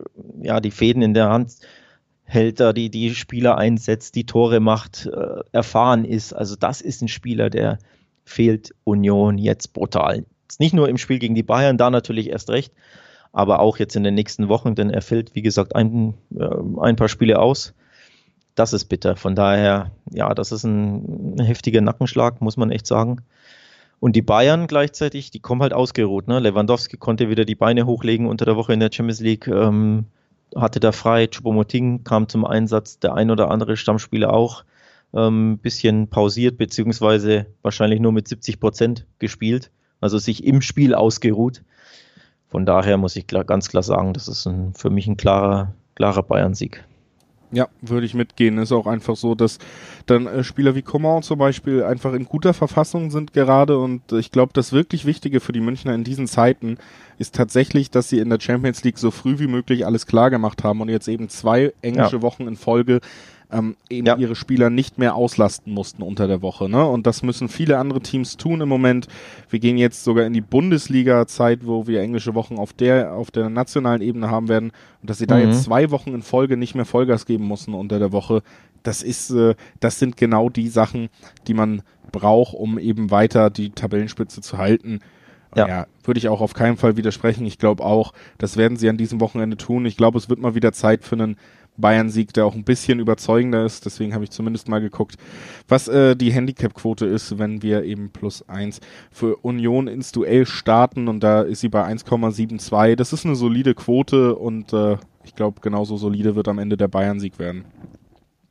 ja, 0.42 0.60
die 0.60 0.70
Fäden 0.70 1.02
in 1.02 1.14
der 1.14 1.30
Hand 1.30 1.56
hält, 2.24 2.60
da 2.60 2.72
die, 2.72 2.90
die 2.90 3.14
Spieler 3.14 3.58
einsetzt, 3.58 4.14
die 4.14 4.26
Tore 4.26 4.60
macht, 4.60 5.06
äh, 5.06 5.40
erfahren 5.52 6.04
ist. 6.04 6.32
Also 6.32 6.56
das 6.56 6.80
ist 6.80 7.02
ein 7.02 7.08
Spieler, 7.08 7.50
der 7.50 7.78
fehlt 8.24 8.74
Union 8.84 9.38
jetzt 9.38 9.72
brutal. 9.72 10.24
Ist 10.54 10.60
nicht 10.60 10.72
nur 10.72 10.88
im 10.88 10.98
Spiel 10.98 11.18
gegen 11.18 11.34
die 11.34 11.42
Bayern, 11.42 11.78
da 11.78 11.90
natürlich 11.90 12.30
erst 12.30 12.48
recht, 12.48 12.72
aber 13.32 13.58
auch 13.58 13.76
jetzt 13.78 13.96
in 13.96 14.04
den 14.04 14.14
nächsten 14.14 14.48
Wochen, 14.48 14.76
denn 14.76 14.88
er 14.88 15.02
fällt, 15.02 15.34
wie 15.34 15.42
gesagt, 15.42 15.74
ein, 15.74 16.14
äh, 16.32 16.46
ein 16.80 16.94
paar 16.94 17.08
Spiele 17.08 17.40
aus. 17.40 17.74
Das 18.54 18.72
ist 18.72 18.84
bitter. 18.84 19.16
Von 19.16 19.34
daher, 19.34 19.90
ja, 20.12 20.32
das 20.32 20.52
ist 20.52 20.62
ein, 20.62 21.38
heftiger 21.40 21.80
Nackenschlag, 21.80 22.40
muss 22.40 22.56
man 22.56 22.70
echt 22.70 22.86
sagen. 22.86 23.22
Und 23.98 24.14
die 24.14 24.22
Bayern 24.22 24.68
gleichzeitig, 24.68 25.32
die 25.32 25.40
kommen 25.40 25.60
halt 25.60 25.72
ausgeruht. 25.72 26.28
Ne? 26.28 26.38
Lewandowski 26.38 26.98
konnte 26.98 27.28
wieder 27.28 27.44
die 27.44 27.56
Beine 27.56 27.84
hochlegen 27.84 28.28
unter 28.28 28.44
der 28.44 28.54
Woche 28.54 28.74
in 28.74 28.78
der 28.78 28.92
Champions 28.92 29.18
League, 29.18 29.48
ähm, 29.48 30.04
hatte 30.54 30.78
da 30.78 30.92
frei. 30.92 31.26
Choupo-Moting 31.26 32.04
kam 32.04 32.28
zum 32.28 32.44
Einsatz, 32.44 33.00
der 33.00 33.14
ein 33.14 33.32
oder 33.32 33.50
andere 33.50 33.76
Stammspieler 33.76 34.32
auch. 34.32 34.62
Ähm, 35.12 35.58
bisschen 35.58 36.06
pausiert, 36.06 36.58
beziehungsweise 36.58 37.46
wahrscheinlich 37.62 37.98
nur 37.98 38.12
mit 38.12 38.28
70 38.28 38.60
Prozent 38.60 39.04
gespielt, 39.18 39.72
also 40.04 40.18
sich 40.18 40.44
im 40.44 40.60
Spiel 40.60 40.94
ausgeruht. 40.94 41.62
Von 42.50 42.66
daher 42.66 42.98
muss 42.98 43.16
ich 43.16 43.26
klar, 43.26 43.42
ganz 43.42 43.70
klar 43.70 43.82
sagen, 43.82 44.12
das 44.12 44.28
ist 44.28 44.46
ein, 44.46 44.74
für 44.74 44.90
mich 44.90 45.06
ein 45.06 45.16
klarer, 45.16 45.72
klarer 45.94 46.22
Bayern-Sieg. 46.22 46.84
Ja, 47.52 47.68
würde 47.80 48.04
ich 48.04 48.12
mitgehen. 48.12 48.58
Ist 48.58 48.70
auch 48.72 48.86
einfach 48.86 49.16
so, 49.16 49.34
dass 49.34 49.58
dann 50.04 50.26
äh, 50.26 50.44
Spieler 50.44 50.74
wie 50.74 50.82
Coman 50.82 51.22
zum 51.22 51.38
Beispiel 51.38 51.84
einfach 51.84 52.12
in 52.12 52.26
guter 52.26 52.52
Verfassung 52.52 53.10
sind 53.10 53.32
gerade 53.32 53.78
und 53.78 54.12
äh, 54.12 54.18
ich 54.18 54.30
glaube, 54.30 54.52
das 54.52 54.72
wirklich 54.72 55.06
Wichtige 55.06 55.40
für 55.40 55.52
die 55.52 55.60
Münchner 55.60 55.94
in 55.94 56.04
diesen 56.04 56.26
Zeiten 56.26 56.76
ist 57.16 57.34
tatsächlich, 57.34 57.90
dass 57.90 58.10
sie 58.10 58.18
in 58.18 58.28
der 58.28 58.40
Champions 58.40 58.84
League 58.84 58.98
so 58.98 59.10
früh 59.10 59.38
wie 59.38 59.46
möglich 59.46 59.86
alles 59.86 60.06
klar 60.06 60.28
gemacht 60.28 60.64
haben 60.64 60.82
und 60.82 60.90
jetzt 60.90 61.08
eben 61.08 61.30
zwei 61.30 61.72
englische 61.80 62.16
ja. 62.16 62.22
Wochen 62.22 62.46
in 62.46 62.56
Folge 62.56 63.00
ähm, 63.52 63.76
eben 63.88 64.06
ja. 64.06 64.16
ihre 64.16 64.34
Spieler 64.34 64.70
nicht 64.70 64.98
mehr 64.98 65.14
auslasten 65.14 65.72
mussten 65.72 66.02
unter 66.02 66.26
der 66.26 66.42
Woche. 66.42 66.68
Ne? 66.68 66.84
Und 66.86 67.06
das 67.06 67.22
müssen 67.22 67.48
viele 67.48 67.78
andere 67.78 68.00
Teams 68.00 68.36
tun 68.36 68.60
im 68.60 68.68
Moment. 68.68 69.08
Wir 69.48 69.58
gehen 69.58 69.78
jetzt 69.78 70.04
sogar 70.04 70.24
in 70.24 70.32
die 70.32 70.40
Bundesliga-Zeit, 70.40 71.66
wo 71.66 71.86
wir 71.86 72.00
englische 72.00 72.34
Wochen 72.34 72.56
auf 72.56 72.72
der, 72.72 73.14
auf 73.14 73.30
der 73.30 73.50
nationalen 73.50 74.02
Ebene 74.02 74.30
haben 74.30 74.48
werden. 74.48 74.72
Und 75.00 75.10
dass 75.10 75.18
sie 75.18 75.26
da 75.26 75.38
jetzt 75.38 75.58
mhm. 75.58 75.62
zwei 75.62 75.90
Wochen 75.90 76.14
in 76.14 76.22
Folge 76.22 76.56
nicht 76.56 76.74
mehr 76.74 76.84
Vollgas 76.84 77.26
geben 77.26 77.44
mussten 77.44 77.74
unter 77.74 77.98
der 77.98 78.12
Woche, 78.12 78.42
das 78.82 79.02
ist, 79.02 79.30
äh, 79.30 79.54
das 79.80 79.98
sind 79.98 80.16
genau 80.16 80.48
die 80.48 80.68
Sachen, 80.68 81.08
die 81.46 81.54
man 81.54 81.82
braucht, 82.12 82.54
um 82.54 82.78
eben 82.78 83.10
weiter 83.10 83.50
die 83.50 83.70
Tabellenspitze 83.70 84.40
zu 84.40 84.58
halten. 84.58 85.00
Ja. 85.56 85.68
ja. 85.68 85.86
würde 86.02 86.18
ich 86.18 86.28
auch 86.28 86.40
auf 86.40 86.54
keinen 86.54 86.76
Fall 86.76 86.96
widersprechen. 86.96 87.46
Ich 87.46 87.58
glaube 87.58 87.84
auch, 87.84 88.12
das 88.38 88.56
werden 88.56 88.76
sie 88.76 88.88
an 88.88 88.96
diesem 88.96 89.20
Wochenende 89.20 89.56
tun. 89.56 89.86
Ich 89.86 89.96
glaube, 89.96 90.18
es 90.18 90.28
wird 90.28 90.40
mal 90.40 90.54
wieder 90.54 90.72
Zeit 90.72 91.04
für 91.04 91.14
einen 91.14 91.36
Bayern-Sieg, 91.76 92.32
der 92.32 92.46
auch 92.46 92.54
ein 92.54 92.64
bisschen 92.64 93.00
überzeugender 93.00 93.64
ist. 93.64 93.84
Deswegen 93.84 94.14
habe 94.14 94.24
ich 94.24 94.30
zumindest 94.30 94.68
mal 94.68 94.80
geguckt, 94.80 95.16
was 95.68 95.88
äh, 95.88 96.16
die 96.16 96.32
Handicap-Quote 96.32 97.06
ist, 97.06 97.38
wenn 97.38 97.62
wir 97.62 97.84
eben 97.84 98.10
plus 98.10 98.48
eins 98.48 98.80
für 99.10 99.36
Union 99.36 99.88
ins 99.88 100.12
Duell 100.12 100.46
starten. 100.46 101.08
Und 101.08 101.20
da 101.20 101.42
ist 101.42 101.60
sie 101.60 101.68
bei 101.68 101.84
1,72. 101.86 102.96
Das 102.96 103.12
ist 103.12 103.24
eine 103.24 103.36
solide 103.36 103.74
Quote 103.74 104.36
und 104.36 104.72
äh, 104.72 104.96
ich 105.24 105.34
glaube, 105.34 105.60
genauso 105.60 105.96
solide 105.96 106.36
wird 106.36 106.48
am 106.48 106.58
Ende 106.58 106.76
der 106.76 106.88
Bayern-Sieg 106.88 107.38
werden. 107.38 107.64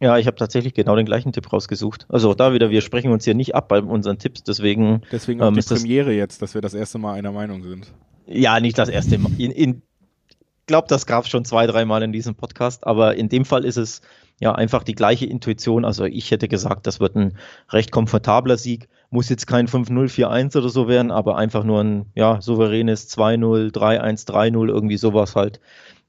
Ja, 0.03 0.17
ich 0.17 0.27
habe 0.27 0.36
tatsächlich 0.36 0.73
genau 0.73 0.97
den 0.97 1.05
gleichen 1.05 1.31
Tipp 1.31 1.53
rausgesucht. 1.53 2.07
Also 2.09 2.33
da 2.33 2.53
wieder, 2.53 2.69
wir 2.69 2.81
sprechen 2.81 3.12
uns 3.12 3.23
hier 3.23 3.36
nicht 3.36 3.55
ab 3.55 3.69
bei 3.69 3.81
unseren 3.81 4.17
Tipps, 4.17 4.43
deswegen. 4.43 5.01
Deswegen 5.13 5.41
auch 5.41 5.47
ähm, 5.47 5.53
die 5.53 5.62
Premiere 5.62 6.12
jetzt, 6.12 6.41
dass 6.41 6.53
wir 6.55 6.62
das 6.62 6.73
erste 6.73 6.97
Mal 6.97 7.13
einer 7.13 7.31
Meinung 7.31 7.63
sind. 7.63 7.93
Ja, 8.27 8.59
nicht 8.59 8.77
das 8.77 8.89
erste 8.89 9.17
Mal. 9.17 9.31
In, 9.38 9.51
in 9.51 9.81
glaube, 10.65 10.88
das 10.88 11.06
gab 11.06 11.26
es 11.26 11.30
schon 11.30 11.45
zwei, 11.45 11.67
dreimal 11.67 12.04
in 12.04 12.12
diesem 12.12 12.36
Podcast, 12.36 12.86
aber 12.86 13.15
in 13.15 13.30
dem 13.30 13.45
Fall 13.45 13.65
ist 13.65 13.78
es 13.78 14.02
ja 14.39 14.54
einfach 14.54 14.84
die 14.84 14.95
gleiche 14.95 15.26
Intuition. 15.26 15.86
Also 15.86 16.06
ich 16.06 16.32
hätte 16.32 16.47
gesagt, 16.47 16.88
das 16.88 16.99
wird 16.99 17.15
ein 17.15 17.38
recht 17.69 17.91
komfortabler 17.91 18.58
Sieg. 18.58 18.89
Muss 19.10 19.30
jetzt 19.30 19.47
kein 19.47 19.67
5-0, 19.67 20.10
4-1 20.10 20.58
oder 20.58 20.69
so 20.69 20.88
werden, 20.88 21.12
aber 21.12 21.38
einfach 21.38 21.63
nur 21.63 21.82
ein 21.84 22.06
ja, 22.15 22.41
souveränes 22.41 23.10
2-0, 23.15 23.71
3-1, 23.71 24.28
3-0, 24.28 24.67
irgendwie 24.69 24.97
sowas 24.97 25.36
halt. 25.36 25.60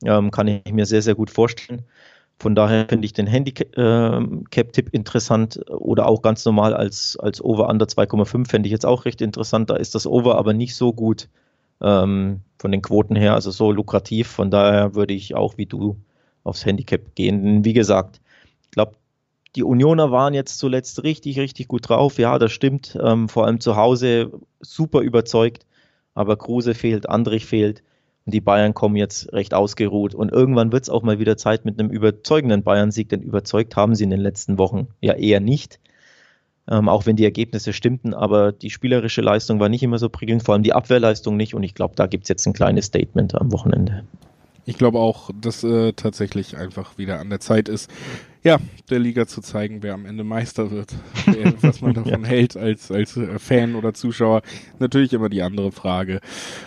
Ähm, 0.05 0.31
kann 0.31 0.49
ich 0.49 0.73
mir 0.73 0.87
sehr, 0.87 1.03
sehr 1.03 1.15
gut 1.15 1.31
vorstellen. 1.31 1.85
Von 2.39 2.55
daher 2.55 2.87
finde 2.89 3.07
ich 3.07 3.13
den 3.13 3.27
Handicap-Tipp 3.27 4.89
interessant 4.91 5.61
oder 5.69 6.07
auch 6.07 6.21
ganz 6.21 6.45
normal 6.45 6.75
als, 6.75 7.17
als 7.21 7.43
Over-Under 7.43 7.87
2,5 7.87 8.49
fände 8.49 8.67
ich 8.67 8.73
jetzt 8.73 8.87
auch 8.87 9.05
recht 9.05 9.21
interessant. 9.21 9.71
Da 9.71 9.77
ist 9.77 9.95
das 9.95 10.07
Over 10.07 10.37
aber 10.37 10.53
nicht 10.53 10.75
so 10.75 10.93
gut 10.93 11.29
ähm, 11.81 12.41
von 12.59 12.73
den 12.73 12.83
Quoten 12.83 13.17
her, 13.17 13.35
also 13.35 13.51
so 13.51 13.73
lukrativ. 13.73 14.29
Von 14.29 14.51
daher 14.51 14.95
würde 14.95 15.15
ich 15.15 15.35
auch 15.35 15.57
wie 15.59 15.67
du 15.67 15.97
aufs 16.45 16.65
Handicap 16.65 17.15
gehen. 17.15 17.65
Wie 17.65 17.73
gesagt, 17.73 18.21
ich 18.63 18.71
glaube, 18.71 18.93
die 19.57 19.63
Unioner 19.63 20.11
waren 20.11 20.35
jetzt 20.35 20.59
zuletzt 20.59 21.03
richtig, 21.05 21.39
richtig 21.39 21.69
gut 21.69 21.89
drauf. 21.89 22.19
Ja, 22.19 22.39
das 22.39 22.53
stimmt. 22.53 22.99
Ähm, 23.01 23.29
vor 23.29 23.47
allem 23.47 23.61
zu 23.61 23.77
Hause 23.77 24.33
super 24.61 25.01
überzeugt. 25.01 25.67
Aber 26.15 26.37
Kruse 26.37 26.75
fehlt, 26.75 27.09
Andrich 27.09 27.47
fehlt. 27.47 27.83
Und 28.27 28.35
die 28.35 28.41
Bayern 28.41 28.75
kommen 28.75 28.97
jetzt 28.97 29.33
recht 29.33 29.55
ausgeruht. 29.55 30.15
Und 30.15 30.33
irgendwann 30.33 30.73
wird 30.73 30.85
es 30.85 30.91
auch 30.91 31.03
mal 31.03 31.19
wieder 31.19 31.37
Zeit 31.37 31.65
mit 31.65 31.79
einem 31.79 31.91
überzeugenden 31.91 32.63
Bayern-Sieg, 32.63 33.09
denn 33.09 33.23
überzeugt 33.23 33.77
haben 33.77 33.95
sie 33.95 34.05
in 34.05 34.11
den 34.11 34.21
letzten 34.21 34.59
Wochen 34.59 34.89
ja 35.01 35.15
eher 35.15 35.41
nicht 35.41 35.79
ähm, 36.71 36.89
auch 36.89 37.07
wenn 37.07 37.17
die 37.17 37.25
Ergebnisse 37.25 37.73
stimmten, 37.73 38.15
aber 38.15 38.53
die 38.53 38.71
spielerische 38.71 39.21
Leistung 39.21 39.61
war 39.61 39.69
nicht 39.69 39.83
immer 39.83 39.99
so 39.99 40.09
prickelnd, 40.09 40.43
vor 40.43 40.55
allem 40.55 40.63
die 40.63 40.73
Abwehrleistung 40.73 41.37
nicht 41.37 41.55
und 41.55 41.63
ich 41.63 41.75
glaube, 41.75 41.95
da 41.97 42.07
gibt 42.07 42.25
es 42.25 42.29
jetzt 42.29 42.47
ein 42.47 42.53
kleines 42.53 42.87
Statement 42.87 43.35
am 43.35 43.53
Wochenende. 43.53 44.05
Ich 44.67 44.79
glaube 44.79 44.99
auch, 44.99 45.31
dass 45.39 45.63
äh, 45.63 45.93
tatsächlich 45.93 46.57
einfach 46.57 46.97
wieder 46.97 47.21
an 47.21 47.29
der 47.29 47.41
Zeit 47.41 47.69
ist, 47.69 47.91
ja, 48.43 48.59
der 48.89 48.99
Liga 48.99 49.27
zu 49.27 49.41
zeigen, 49.41 49.83
wer 49.83 49.95
am 49.95 50.07
Ende 50.07 50.25
Meister 50.25 50.71
wird. 50.71 50.95
was 51.61 51.81
man 51.81 51.95
davon 51.95 52.23
ja. 52.23 52.29
hält 52.29 52.57
als, 52.57 52.91
als 52.91 53.17
äh, 53.17 53.39
Fan 53.39 53.75
oder 53.75 53.95
Zuschauer. 53.95 54.43
Natürlich 54.79 55.13
immer 55.13 55.29
die 55.29 55.43
andere 55.43 55.73
Frage. 55.73 56.21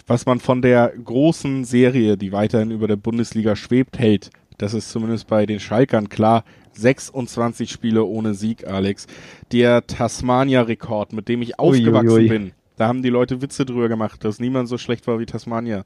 Was 0.06 0.26
man 0.26 0.40
von 0.40 0.62
der 0.62 0.92
großen 1.04 1.66
Serie, 1.66 2.18
die 2.18 2.32
weiterhin 2.32 2.72
über 2.72 2.88
der 2.88 2.96
Bundesliga 2.96 3.56
schwebt, 3.56 4.00
hält. 4.00 4.32
Das 4.58 4.74
ist 4.74 4.90
zumindest 4.90 5.28
bei 5.28 5.46
den 5.46 5.60
Schalkern 5.60 6.10
klar. 6.10 6.44
26 6.74 7.72
Spiele 7.72 8.04
ohne 8.04 8.34
Sieg, 8.34 8.68
Alex. 8.68 9.08
Der 9.52 9.86
Tasmania-Rekord, 9.86 11.14
mit 11.14 11.28
dem 11.28 11.42
ich 11.42 11.60
aufgewachsen 11.60 12.10
ui, 12.10 12.22
ui. 12.24 12.28
bin. 12.30 12.52
Da 12.76 12.88
haben 12.88 13.02
die 13.02 13.10
Leute 13.10 13.42
Witze 13.42 13.66
drüber 13.66 13.90
gemacht, 13.90 14.24
dass 14.24 14.40
niemand 14.40 14.70
so 14.70 14.78
schlecht 14.78 15.08
war 15.08 15.20
wie 15.20 15.26
Tasmania. 15.26 15.84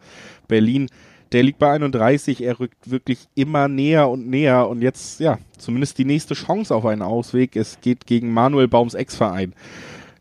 Berlin, 0.48 0.90
der 1.32 1.44
liegt 1.44 1.60
bei 1.60 1.72
31, 1.72 2.44
er 2.44 2.60
rückt 2.60 2.92
wirklich 2.92 3.30
immer 3.36 3.70
näher 3.70 4.10
und 4.10 4.28
näher 4.28 4.68
und 4.68 4.82
jetzt, 4.82 5.22
ja, 5.22 5.40
zumindest 5.58 5.98
die 5.98 6.06
nächste 6.06 6.34
Chance 6.34 6.76
auf 6.76 6.86
einen 6.86 7.02
Ausweg. 7.02 7.56
Es 7.56 7.80
geht 7.80 8.06
gegen 8.06 8.34
Manuel 8.34 8.68
Baums 8.68 8.94
Ex-Verein. 8.94 9.54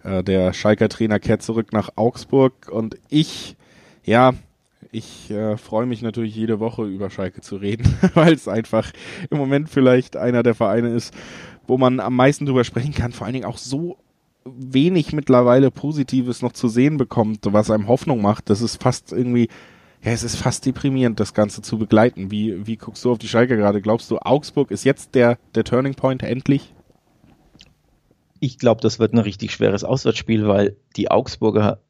Äh, 0.04 0.22
der 0.22 0.52
Schalker 0.52 0.88
Trainer 0.88 1.18
kehrt 1.18 1.42
zurück 1.42 1.72
nach 1.72 1.90
Augsburg 1.96 2.68
und 2.70 2.96
ich, 3.08 3.56
ja, 4.04 4.34
ich 4.92 5.30
äh, 5.30 5.56
freue 5.56 5.86
mich 5.86 6.02
natürlich 6.02 6.34
jede 6.34 6.60
Woche 6.60 6.84
über 6.84 7.10
Schalke 7.10 7.40
zu 7.40 7.56
reden, 7.56 7.96
weil 8.14 8.32
es 8.32 8.48
einfach 8.48 8.90
im 9.30 9.38
Moment 9.38 9.68
vielleicht 9.68 10.16
einer 10.16 10.42
der 10.42 10.54
Vereine 10.54 10.90
ist, 10.90 11.14
wo 11.66 11.78
man 11.78 12.00
am 12.00 12.16
meisten 12.16 12.46
drüber 12.46 12.64
sprechen 12.64 12.92
kann, 12.92 13.12
vor 13.12 13.26
allen 13.26 13.34
Dingen 13.34 13.46
auch 13.46 13.58
so 13.58 13.98
wenig 14.44 15.12
mittlerweile 15.12 15.70
Positives 15.70 16.42
noch 16.42 16.52
zu 16.52 16.68
sehen 16.68 16.96
bekommt, 16.96 17.40
was 17.44 17.70
einem 17.70 17.88
Hoffnung 17.88 18.22
macht. 18.22 18.50
Das 18.50 18.62
ist 18.62 18.82
fast 18.82 19.12
irgendwie, 19.12 19.48
ja, 20.02 20.12
es 20.12 20.22
ist 20.22 20.36
fast 20.36 20.66
deprimierend, 20.66 21.20
das 21.20 21.34
Ganze 21.34 21.62
zu 21.62 21.78
begleiten. 21.78 22.30
Wie, 22.30 22.66
wie 22.66 22.76
guckst 22.76 23.04
du 23.04 23.12
auf 23.12 23.18
die 23.18 23.28
Schalke 23.28 23.56
gerade? 23.56 23.80
Glaubst 23.80 24.10
du, 24.10 24.18
Augsburg 24.18 24.70
ist 24.70 24.84
jetzt 24.84 25.14
der, 25.14 25.38
der 25.54 25.64
Turning 25.64 25.94
Point 25.94 26.22
endlich? 26.22 26.74
Ich 28.40 28.58
glaube, 28.58 28.80
das 28.80 28.98
wird 28.98 29.12
ein 29.12 29.18
richtig 29.18 29.52
schweres 29.52 29.84
Auswärtsspiel, 29.84 30.48
weil 30.48 30.76
die 30.96 31.10
Augsburger 31.10 31.80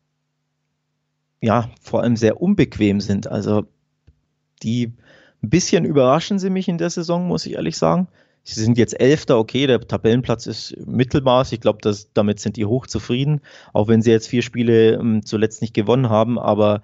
ja, 1.40 1.70
vor 1.80 2.02
allem 2.02 2.16
sehr 2.16 2.40
unbequem 2.40 3.00
sind. 3.00 3.26
Also 3.26 3.64
die 4.62 4.92
ein 5.42 5.50
bisschen 5.50 5.84
überraschen 5.84 6.38
sie 6.38 6.50
mich 6.50 6.68
in 6.68 6.78
der 6.78 6.90
Saison, 6.90 7.26
muss 7.26 7.46
ich 7.46 7.54
ehrlich 7.54 7.76
sagen. 7.76 8.08
Sie 8.42 8.60
sind 8.60 8.78
jetzt 8.78 8.98
Elfter, 8.98 9.38
okay, 9.38 9.66
der 9.66 9.80
Tabellenplatz 9.80 10.46
ist 10.46 10.76
Mittelmaß. 10.86 11.52
Ich 11.52 11.60
glaube, 11.60 11.78
damit 12.14 12.40
sind 12.40 12.56
die 12.56 12.66
hoch 12.66 12.86
zufrieden, 12.86 13.40
auch 13.72 13.88
wenn 13.88 14.02
sie 14.02 14.10
jetzt 14.10 14.28
vier 14.28 14.42
Spiele 14.42 14.94
ähm, 14.94 15.24
zuletzt 15.24 15.60
nicht 15.62 15.74
gewonnen 15.74 16.08
haben. 16.08 16.38
Aber 16.38 16.82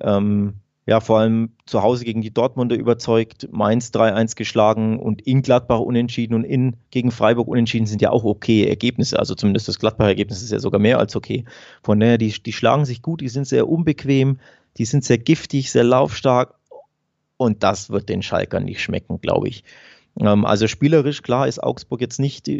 ähm, 0.00 0.54
ja, 0.86 1.00
vor 1.00 1.20
allem 1.20 1.50
zu 1.64 1.82
Hause 1.82 2.04
gegen 2.04 2.20
die 2.20 2.32
Dortmunder 2.32 2.76
überzeugt, 2.76 3.48
Mainz 3.50 3.90
3-1 3.90 4.36
geschlagen 4.36 4.98
und 4.98 5.22
in 5.22 5.40
Gladbach 5.40 5.80
unentschieden 5.80 6.34
und 6.34 6.44
in 6.44 6.76
gegen 6.90 7.10
Freiburg 7.10 7.48
unentschieden 7.48 7.86
sind 7.86 8.02
ja 8.02 8.10
auch 8.10 8.24
okay 8.24 8.66
Ergebnisse. 8.66 9.18
Also 9.18 9.34
zumindest 9.34 9.66
das 9.68 9.78
Gladbach-Ergebnis 9.78 10.42
ist 10.42 10.52
ja 10.52 10.58
sogar 10.58 10.80
mehr 10.80 10.98
als 10.98 11.16
okay. 11.16 11.46
Von 11.82 12.00
daher, 12.00 12.18
die, 12.18 12.30
die 12.30 12.52
schlagen 12.52 12.84
sich 12.84 13.00
gut, 13.00 13.22
die 13.22 13.28
sind 13.28 13.46
sehr 13.46 13.66
unbequem, 13.68 14.38
die 14.76 14.84
sind 14.84 15.04
sehr 15.04 15.18
giftig, 15.18 15.70
sehr 15.70 15.84
laufstark 15.84 16.54
und 17.38 17.62
das 17.62 17.88
wird 17.88 18.10
den 18.10 18.22
Schalkern 18.22 18.64
nicht 18.64 18.82
schmecken, 18.82 19.20
glaube 19.22 19.48
ich. 19.48 19.64
Ähm, 20.20 20.44
also 20.44 20.68
spielerisch, 20.68 21.22
klar, 21.22 21.48
ist 21.48 21.62
Augsburg 21.62 22.02
jetzt 22.02 22.20
nicht 22.20 22.50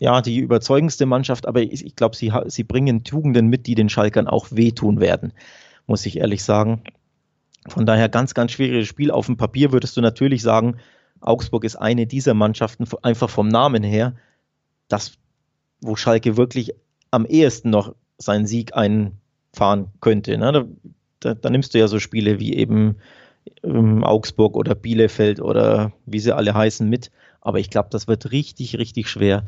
ja, 0.00 0.22
die 0.22 0.38
überzeugendste 0.38 1.06
Mannschaft, 1.06 1.46
aber 1.46 1.60
ich, 1.60 1.84
ich 1.84 1.96
glaube, 1.96 2.16
sie, 2.16 2.32
sie 2.46 2.64
bringen 2.64 3.04
Tugenden 3.04 3.48
mit, 3.48 3.66
die 3.66 3.74
den 3.74 3.88
Schalkern 3.88 4.26
auch 4.26 4.48
wehtun 4.50 5.00
werden, 5.00 5.32
muss 5.86 6.06
ich 6.06 6.18
ehrlich 6.18 6.42
sagen. 6.44 6.82
Von 7.66 7.86
daher 7.86 8.08
ganz, 8.08 8.34
ganz 8.34 8.52
schwieriges 8.52 8.88
Spiel. 8.88 9.10
Auf 9.10 9.26
dem 9.26 9.36
Papier 9.36 9.72
würdest 9.72 9.96
du 9.96 10.00
natürlich 10.00 10.42
sagen, 10.42 10.76
Augsburg 11.20 11.64
ist 11.64 11.76
eine 11.76 12.06
dieser 12.06 12.34
Mannschaften, 12.34 12.86
einfach 13.02 13.30
vom 13.30 13.48
Namen 13.48 13.82
her, 13.82 14.14
das, 14.88 15.12
wo 15.80 15.96
Schalke 15.96 16.36
wirklich 16.36 16.74
am 17.10 17.24
ehesten 17.24 17.70
noch 17.70 17.94
seinen 18.18 18.46
Sieg 18.46 18.74
einfahren 18.74 19.86
könnte. 20.00 20.36
Ne? 20.36 20.52
Da, 20.52 20.64
da, 21.20 21.34
da, 21.34 21.50
nimmst 21.50 21.72
du 21.72 21.78
ja 21.78 21.88
so 21.88 21.98
Spiele 21.98 22.40
wie 22.40 22.54
eben 22.54 22.96
ähm, 23.62 24.04
Augsburg 24.04 24.56
oder 24.56 24.74
Bielefeld 24.74 25.40
oder 25.40 25.92
wie 26.04 26.20
sie 26.20 26.36
alle 26.36 26.54
heißen 26.54 26.88
mit. 26.88 27.10
Aber 27.40 27.58
ich 27.58 27.70
glaube, 27.70 27.88
das 27.90 28.06
wird 28.08 28.30
richtig, 28.32 28.78
richtig 28.78 29.08
schwer. 29.08 29.46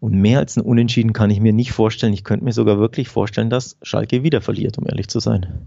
Und 0.00 0.12
mehr 0.12 0.38
als 0.38 0.56
ein 0.56 0.62
Unentschieden 0.62 1.12
kann 1.12 1.30
ich 1.30 1.40
mir 1.40 1.52
nicht 1.52 1.72
vorstellen. 1.72 2.12
Ich 2.12 2.24
könnte 2.24 2.44
mir 2.44 2.52
sogar 2.52 2.78
wirklich 2.78 3.08
vorstellen, 3.08 3.50
dass 3.50 3.76
Schalke 3.82 4.22
wieder 4.22 4.40
verliert, 4.40 4.78
um 4.78 4.86
ehrlich 4.86 5.08
zu 5.08 5.20
sein. 5.20 5.66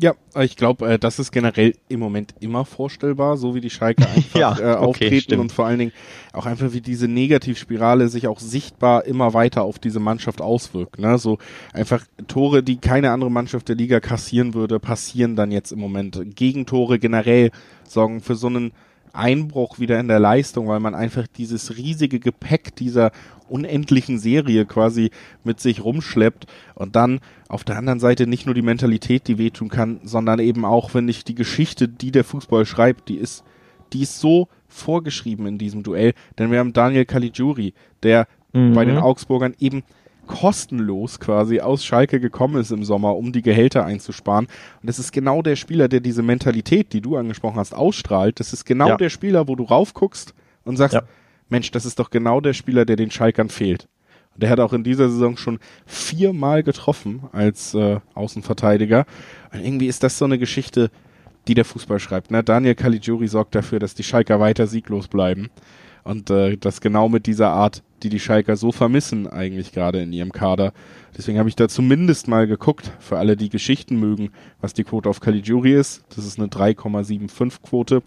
Ja, 0.00 0.14
ich 0.40 0.56
glaube, 0.56 0.88
äh, 0.88 0.98
das 0.98 1.18
ist 1.18 1.32
generell 1.32 1.74
im 1.88 1.98
Moment 1.98 2.32
immer 2.38 2.64
vorstellbar, 2.64 3.36
so 3.36 3.56
wie 3.56 3.60
die 3.60 3.70
Schalke 3.70 4.06
einfach 4.14 4.38
ja, 4.38 4.58
äh, 4.58 4.76
auftreten 4.76 5.34
okay, 5.34 5.40
und 5.40 5.50
vor 5.50 5.66
allen 5.66 5.80
Dingen 5.80 5.92
auch 6.32 6.46
einfach 6.46 6.72
wie 6.72 6.80
diese 6.80 7.08
Negativspirale 7.08 8.08
sich 8.08 8.28
auch 8.28 8.38
sichtbar 8.38 9.06
immer 9.06 9.34
weiter 9.34 9.62
auf 9.64 9.80
diese 9.80 9.98
Mannschaft 9.98 10.40
auswirkt. 10.40 11.00
Ne? 11.00 11.18
So 11.18 11.38
einfach 11.72 12.06
Tore, 12.28 12.62
die 12.62 12.76
keine 12.76 13.10
andere 13.10 13.30
Mannschaft 13.30 13.68
der 13.68 13.74
Liga 13.74 13.98
kassieren 13.98 14.54
würde, 14.54 14.78
passieren 14.78 15.34
dann 15.34 15.50
jetzt 15.50 15.72
im 15.72 15.80
Moment. 15.80 16.36
Gegentore 16.36 17.00
generell 17.00 17.50
sorgen 17.82 18.20
für 18.20 18.36
so 18.36 18.46
einen 18.46 18.72
Einbruch 19.12 19.78
wieder 19.78 19.98
in 19.98 20.08
der 20.08 20.20
Leistung, 20.20 20.68
weil 20.68 20.80
man 20.80 20.94
einfach 20.94 21.26
dieses 21.26 21.76
riesige 21.76 22.20
Gepäck 22.20 22.74
dieser 22.76 23.12
unendlichen 23.48 24.18
Serie 24.18 24.66
quasi 24.66 25.10
mit 25.44 25.60
sich 25.60 25.82
rumschleppt 25.82 26.46
und 26.74 26.96
dann 26.96 27.20
auf 27.48 27.64
der 27.64 27.78
anderen 27.78 28.00
Seite 28.00 28.26
nicht 28.26 28.46
nur 28.46 28.54
die 28.54 28.62
Mentalität, 28.62 29.26
die 29.26 29.38
wehtun 29.38 29.68
kann, 29.68 30.00
sondern 30.04 30.38
eben 30.38 30.64
auch, 30.64 30.94
wenn 30.94 31.08
ich 31.08 31.24
die 31.24 31.34
Geschichte, 31.34 31.88
die 31.88 32.10
der 32.10 32.24
Fußball 32.24 32.66
schreibt, 32.66 33.08
die 33.08 33.16
ist, 33.16 33.44
die 33.92 34.02
ist 34.02 34.20
so 34.20 34.48
vorgeschrieben 34.68 35.46
in 35.46 35.58
diesem 35.58 35.82
Duell, 35.82 36.12
denn 36.38 36.50
wir 36.50 36.58
haben 36.58 36.74
Daniel 36.74 37.06
Caligiuri, 37.06 37.72
der 38.02 38.26
mhm. 38.52 38.74
bei 38.74 38.84
den 38.84 38.98
Augsburgern 38.98 39.54
eben 39.58 39.82
kostenlos 40.28 41.18
quasi 41.18 41.60
aus 41.60 41.84
Schalke 41.84 42.20
gekommen 42.20 42.60
ist 42.60 42.70
im 42.70 42.84
Sommer, 42.84 43.16
um 43.16 43.32
die 43.32 43.42
Gehälter 43.42 43.84
einzusparen. 43.84 44.46
Und 44.46 44.86
das 44.86 45.00
ist 45.00 45.12
genau 45.12 45.42
der 45.42 45.56
Spieler, 45.56 45.88
der 45.88 45.98
diese 45.98 46.22
Mentalität, 46.22 46.92
die 46.92 47.00
du 47.00 47.16
angesprochen 47.16 47.58
hast, 47.58 47.74
ausstrahlt. 47.74 48.38
Das 48.38 48.52
ist 48.52 48.64
genau 48.64 48.90
ja. 48.90 48.96
der 48.96 49.08
Spieler, 49.10 49.48
wo 49.48 49.56
du 49.56 49.64
raufguckst 49.64 50.34
und 50.64 50.76
sagst, 50.76 50.94
ja. 50.94 51.02
Mensch, 51.48 51.70
das 51.72 51.84
ist 51.86 51.98
doch 51.98 52.10
genau 52.10 52.40
der 52.40 52.52
Spieler, 52.52 52.84
der 52.84 52.96
den 52.96 53.10
Schalkern 53.10 53.48
fehlt. 53.48 53.88
Und 54.34 54.42
der 54.42 54.50
hat 54.50 54.60
auch 54.60 54.72
in 54.72 54.84
dieser 54.84 55.08
Saison 55.08 55.36
schon 55.36 55.58
viermal 55.86 56.62
getroffen 56.62 57.22
als 57.32 57.74
äh, 57.74 57.98
Außenverteidiger. 58.14 59.06
Und 59.52 59.64
irgendwie 59.64 59.88
ist 59.88 60.04
das 60.04 60.18
so 60.18 60.26
eine 60.26 60.38
Geschichte, 60.38 60.90
die 61.48 61.54
der 61.54 61.64
Fußball 61.64 61.98
schreibt. 61.98 62.30
Ne? 62.30 62.44
Daniel 62.44 62.74
Caligiuri 62.74 63.26
sorgt 63.26 63.54
dafür, 63.54 63.78
dass 63.78 63.94
die 63.94 64.04
Schalker 64.04 64.38
weiter 64.38 64.66
sieglos 64.66 65.08
bleiben. 65.08 65.48
Und 66.08 66.30
äh, 66.30 66.56
das 66.56 66.80
genau 66.80 67.10
mit 67.10 67.26
dieser 67.26 67.50
Art, 67.50 67.82
die 68.02 68.08
die 68.08 68.18
Schalker 68.18 68.56
so 68.56 68.72
vermissen 68.72 69.26
eigentlich 69.26 69.72
gerade 69.72 70.00
in 70.00 70.10
ihrem 70.14 70.32
Kader. 70.32 70.72
Deswegen 71.14 71.38
habe 71.38 71.50
ich 71.50 71.54
da 71.54 71.68
zumindest 71.68 72.28
mal 72.28 72.46
geguckt, 72.46 72.90
für 72.98 73.18
alle, 73.18 73.36
die 73.36 73.50
Geschichten 73.50 74.00
mögen, 74.00 74.30
was 74.62 74.72
die 74.72 74.84
Quote 74.84 75.10
auf 75.10 75.20
Caligiuri 75.20 75.74
ist. 75.74 76.04
Das 76.16 76.24
ist 76.24 76.38
eine 76.38 76.48
3,75 76.48 77.60
Quote, 77.60 78.02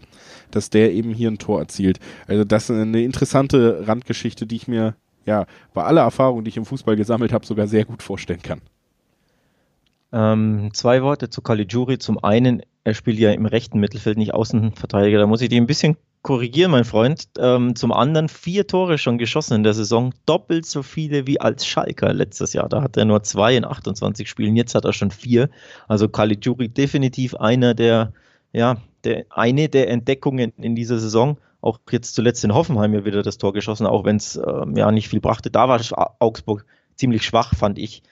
dass 0.50 0.68
der 0.68 0.92
eben 0.92 1.14
hier 1.14 1.30
ein 1.30 1.38
Tor 1.38 1.60
erzielt. 1.60 2.00
Also 2.26 2.42
das 2.42 2.70
ist 2.70 2.76
eine 2.76 3.02
interessante 3.02 3.86
Randgeschichte, 3.86 4.46
die 4.46 4.56
ich 4.56 4.66
mir 4.66 4.96
ja 5.24 5.46
bei 5.72 5.84
aller 5.84 6.02
Erfahrung, 6.02 6.42
die 6.42 6.48
ich 6.48 6.56
im 6.56 6.64
Fußball 6.64 6.96
gesammelt 6.96 7.32
habe, 7.32 7.46
sogar 7.46 7.68
sehr 7.68 7.84
gut 7.84 8.02
vorstellen 8.02 8.42
kann. 8.42 8.62
Ähm, 10.10 10.70
zwei 10.72 11.04
Worte 11.04 11.30
zu 11.30 11.40
Caligiuri. 11.40 11.98
Zum 11.98 12.18
einen, 12.24 12.62
er 12.82 12.94
spielt 12.94 13.20
ja 13.20 13.30
im 13.30 13.46
rechten 13.46 13.78
Mittelfeld, 13.78 14.18
nicht 14.18 14.34
Außenverteidiger. 14.34 15.20
Da 15.20 15.28
muss 15.28 15.40
ich 15.40 15.50
die 15.50 15.60
ein 15.60 15.68
bisschen 15.68 15.96
korrigieren, 16.22 16.70
mein 16.70 16.84
Freund. 16.84 17.28
Ähm, 17.38 17.74
zum 17.74 17.92
anderen 17.92 18.28
vier 18.28 18.66
Tore 18.66 18.98
schon 18.98 19.18
geschossen 19.18 19.54
in 19.54 19.62
der 19.64 19.74
Saison, 19.74 20.14
doppelt 20.24 20.66
so 20.66 20.82
viele 20.82 21.26
wie 21.26 21.40
als 21.40 21.66
Schalker 21.66 22.12
letztes 22.12 22.52
Jahr. 22.52 22.68
Da 22.68 22.82
hat 22.82 22.96
er 22.96 23.04
nur 23.04 23.22
zwei 23.22 23.56
in 23.56 23.64
28 23.64 24.28
Spielen, 24.28 24.56
jetzt 24.56 24.74
hat 24.74 24.84
er 24.84 24.92
schon 24.92 25.10
vier. 25.10 25.50
Also 25.88 26.08
Caligiuri 26.08 26.68
definitiv 26.68 27.34
einer 27.34 27.74
der, 27.74 28.12
ja, 28.52 28.76
der, 29.04 29.26
eine 29.30 29.68
der 29.68 29.90
Entdeckungen 29.90 30.52
in 30.56 30.76
dieser 30.76 30.98
Saison. 30.98 31.38
Auch 31.60 31.78
jetzt 31.90 32.14
zuletzt 32.14 32.44
in 32.44 32.54
Hoffenheim 32.54 32.94
ja 32.94 33.04
wieder 33.04 33.22
das 33.22 33.38
Tor 33.38 33.52
geschossen, 33.52 33.86
auch 33.86 34.04
wenn 34.04 34.16
es 34.16 34.36
ähm, 34.36 34.76
ja 34.76 34.90
nicht 34.90 35.08
viel 35.08 35.20
brachte. 35.20 35.50
Da 35.50 35.68
war 35.68 35.80
Augsburg 36.18 36.64
ziemlich 36.96 37.24
schwach, 37.24 37.54
fand 37.54 37.78
ich. 37.78 38.02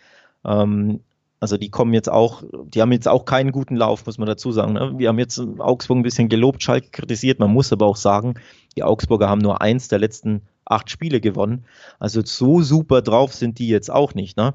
Ähm, 0.45 1.01
also 1.41 1.57
die 1.57 1.71
kommen 1.71 1.95
jetzt 1.95 2.11
auch, 2.11 2.43
die 2.67 2.83
haben 2.83 2.93
jetzt 2.93 3.09
auch 3.09 3.25
keinen 3.25 3.51
guten 3.51 3.75
Lauf, 3.75 4.05
muss 4.05 4.19
man 4.19 4.29
dazu 4.29 4.53
sagen. 4.53 4.75
Ne? 4.75 4.93
Wir 4.99 5.09
haben 5.09 5.19
jetzt 5.19 5.41
Augsburg 5.59 5.97
ein 5.97 6.03
bisschen 6.03 6.29
gelobt, 6.29 6.63
Schalke 6.63 6.91
kritisiert. 6.91 7.39
Man 7.39 7.51
muss 7.51 7.73
aber 7.73 7.87
auch 7.87 7.97
sagen, 7.97 8.35
die 8.77 8.83
Augsburger 8.83 9.29
haben 9.29 9.41
nur 9.41 9.63
eins 9.63 9.89
der 9.89 9.99
letzten 9.99 10.43
acht 10.67 10.91
Spiele 10.91 11.21
gewonnen. 11.21 11.65
Also 11.99 12.21
so 12.23 12.61
super 12.61 13.01
drauf 13.01 13.33
sind 13.33 13.59
die 13.59 13.69
jetzt 13.69 13.91
auch 13.91 14.15
nicht. 14.15 14.37
Ne? 14.37 14.53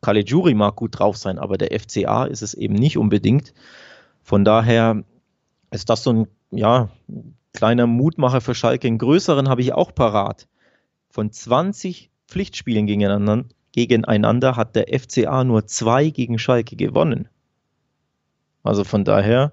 Caligiuri 0.00 0.54
mag 0.54 0.74
gut 0.74 0.98
drauf 0.98 1.16
sein, 1.16 1.38
aber 1.38 1.56
der 1.56 1.78
FCA 1.78 2.24
ist 2.24 2.42
es 2.42 2.54
eben 2.54 2.74
nicht 2.74 2.98
unbedingt. 2.98 3.54
Von 4.24 4.44
daher 4.44 5.04
ist 5.70 5.88
das 5.88 6.02
so 6.02 6.12
ein 6.12 6.26
ja, 6.50 6.88
kleiner 7.52 7.86
Mutmacher 7.86 8.40
für 8.40 8.56
Schalke. 8.56 8.88
Einen 8.88 8.98
größeren 8.98 9.48
habe 9.48 9.60
ich 9.60 9.72
auch 9.72 9.94
parat. 9.94 10.48
Von 11.10 11.30
20 11.30 12.10
Pflichtspielen 12.26 12.86
gegeneinander 12.86 13.44
gegeneinander 13.78 14.56
hat 14.56 14.74
der 14.74 14.86
FCA 14.98 15.44
nur 15.44 15.66
zwei 15.66 16.10
gegen 16.10 16.40
Schalke 16.40 16.74
gewonnen. 16.74 17.28
Also 18.64 18.82
von 18.82 19.04
daher 19.04 19.52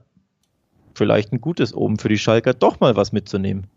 vielleicht 0.95 1.31
ein 1.31 1.41
gutes 1.41 1.75
oben 1.75 1.99
für 1.99 2.09
die 2.09 2.17
Schalker, 2.17 2.55
doch 2.55 2.79
mal 2.79 2.95
was 2.95 3.11
mitzunehmen. 3.11 3.67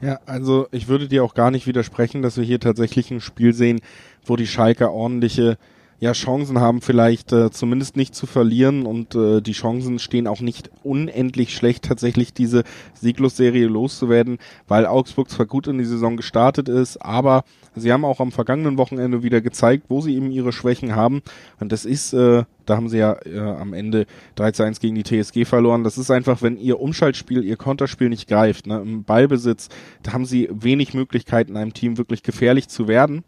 Ja, 0.00 0.18
also 0.24 0.66
ich 0.70 0.88
würde 0.88 1.08
dir 1.08 1.22
auch 1.22 1.34
gar 1.34 1.50
nicht 1.50 1.66
widersprechen, 1.66 2.22
dass 2.22 2.38
wir 2.38 2.44
hier 2.44 2.58
tatsächlich 2.58 3.10
ein 3.10 3.20
Spiel 3.20 3.52
sehen, 3.52 3.80
wo 4.24 4.36
die 4.36 4.46
Schalker 4.46 4.92
ordentliche 4.92 5.58
ja, 6.02 6.10
Chancen 6.14 6.58
haben, 6.58 6.80
vielleicht 6.80 7.32
äh, 7.32 7.52
zumindest 7.52 7.96
nicht 7.96 8.16
zu 8.16 8.26
verlieren 8.26 8.86
und 8.86 9.14
äh, 9.14 9.40
die 9.40 9.52
Chancen 9.52 10.00
stehen 10.00 10.26
auch 10.26 10.40
nicht 10.40 10.68
unendlich 10.82 11.54
schlecht, 11.54 11.84
tatsächlich 11.84 12.34
diese 12.34 12.64
Sieglosserie 12.94 13.68
loszuwerden, 13.68 14.38
weil 14.66 14.84
Augsburg 14.84 15.30
zwar 15.30 15.46
gut 15.46 15.68
in 15.68 15.78
die 15.78 15.84
Saison 15.84 16.16
gestartet 16.16 16.68
ist, 16.68 16.96
aber 16.96 17.44
sie 17.76 17.92
haben 17.92 18.04
auch 18.04 18.18
am 18.18 18.32
vergangenen 18.32 18.78
Wochenende 18.78 19.22
wieder 19.22 19.40
gezeigt, 19.40 19.84
wo 19.90 20.00
sie 20.00 20.16
eben 20.16 20.32
ihre 20.32 20.50
Schwächen 20.50 20.96
haben 20.96 21.22
und 21.60 21.70
das 21.70 21.84
ist, 21.84 22.12
äh, 22.14 22.42
da 22.66 22.76
haben 22.76 22.88
sie 22.88 22.98
ja 22.98 23.16
äh, 23.24 23.38
am 23.38 23.72
Ende 23.72 24.06
3 24.34 24.50
zu 24.50 24.64
1 24.64 24.80
gegen 24.80 24.96
die 24.96 25.04
TSG 25.04 25.44
verloren. 25.44 25.84
Das 25.84 25.98
ist 25.98 26.10
einfach, 26.10 26.42
wenn 26.42 26.56
ihr 26.56 26.80
Umschaltspiel, 26.80 27.44
ihr 27.44 27.56
Konterspiel 27.56 28.08
nicht 28.08 28.28
greift, 28.28 28.66
ne, 28.66 28.80
im 28.80 29.04
Ballbesitz, 29.04 29.68
da 30.02 30.12
haben 30.12 30.24
sie 30.24 30.48
wenig 30.50 30.94
Möglichkeiten, 30.94 31.56
einem 31.56 31.74
Team 31.74 31.96
wirklich 31.96 32.24
gefährlich 32.24 32.66
zu 32.68 32.88
werden. 32.88 33.22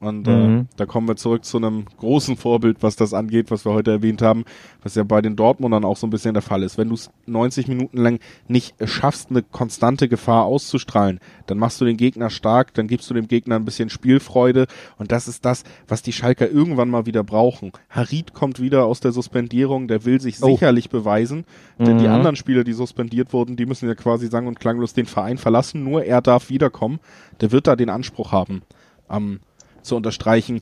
Und 0.00 0.28
äh, 0.28 0.30
mhm. 0.30 0.60
äh, 0.60 0.64
da 0.76 0.86
kommen 0.86 1.08
wir 1.08 1.16
zurück 1.16 1.44
zu 1.44 1.56
einem 1.56 1.86
großen 1.98 2.36
Vorbild, 2.36 2.82
was 2.82 2.96
das 2.96 3.14
angeht, 3.14 3.50
was 3.50 3.64
wir 3.64 3.72
heute 3.72 3.90
erwähnt 3.90 4.22
haben, 4.22 4.44
was 4.82 4.94
ja 4.94 5.02
bei 5.02 5.20
den 5.20 5.34
Dortmundern 5.34 5.84
auch 5.84 5.96
so 5.96 6.06
ein 6.06 6.10
bisschen 6.10 6.34
der 6.34 6.42
Fall 6.42 6.62
ist. 6.62 6.78
Wenn 6.78 6.88
du 6.88 6.94
es 6.94 7.10
90 7.26 7.66
Minuten 7.68 7.98
lang 7.98 8.20
nicht 8.46 8.74
schaffst, 8.84 9.30
eine 9.30 9.42
konstante 9.42 10.08
Gefahr 10.08 10.44
auszustrahlen, 10.44 11.18
dann 11.46 11.58
machst 11.58 11.80
du 11.80 11.84
den 11.84 11.96
Gegner 11.96 12.30
stark, 12.30 12.74
dann 12.74 12.86
gibst 12.86 13.10
du 13.10 13.14
dem 13.14 13.26
Gegner 13.26 13.56
ein 13.56 13.64
bisschen 13.64 13.90
Spielfreude 13.90 14.66
und 14.98 15.10
das 15.10 15.26
ist 15.26 15.44
das, 15.44 15.64
was 15.88 16.02
die 16.02 16.12
Schalker 16.12 16.48
irgendwann 16.48 16.90
mal 16.90 17.06
wieder 17.06 17.24
brauchen. 17.24 17.72
Harid 17.90 18.34
kommt 18.34 18.60
wieder 18.60 18.84
aus 18.84 19.00
der 19.00 19.12
Suspendierung, 19.12 19.88
der 19.88 20.04
will 20.04 20.20
sich 20.20 20.40
oh. 20.42 20.52
sicherlich 20.52 20.90
beweisen, 20.90 21.44
denn 21.78 21.96
mhm. 21.96 22.00
die 22.00 22.08
anderen 22.08 22.36
Spieler, 22.36 22.62
die 22.62 22.72
suspendiert 22.72 23.32
wurden, 23.32 23.56
die 23.56 23.66
müssen 23.66 23.88
ja 23.88 23.94
quasi 23.94 24.28
sang- 24.28 24.46
und 24.46 24.60
klanglos 24.60 24.94
den 24.94 25.06
Verein 25.06 25.38
verlassen, 25.38 25.82
nur 25.82 26.04
er 26.04 26.22
darf 26.22 26.50
wiederkommen. 26.50 27.00
Der 27.40 27.50
wird 27.50 27.66
da 27.66 27.74
den 27.76 27.90
Anspruch 27.90 28.32
haben, 28.32 28.62
am 29.08 29.40
zu 29.82 29.96
unterstreichen, 29.96 30.60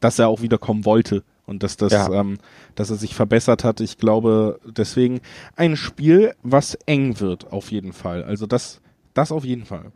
dass 0.00 0.18
er 0.18 0.28
auch 0.28 0.42
wiederkommen 0.42 0.84
wollte 0.84 1.22
und 1.46 1.62
dass 1.62 1.76
das, 1.76 1.92
ja. 1.92 2.12
ähm, 2.12 2.38
dass 2.74 2.90
er 2.90 2.96
sich 2.96 3.14
verbessert 3.14 3.64
hat. 3.64 3.80
Ich 3.80 3.98
glaube 3.98 4.60
deswegen 4.64 5.20
ein 5.56 5.76
Spiel, 5.76 6.34
was 6.42 6.74
eng 6.86 7.20
wird 7.20 7.52
auf 7.52 7.70
jeden 7.70 7.92
Fall. 7.92 8.24
Also 8.24 8.46
das, 8.46 8.80
das 9.14 9.32
auf 9.32 9.44
jeden 9.44 9.64
Fall. 9.64 9.92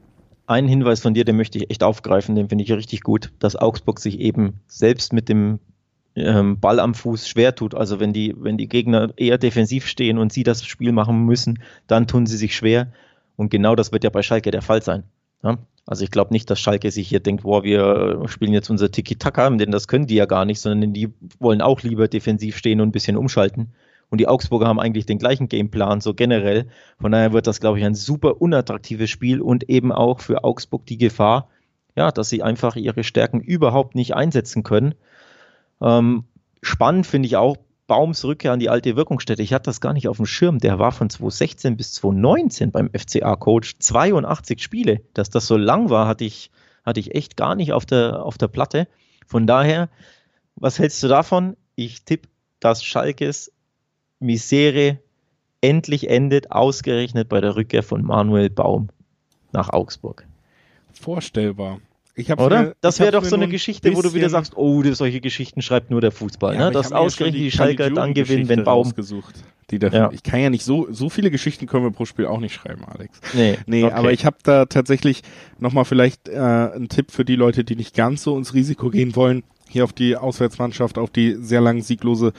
Ein 0.47 0.69
Hinweis 0.69 1.01
von 1.01 1.15
dir, 1.15 1.25
den 1.25 1.37
möchte 1.37 1.59
ich 1.59 1.71
echt 1.71 1.83
aufgreifen, 1.83 2.37
den 2.37 2.49
finde 2.49 2.63
ich 2.65 2.73
richtig 2.73 3.03
gut, 3.03 3.33
dass 3.41 3.57
Augsburg 3.57 3.99
sich 3.99 4.21
eben 4.21 4.61
selbst 4.69 5.13
mit 5.13 5.29
dem 5.29 5.59
ähm, 6.15 6.59
Ball 6.61 6.81
am 6.81 6.95
Fuß 6.95 7.29
schwer 7.29 7.55
tut. 7.55 7.75
Also 7.75 8.01
wenn 8.01 8.13
die, 8.13 8.35
wenn 8.39 8.57
die 8.57 8.69
Gegner 8.69 9.11
eher 9.17 9.39
defensiv 9.39 9.87
stehen 9.87 10.19
und 10.19 10.33
sie 10.33 10.45
das 10.45 10.65
Spiel 10.65 10.93
machen 10.93 11.25
müssen, 11.25 11.59
dann 11.87 12.07
tun 12.07 12.27
sie 12.27 12.37
sich 12.37 12.57
schwer. 12.57 12.93
Und 13.37 13.51
genau 13.51 13.75
das 13.75 13.93
wird 13.93 14.05
ja 14.05 14.11
bei 14.11 14.23
Schalke 14.23 14.51
der 14.51 14.63
Fall 14.63 14.83
sein. 14.83 15.05
Ja? 15.43 15.59
Also 15.87 16.03
ich 16.03 16.11
glaube 16.11 16.35
nicht, 16.35 16.51
dass 16.51 16.59
Schalke 16.59 16.91
sich 16.91 17.09
hier 17.09 17.21
denkt, 17.21 17.45
boah, 17.45 17.63
wir 17.63 18.23
spielen 18.27 18.53
jetzt 18.53 18.71
unser 18.71 18.91
Tiki-Taka, 18.91 19.51
denn 19.51 19.71
das 19.71 19.87
können 19.87 20.09
die 20.09 20.17
ja 20.17 20.27
gar 20.27 20.45
nicht, 20.45 20.61
sondern 20.61 20.93
die 20.93 21.13
wollen 21.39 21.63
auch 21.63 21.83
lieber 21.83 22.09
defensiv 22.09 22.57
stehen 22.57 22.81
und 22.81 22.89
ein 22.89 22.93
bisschen 22.93 23.17
umschalten. 23.17 23.73
Und 24.11 24.21
die 24.21 24.29
Augsburger 24.29 24.67
haben 24.67 24.81
eigentlich 24.81 25.07
den 25.07 25.19
gleichen 25.19 25.49
Gameplan, 25.49 26.01
so 26.01 26.15
generell. 26.15 26.67
Von 27.01 27.13
daher 27.13 27.33
wird 27.33 27.47
das, 27.47 27.61
glaube 27.61 27.79
ich, 27.79 27.85
ein 27.85 27.95
super 27.95 28.41
unattraktives 28.41 29.11
Spiel 29.11 29.41
und 29.41 29.69
eben 29.69 29.93
auch 29.93 30.21
für 30.21 30.45
Augsburg 30.45 30.87
die 30.87 30.99
Gefahr, 30.99 31.49
ja, 31.97 32.11
dass 32.11 32.29
sie 32.29 32.43
einfach 32.43 32.77
ihre 32.77 33.05
Stärken 33.05 33.41
überhaupt 33.41 33.95
nicht 33.95 34.15
einsetzen 34.15 34.65
können. 34.65 34.95
Ähm, 35.81 36.25
spannend 36.63 37.07
finde 37.07 37.27
ich 37.27 37.37
auch 37.37 37.57
Baums 37.87 38.25
Rückkehr 38.25 38.53
an 38.53 38.59
die 38.59 38.69
alte 38.69 38.97
Wirkungsstätte. 38.97 39.43
Ich 39.43 39.53
hatte 39.53 39.65
das 39.65 39.81
gar 39.81 39.93
nicht 39.93 40.09
auf 40.09 40.17
dem 40.17 40.27
Schirm. 40.27 40.59
Der 40.59 40.79
war 40.79 40.93
von 40.93 41.09
2016 41.09 41.77
bis 41.77 41.95
2019 41.95 42.73
beim 42.73 42.91
FCA-Coach. 42.93 43.79
82 43.79 44.63
Spiele. 44.63 45.01
Dass 45.15 45.31
das 45.31 45.47
so 45.47 45.57
lang 45.57 45.91
war, 45.91 46.09
hatte 46.09 46.25
ich, 46.25 46.51
hatte 46.85 47.01
ich 47.01 47.15
echt 47.15 47.37
gar 47.37 47.55
nicht 47.55 47.73
auf 47.73 47.87
der, 47.87 48.25
auf 48.25 48.39
der 48.39 48.49
Platte. 48.49 48.89
Von 49.27 49.47
daher, 49.47 49.89
was 50.57 50.79
hältst 50.79 51.03
du 51.03 51.09
davon? 51.09 51.57
Ich 51.75 52.05
tippe, 52.05 52.29
dass 52.61 52.83
Schalkes 52.83 53.53
Misere 54.19 54.99
endlich 55.61 56.09
endet, 56.09 56.51
ausgerechnet 56.51 57.29
bei 57.29 57.41
der 57.41 57.57
Rückkehr 57.57 57.83
von 57.83 58.03
Manuel 58.03 58.51
Baum 58.51 58.89
nach 59.53 59.71
Augsburg. 59.71 60.27
Vorstellbar. 60.93 61.81
Oder? 62.39 62.63
Mir, 62.63 62.77
das 62.81 62.99
wäre 62.99 63.13
doch 63.13 63.25
so 63.25 63.37
eine 63.37 63.49
Geschichte, 63.49 63.95
wo 63.95 64.01
du 64.01 64.15
wieder 64.15 64.31
sagst, 64.31 64.57
oh, 64.57 64.83
solche 64.95 65.21
Geschichten 65.21 65.61
schreibt 65.61 65.91
nur 65.91 66.01
der 66.01 66.13
Fußball. 66.13 66.55
Ja, 66.55 66.67
ne? 66.67 66.71
Dass 66.71 66.93
ausgerechnet 66.93 67.43
die 67.43 67.51
Schalker 67.51 67.91
dann 67.91 68.15
gewinnen, 68.15 68.49
wenn 68.49 68.65
Baum. 68.65 68.93
Die 69.71 69.81
dafür, 69.81 69.99
ja. 69.99 70.11
Ich 70.13 70.23
kann 70.23 70.41
ja 70.41 70.49
nicht 70.49 70.65
so, 70.65 70.87
so 70.93 71.11
viele 71.11 71.31
Geschichten 71.31 71.67
können 71.67 71.83
wir 71.83 71.91
pro 71.91 72.05
Spiel 72.05 72.27
auch 72.27 72.39
nicht 72.39 72.55
schreiben, 72.55 72.85
Alex. 72.85 73.21
Nee, 73.35 73.59
nee 73.67 73.83
okay. 73.83 73.95
aber 73.95 74.13
ich 74.13 74.25
habe 74.25 74.37
da 74.45 74.67
tatsächlich 74.67 75.23
nochmal 75.59 75.85
vielleicht 75.85 76.29
äh, 76.29 76.37
einen 76.37 76.89
Tipp 76.89 77.11
für 77.11 77.25
die 77.25 77.35
Leute, 77.35 77.65
die 77.65 77.75
nicht 77.75 77.95
ganz 77.95 78.23
so 78.23 78.39
ins 78.39 78.55
Risiko 78.55 78.91
gehen 78.91 79.17
wollen, 79.17 79.43
hier 79.69 79.83
auf 79.83 79.93
die 79.93 80.17
Auswärtsmannschaft, 80.17 80.99
auf 80.99 81.11
die 81.11 81.35
sehr 81.41 81.61
lang 81.61 81.83
sieglose 81.83 82.33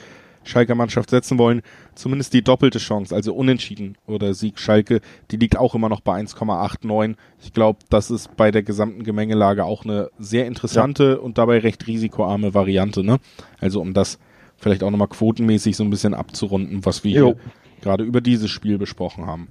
Schalker 0.48 0.74
Mannschaft 0.74 1.10
setzen 1.10 1.38
wollen, 1.38 1.62
zumindest 1.94 2.32
die 2.32 2.42
doppelte 2.42 2.78
Chance, 2.78 3.14
also 3.14 3.34
unentschieden 3.34 3.96
oder 4.06 4.34
Sieg 4.34 4.58
Schalke, 4.58 5.00
die 5.30 5.36
liegt 5.36 5.56
auch 5.56 5.74
immer 5.74 5.88
noch 5.88 6.00
bei 6.00 6.20
1,89. 6.20 7.16
Ich 7.40 7.52
glaube, 7.52 7.80
das 7.90 8.10
ist 8.10 8.36
bei 8.36 8.50
der 8.50 8.62
gesamten 8.62 9.04
Gemengelage 9.04 9.64
auch 9.64 9.84
eine 9.84 10.10
sehr 10.18 10.46
interessante 10.46 11.10
ja. 11.10 11.16
und 11.16 11.38
dabei 11.38 11.58
recht 11.58 11.86
risikoarme 11.86 12.54
Variante, 12.54 13.04
ne? 13.04 13.18
Also 13.60 13.80
um 13.80 13.94
das 13.94 14.18
vielleicht 14.56 14.82
auch 14.82 14.90
nochmal 14.90 15.08
quotenmäßig 15.08 15.76
so 15.76 15.84
ein 15.84 15.90
bisschen 15.90 16.14
abzurunden, 16.14 16.84
was 16.84 17.04
wir 17.04 17.36
gerade 17.80 18.04
über 18.04 18.20
dieses 18.20 18.50
Spiel 18.50 18.78
besprochen 18.78 19.26
haben. 19.26 19.48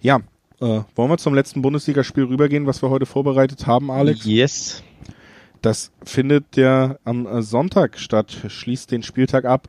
Ja, 0.00 0.20
äh, 0.60 0.80
wollen 0.94 1.10
wir 1.10 1.18
zum 1.18 1.34
letzten 1.34 1.62
Bundesligaspiel 1.62 2.24
rübergehen, 2.24 2.66
was 2.66 2.82
wir 2.82 2.90
heute 2.90 3.06
vorbereitet 3.06 3.66
haben, 3.66 3.90
Alex? 3.90 4.24
Yes. 4.24 4.82
Das 5.60 5.90
findet 6.04 6.56
ja 6.56 6.96
am 7.04 7.42
Sonntag 7.42 7.98
statt, 7.98 8.36
schließt 8.46 8.90
den 8.90 9.02
Spieltag 9.02 9.44
ab 9.44 9.68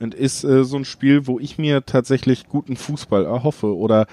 und 0.00 0.14
ist 0.14 0.44
äh, 0.44 0.64
so 0.64 0.76
ein 0.76 0.84
Spiel, 0.84 1.26
wo 1.26 1.38
ich 1.38 1.58
mir 1.58 1.84
tatsächlich 1.84 2.48
guten 2.48 2.76
Fußball 2.76 3.24
erhoffe 3.24 3.74
oder 3.74 4.06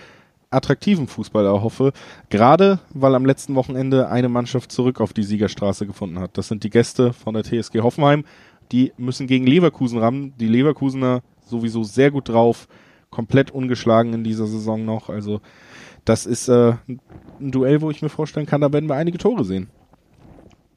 attraktiven 0.49 1.07
Fußball 1.07 1.45
erhoffe, 1.45 1.93
gerade 2.29 2.79
weil 2.93 3.15
am 3.15 3.25
letzten 3.25 3.55
Wochenende 3.55 4.09
eine 4.09 4.29
Mannschaft 4.29 4.71
zurück 4.71 5.01
auf 5.01 5.13
die 5.13 5.23
Siegerstraße 5.23 5.87
gefunden 5.87 6.19
hat. 6.19 6.37
Das 6.37 6.47
sind 6.47 6.63
die 6.63 6.69
Gäste 6.69 7.11
von 7.11 7.33
der 7.33 7.43
TSG 7.43 7.81
Hoffenheim. 7.81 8.23
Die 8.71 8.93
müssen 8.97 9.27
gegen 9.27 9.47
Leverkusen 9.47 9.99
rammen. 9.99 10.33
Die 10.39 10.47
Leverkusener 10.47 11.21
sowieso 11.45 11.83
sehr 11.83 12.11
gut 12.11 12.29
drauf, 12.29 12.67
komplett 13.09 13.51
ungeschlagen 13.51 14.13
in 14.13 14.23
dieser 14.23 14.47
Saison 14.47 14.85
noch. 14.85 15.09
Also 15.09 15.41
das 16.05 16.25
ist 16.25 16.47
äh, 16.49 16.73
ein 16.87 17.51
Duell, 17.51 17.81
wo 17.81 17.91
ich 17.91 18.01
mir 18.01 18.09
vorstellen 18.09 18.45
kann, 18.45 18.61
da 18.61 18.71
werden 18.71 18.89
wir 18.89 18.95
einige 18.95 19.17
Tore 19.17 19.43
sehen. 19.43 19.69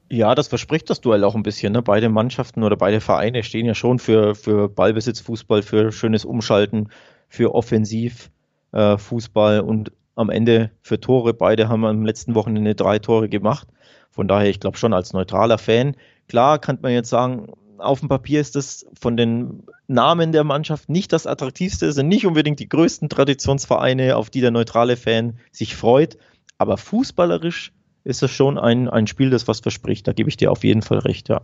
Ja, 0.08 0.36
das 0.36 0.48
verspricht 0.48 0.88
das 0.88 1.00
Duell 1.00 1.24
auch 1.24 1.34
ein 1.34 1.42
bisschen. 1.42 1.72
Ne? 1.72 1.82
Beide 1.82 2.08
Mannschaften 2.08 2.62
oder 2.62 2.76
beide 2.76 3.00
Vereine 3.00 3.42
stehen 3.42 3.66
ja 3.66 3.74
schon 3.74 3.98
für, 3.98 4.36
für 4.36 4.68
Ballbesitzfußball, 4.68 5.62
für 5.62 5.90
schönes 5.90 6.24
Umschalten, 6.24 6.90
für 7.28 7.52
Offensivfußball 7.54 9.56
äh, 9.56 9.60
und 9.60 9.90
am 10.14 10.30
Ende 10.30 10.70
für 10.80 11.00
Tore. 11.00 11.34
Beide 11.34 11.68
haben 11.68 11.84
am 11.84 12.04
letzten 12.04 12.36
Wochenende 12.36 12.76
drei 12.76 13.00
Tore 13.00 13.28
gemacht. 13.28 13.66
Von 14.10 14.28
daher, 14.28 14.48
ich 14.48 14.60
glaube 14.60 14.78
schon 14.78 14.92
als 14.92 15.12
neutraler 15.12 15.58
Fan. 15.58 15.96
Klar 16.28 16.60
kann 16.60 16.78
man 16.80 16.92
jetzt 16.92 17.10
sagen, 17.10 17.48
auf 17.78 17.98
dem 18.00 18.08
Papier 18.08 18.40
ist 18.40 18.56
das 18.56 18.86
von 18.98 19.16
den 19.16 19.62
Namen 19.88 20.32
der 20.32 20.44
Mannschaft 20.44 20.88
nicht 20.88 21.12
das 21.12 21.26
attraktivste, 21.26 21.92
sind 21.92 22.08
nicht 22.08 22.26
unbedingt 22.26 22.60
die 22.60 22.68
größten 22.68 23.08
Traditionsvereine, 23.08 24.16
auf 24.16 24.30
die 24.30 24.40
der 24.40 24.52
neutrale 24.52 24.96
Fan 24.96 25.38
sich 25.52 25.76
freut. 25.76 26.16
Aber 26.58 26.78
fußballerisch 26.78 27.72
ist 28.06 28.22
es 28.22 28.30
schon 28.30 28.56
ein, 28.56 28.88
ein 28.88 29.08
Spiel, 29.08 29.30
das 29.30 29.48
was 29.48 29.60
verspricht. 29.60 30.06
Da 30.06 30.12
gebe 30.12 30.28
ich 30.28 30.36
dir 30.36 30.52
auf 30.52 30.62
jeden 30.62 30.82
Fall 30.82 30.98
recht, 30.98 31.28
ja. 31.28 31.40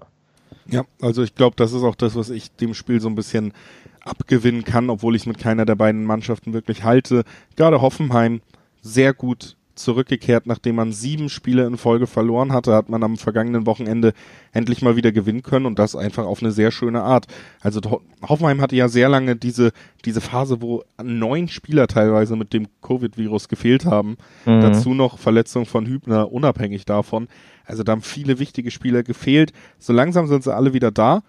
Ja, 0.67 0.85
also 1.01 1.25
ich 1.25 1.35
glaube, 1.35 1.57
das 1.57 1.73
ist 1.73 1.83
auch 1.83 1.97
das, 1.97 2.15
was 2.15 2.31
ich 2.31 2.53
dem 2.53 2.73
Spiel 2.73 3.01
so 3.01 3.09
ein 3.09 3.17
bisschen 3.17 3.53
abgewinnen 4.01 4.63
kann, 4.63 4.89
obwohl 4.89 5.17
ich 5.17 5.23
es 5.23 5.27
mit 5.27 5.39
keiner 5.39 5.65
der 5.65 5.75
beiden 5.75 6.05
Mannschaften 6.05 6.53
wirklich 6.53 6.85
halte. 6.85 7.25
Gerade 7.57 7.81
Hoffenheim 7.83 8.43
sehr 8.81 9.13
gut 9.13 9.57
zurückgekehrt, 9.75 10.47
nachdem 10.47 10.77
man 10.77 10.93
sieben 10.93 11.29
Spiele 11.29 11.67
in 11.67 11.77
Folge 11.77 12.07
verloren 12.07 12.53
hatte, 12.53 12.75
hat 12.75 12.89
man 12.89 13.03
am 13.03 13.17
vergangenen 13.17 13.67
Wochenende 13.67 14.13
endlich 14.53 14.83
mal 14.83 14.97
wieder 14.97 15.13
gewinnen 15.13 15.43
können 15.43 15.67
und 15.67 15.79
das 15.79 15.97
einfach 15.97 16.25
auf 16.25 16.43
eine 16.43 16.53
sehr 16.53 16.71
schöne 16.71 17.03
Art. 17.03 17.27
Also 17.61 17.81
Hoffenheim 18.23 18.61
hatte 18.61 18.77
ja 18.77 18.89
sehr 18.89 19.09
lange 19.09 19.37
diese, 19.37 19.73
diese 20.05 20.21
Phase, 20.21 20.61
wo 20.61 20.85
neun 21.03 21.49
Spieler 21.49 21.87
teilweise 21.87 22.37
mit 22.37 22.53
dem 22.53 22.69
Covid-Virus 22.83 23.49
gefehlt 23.49 23.85
haben. 23.87 24.17
Mhm. 24.45 24.61
Dazu 24.61 24.95
noch 24.95 25.19
Verletzung 25.19 25.67
von 25.67 25.87
Hübner, 25.87 26.33
unabhängig 26.33 26.85
davon. 26.85 27.29
Also 27.65 27.83
da 27.83 27.93
haben 27.93 28.03
viele 28.03 28.39
wichtige 28.39 28.71
Spieler 28.71 29.03
gefehlt. 29.03 29.53
So 29.79 29.93
langsam 29.93 30.27
sind 30.27 30.45
sie 30.45 30.55
alle 30.55 30.73
wieder 30.73 30.91
da 30.91 31.23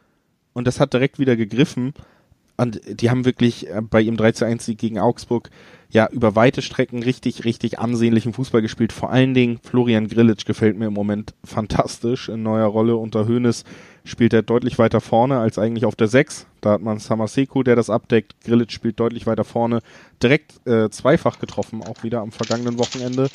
und 0.53 0.67
das 0.67 0.79
hat 0.79 0.93
direkt 0.93 1.19
wieder 1.19 1.35
gegriffen. 1.35 1.93
Und 2.55 2.81
die 2.87 3.09
haben 3.09 3.25
wirklich 3.25 3.69
äh, 3.69 3.81
bei 3.81 4.01
ihrem 4.01 4.17
3 4.17 4.31
zu 4.33 4.45
1 4.45 4.65
Sieg 4.65 4.77
gegen 4.77 4.99
Augsburg 4.99 5.49
ja 5.93 6.09
über 6.11 6.35
weite 6.35 6.61
Strecken 6.63 7.03
richtig, 7.03 7.45
richtig 7.45 7.79
ansehnlichen 7.79 8.33
Fußball 8.33 8.63
gespielt. 8.63 8.91
Vor 8.91 9.11
allen 9.11 9.35
Dingen 9.35 9.59
Florian 9.63 10.07
Grillitsch 10.07 10.45
gefällt 10.45 10.77
mir 10.77 10.87
im 10.87 10.93
Moment 10.93 11.35
fantastisch 11.45 12.29
in 12.29 12.41
neuer 12.41 12.65
Rolle. 12.65 12.97
Unter 12.97 13.27
Hoeneß 13.27 13.63
spielt 14.03 14.33
er 14.33 14.41
deutlich 14.41 14.79
weiter 14.79 15.01
vorne 15.01 15.37
als 15.37 15.59
eigentlich 15.59 15.85
auf 15.85 15.95
der 15.95 16.07
6. 16.07 16.47
Da 16.61 16.71
hat 16.71 16.81
man 16.81 16.97
Samaseko, 16.97 17.61
der 17.61 17.75
das 17.75 17.91
abdeckt. 17.91 18.33
Grillitsch 18.43 18.73
spielt 18.73 18.99
deutlich 18.99 19.27
weiter 19.27 19.43
vorne. 19.43 19.81
Direkt 20.21 20.65
äh, 20.67 20.89
zweifach 20.89 21.37
getroffen, 21.37 21.83
auch 21.83 22.03
wieder 22.03 22.21
am 22.21 22.31
vergangenen 22.31 22.79
Wochenende. 22.79 23.29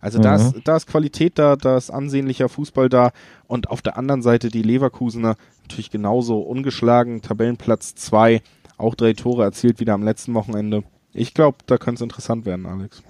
Also 0.00 0.18
mhm. 0.18 0.22
da, 0.22 0.34
ist, 0.34 0.54
da 0.64 0.76
ist 0.76 0.88
Qualität 0.88 1.38
da, 1.38 1.54
da 1.54 1.76
ist 1.76 1.90
ansehnlicher 1.90 2.48
Fußball 2.48 2.88
da. 2.88 3.12
Und 3.46 3.70
auf 3.70 3.82
der 3.82 3.96
anderen 3.96 4.22
Seite 4.22 4.48
die 4.48 4.62
Leverkusener 4.62 5.36
natürlich 5.62 5.90
genauso 5.90 6.40
ungeschlagen. 6.40 7.22
Tabellenplatz 7.22 7.94
2, 7.94 8.42
auch 8.78 8.96
drei 8.96 9.12
Tore 9.12 9.44
erzielt 9.44 9.78
wieder 9.78 9.94
am 9.94 10.02
letzten 10.02 10.34
Wochenende. 10.34 10.82
Ich 11.12 11.34
glaube, 11.34 11.58
da 11.66 11.76
könnte 11.76 11.96
es 11.96 12.02
interessant 12.02 12.46
werden, 12.46 12.66
Alex. 12.66 13.02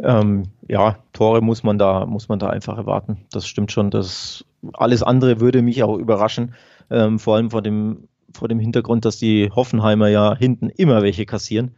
Ähm, 0.00 0.44
ja, 0.68 0.98
Tore 1.12 1.40
muss 1.40 1.62
man 1.62 1.78
da, 1.78 2.06
muss 2.06 2.28
man 2.28 2.38
da 2.38 2.50
einfach 2.50 2.76
erwarten. 2.76 3.18
Das 3.32 3.46
stimmt 3.46 3.72
schon. 3.72 3.90
Das 3.90 4.44
alles 4.72 5.02
andere 5.02 5.40
würde 5.40 5.62
mich 5.62 5.82
auch 5.82 5.96
überraschen. 5.96 6.54
Ähm, 6.90 7.18
vor 7.18 7.36
allem 7.36 7.50
vor 7.50 7.62
dem, 7.62 8.08
vor 8.32 8.48
dem 8.48 8.60
Hintergrund, 8.60 9.04
dass 9.04 9.18
die 9.18 9.50
Hoffenheimer 9.50 10.08
ja 10.08 10.36
hinten 10.36 10.70
immer 10.70 11.02
welche 11.02 11.26
kassieren. 11.26 11.72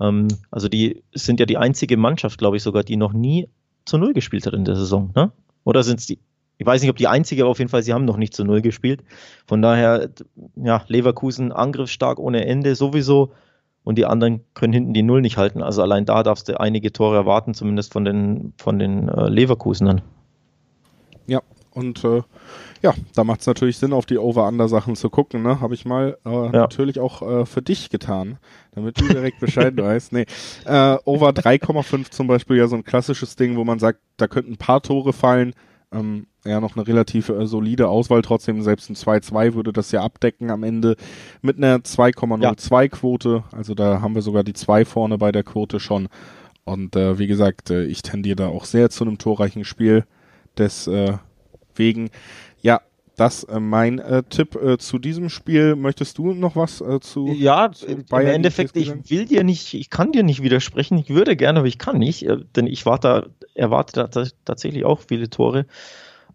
Ähm, 0.00 0.28
also 0.50 0.68
die 0.68 1.02
sind 1.14 1.40
ja 1.40 1.46
die 1.46 1.56
einzige 1.56 1.96
Mannschaft, 1.96 2.38
glaube 2.38 2.56
ich, 2.56 2.62
sogar, 2.62 2.82
die 2.84 2.96
noch 2.96 3.12
nie 3.12 3.48
zu 3.84 3.98
Null 3.98 4.12
gespielt 4.12 4.46
hat 4.46 4.54
in 4.54 4.64
der 4.64 4.76
Saison. 4.76 5.10
Ne? 5.14 5.32
Oder 5.64 5.82
sind 5.82 6.00
es 6.00 6.06
die? 6.06 6.18
Ich 6.58 6.66
weiß 6.66 6.80
nicht, 6.82 6.90
ob 6.90 6.96
die 6.96 7.08
einzige, 7.08 7.42
aber 7.42 7.50
auf 7.50 7.58
jeden 7.58 7.70
Fall, 7.70 7.82
sie 7.82 7.92
haben 7.92 8.04
noch 8.04 8.18
nicht 8.18 8.34
zu 8.34 8.44
Null 8.44 8.60
gespielt. 8.60 9.02
Von 9.46 9.62
daher, 9.62 10.10
ja, 10.56 10.84
Leverkusen 10.86 11.50
angriffsstark 11.50 12.18
ohne 12.18 12.44
Ende 12.46 12.74
sowieso 12.74 13.32
und 13.84 13.96
die 13.96 14.06
anderen 14.06 14.44
können 14.54 14.72
hinten 14.72 14.94
die 14.94 15.02
Null 15.02 15.22
nicht 15.22 15.36
halten. 15.36 15.62
Also 15.62 15.82
allein 15.82 16.04
da 16.04 16.22
darfst 16.22 16.48
du 16.48 16.58
einige 16.58 16.92
Tore 16.92 17.16
erwarten, 17.16 17.54
zumindest 17.54 17.92
von 17.92 18.04
den, 18.04 18.52
von 18.58 18.78
den 18.78 19.08
äh, 19.08 19.28
Leverkusenern. 19.28 20.02
Ja, 21.26 21.40
und 21.70 22.04
äh, 22.04 22.22
ja, 22.82 22.94
da 23.14 23.24
macht 23.24 23.40
es 23.40 23.46
natürlich 23.46 23.78
Sinn, 23.78 23.92
auf 23.92 24.06
die 24.06 24.18
Over-Under-Sachen 24.18 24.96
zu 24.96 25.08
gucken. 25.08 25.42
Ne? 25.42 25.60
Habe 25.60 25.74
ich 25.74 25.84
mal 25.84 26.18
äh, 26.24 26.30
ja. 26.30 26.50
natürlich 26.50 27.00
auch 27.00 27.22
äh, 27.22 27.46
für 27.46 27.62
dich 27.62 27.90
getan, 27.90 28.38
damit 28.72 29.00
du 29.00 29.06
direkt 29.06 29.40
Bescheid 29.40 29.76
weißt. 29.76 30.12
Nee, 30.12 30.26
äh, 30.64 30.96
Over 31.04 31.30
3,5 31.30 32.10
zum 32.10 32.26
Beispiel 32.26 32.56
ja 32.56 32.66
so 32.66 32.76
ein 32.76 32.84
klassisches 32.84 33.36
Ding, 33.36 33.56
wo 33.56 33.64
man 33.64 33.78
sagt, 33.78 34.00
da 34.16 34.26
könnten 34.26 34.52
ein 34.52 34.58
paar 34.58 34.82
Tore 34.82 35.12
fallen. 35.12 35.54
Ähm, 35.92 36.26
ja, 36.44 36.60
noch 36.60 36.76
eine 36.76 36.86
relativ 36.86 37.28
äh, 37.28 37.46
solide 37.46 37.88
Auswahl 37.88 38.22
trotzdem. 38.22 38.62
Selbst 38.62 38.90
ein 38.90 38.96
2-2 38.96 39.54
würde 39.54 39.72
das 39.72 39.92
ja 39.92 40.02
abdecken 40.02 40.50
am 40.50 40.62
Ende 40.62 40.96
mit 41.40 41.56
einer 41.56 41.78
2,02 41.78 42.82
ja. 42.82 42.88
Quote. 42.88 43.44
Also 43.52 43.74
da 43.74 44.00
haben 44.00 44.14
wir 44.14 44.22
sogar 44.22 44.42
die 44.42 44.54
2 44.54 44.84
vorne 44.84 45.18
bei 45.18 45.32
der 45.32 45.44
Quote 45.44 45.80
schon. 45.80 46.08
Und 46.64 46.96
äh, 46.96 47.18
wie 47.18 47.26
gesagt, 47.26 47.70
äh, 47.70 47.84
ich 47.84 48.02
tendiere 48.02 48.36
da 48.36 48.48
auch 48.48 48.64
sehr 48.64 48.90
zu 48.90 49.04
einem 49.04 49.18
torreichen 49.18 49.64
Spiel. 49.64 50.04
Deswegen, 50.56 52.10
ja, 52.60 52.80
das 53.16 53.44
äh, 53.44 53.60
mein 53.60 53.98
äh, 53.98 54.22
Tipp 54.28 54.56
äh, 54.56 54.78
zu 54.78 54.98
diesem 54.98 55.28
Spiel. 55.28 55.76
Möchtest 55.76 56.18
du 56.18 56.32
noch 56.32 56.56
was 56.56 56.80
äh, 56.80 57.00
zu? 57.00 57.28
Ja, 57.28 57.70
zu 57.70 57.86
im 57.86 58.04
Endeffekt, 58.10 58.76
ich 58.76 59.10
will 59.10 59.26
dir 59.26 59.44
nicht, 59.44 59.74
ich 59.74 59.90
kann 59.90 60.12
dir 60.12 60.22
nicht 60.22 60.42
widersprechen. 60.42 60.98
Ich 60.98 61.10
würde 61.10 61.36
gerne, 61.36 61.60
aber 61.60 61.68
ich 61.68 61.78
kann 61.78 61.98
nicht, 61.98 62.26
äh, 62.26 62.38
denn 62.56 62.66
ich 62.66 62.86
warte, 62.86 63.30
erwarte 63.54 64.08
tatsächlich 64.44 64.84
auch 64.84 65.00
viele 65.00 65.28
Tore. 65.30 65.66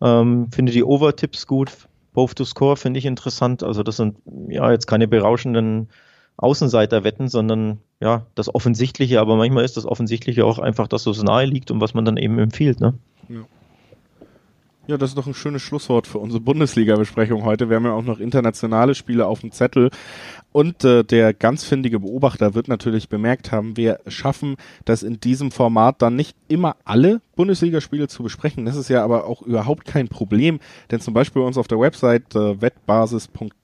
Ähm, 0.01 0.49
finde 0.51 0.71
die 0.71 0.83
Over-Tipps 0.83 1.47
gut. 1.47 1.71
Both 2.13 2.35
to 2.35 2.45
Score 2.45 2.77
finde 2.77 2.99
ich 2.99 3.05
interessant. 3.05 3.63
Also 3.63 3.83
das 3.83 3.97
sind 3.97 4.17
ja 4.47 4.71
jetzt 4.71 4.87
keine 4.87 5.07
berauschenden 5.07 5.89
Außenseiterwetten, 6.37 7.27
sondern 7.27 7.79
ja 7.99 8.25
das 8.35 8.53
Offensichtliche. 8.53 9.19
Aber 9.19 9.35
manchmal 9.35 9.65
ist 9.65 9.77
das 9.77 9.85
Offensichtliche 9.85 10.45
auch 10.45 10.59
einfach, 10.59 10.87
dass 10.87 11.05
es 11.07 11.21
nahe 11.23 11.45
liegt 11.45 11.71
und 11.71 11.81
was 11.81 11.93
man 11.93 12.05
dann 12.05 12.17
eben 12.17 12.39
empfiehlt. 12.39 12.79
Ne? 12.79 12.93
Ja. 13.29 13.45
Ja, 14.87 14.97
das 14.97 15.09
ist 15.09 15.17
doch 15.17 15.27
ein 15.27 15.33
schönes 15.33 15.61
Schlusswort 15.61 16.07
für 16.07 16.17
unsere 16.17 16.39
Bundesliga-Besprechung 16.39 17.43
heute. 17.43 17.69
Wir 17.69 17.75
haben 17.75 17.83
ja 17.83 17.91
auch 17.91 18.05
noch 18.05 18.19
internationale 18.19 18.95
Spiele 18.95 19.27
auf 19.27 19.41
dem 19.41 19.51
Zettel. 19.51 19.91
Und 20.53 20.85
äh, 20.85 21.03
der 21.03 21.33
ganz 21.33 21.65
findige 21.65 21.99
Beobachter 21.99 22.55
wird 22.55 22.69
natürlich 22.69 23.09
bemerkt 23.09 23.51
haben, 23.51 23.75
wir 23.75 23.99
schaffen 24.07 24.55
das 24.85 25.03
in 25.03 25.19
diesem 25.19 25.51
Format 25.51 26.01
dann 26.01 26.15
nicht 26.15 26.37
immer 26.47 26.77
alle 26.85 27.19
Bundesligaspiele 27.35 28.07
zu 28.07 28.23
besprechen. 28.23 28.65
Das 28.65 28.77
ist 28.77 28.87
ja 28.87 29.03
aber 29.03 29.25
auch 29.25 29.41
überhaupt 29.41 29.83
kein 29.83 30.07
Problem, 30.07 30.61
denn 30.89 31.01
zum 31.01 31.13
Beispiel 31.13 31.41
bei 31.41 31.47
uns 31.47 31.57
auf 31.57 31.67
der 31.67 31.81
Website 31.81 32.33
äh, 32.33 32.61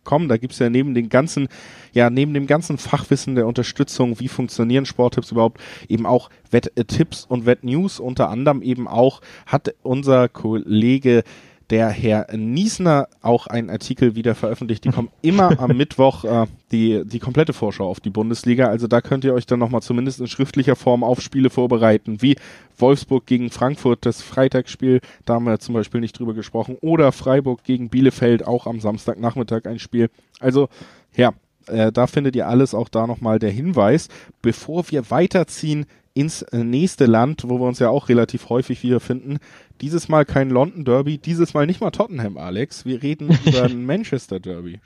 wettbasis.com, 0.03 0.27
da 0.27 0.37
gibt's 0.37 0.59
ja 0.59 0.69
neben 0.69 0.93
den 0.93 1.09
ganzen, 1.09 1.47
ja, 1.93 2.09
neben 2.09 2.33
dem 2.33 2.47
ganzen 2.47 2.77
Fachwissen 2.77 3.35
der 3.35 3.47
Unterstützung, 3.47 4.19
wie 4.19 4.27
funktionieren 4.27 4.85
Sporttipps 4.85 5.31
überhaupt, 5.31 5.61
eben 5.87 6.05
auch 6.05 6.29
Wetttipps 6.51 7.25
und 7.25 7.45
Wettnews. 7.45 7.99
Unter 7.99 8.29
anderem 8.29 8.61
eben 8.61 8.87
auch 8.87 9.21
hat 9.45 9.73
unser 9.81 10.29
Kollege 10.29 11.23
der 11.73 11.89
Herr 11.89 12.27
Niesner 12.37 13.07
auch 13.23 13.47
einen 13.47 13.71
Artikel 13.71 14.13
wieder 14.13 14.35
veröffentlicht. 14.35 14.83
Die 14.85 14.91
kommen 14.91 15.09
immer 15.23 15.59
am 15.59 15.71
Mittwoch 15.75 16.23
äh, 16.23 16.45
die, 16.71 17.01
die 17.03 17.17
komplette 17.17 17.51
Vorschau 17.51 17.89
auf 17.89 17.99
die 17.99 18.11
Bundesliga. 18.11 18.67
Also 18.67 18.85
da 18.85 19.01
könnt 19.01 19.25
ihr 19.25 19.33
euch 19.33 19.47
dann 19.47 19.57
nochmal 19.57 19.81
zumindest 19.81 20.19
in 20.19 20.27
schriftlicher 20.27 20.75
Form 20.75 21.03
auf 21.03 21.19
Spiele 21.19 21.49
vorbereiten, 21.49 22.21
wie 22.21 22.35
Wolfsburg 22.77 23.25
gegen 23.25 23.49
Frankfurt, 23.49 24.05
das 24.05 24.21
Freitagsspiel, 24.21 25.01
da 25.25 25.33
haben 25.33 25.45
wir 25.45 25.59
zum 25.59 25.73
Beispiel 25.73 25.99
nicht 25.99 26.19
drüber 26.19 26.35
gesprochen, 26.35 26.77
oder 26.79 27.11
Freiburg 27.11 27.63
gegen 27.63 27.89
Bielefeld, 27.89 28.45
auch 28.45 28.67
am 28.67 28.79
Samstagnachmittag 28.79 29.65
ein 29.65 29.79
Spiel. 29.79 30.11
Also 30.39 30.69
ja, 31.15 31.33
äh, 31.65 31.91
da 31.91 32.05
findet 32.05 32.35
ihr 32.35 32.47
alles, 32.47 32.75
auch 32.75 32.87
da 32.87 33.07
nochmal 33.07 33.39
der 33.39 33.49
Hinweis. 33.49 34.09
Bevor 34.43 34.91
wir 34.91 35.09
weiterziehen 35.09 35.87
ins 36.13 36.45
nächste 36.51 37.05
Land, 37.05 37.43
wo 37.47 37.59
wir 37.59 37.67
uns 37.67 37.79
ja 37.79 37.89
auch 37.89 38.09
relativ 38.09 38.49
häufig 38.49 38.83
wiederfinden, 38.83 39.39
dieses 39.81 40.09
Mal 40.09 40.25
kein 40.25 40.49
London 40.49 40.85
Derby, 40.85 41.17
dieses 41.17 41.53
Mal 41.53 41.65
nicht 41.65 41.81
mal 41.81 41.91
Tottenham, 41.91 42.37
Alex. 42.37 42.85
Wir 42.85 43.01
reden 43.01 43.37
über 43.45 43.63
ein 43.63 43.85
Manchester 43.85 44.39
Derby. 44.39 44.79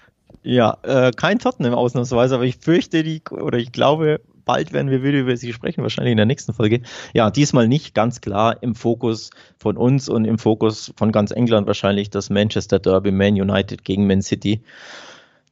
Ja, 0.43 0.77
äh, 0.83 1.11
kein 1.11 1.39
Tottenham 1.39 1.73
ausnahmsweise, 1.73 2.35
aber 2.35 2.45
ich 2.45 2.57
fürchte 2.57 3.03
die, 3.03 3.21
oder 3.29 3.57
ich 3.57 3.71
glaube, 3.71 4.21
bald 4.45 4.71
werden 4.73 4.89
wir 4.89 5.03
wieder 5.03 5.19
über 5.19 5.35
sie 5.37 5.53
sprechen, 5.53 5.83
wahrscheinlich 5.83 6.11
in 6.11 6.17
der 6.17 6.25
nächsten 6.25 6.53
Folge. 6.53 6.81
Ja, 7.13 7.29
diesmal 7.29 7.67
nicht 7.67 7.93
ganz 7.93 8.21
klar 8.21 8.57
im 8.61 8.73
Fokus 8.73 9.29
von 9.57 9.77
uns 9.77 10.09
und 10.09 10.25
im 10.25 10.39
Fokus 10.39 10.93
von 10.95 11.11
ganz 11.11 11.31
England 11.31 11.67
wahrscheinlich 11.67 12.09
das 12.09 12.29
Manchester 12.29 12.79
Derby, 12.79 13.11
Man 13.11 13.33
United 13.33 13.83
gegen 13.83 14.07
Man 14.07 14.21
City. 14.21 14.61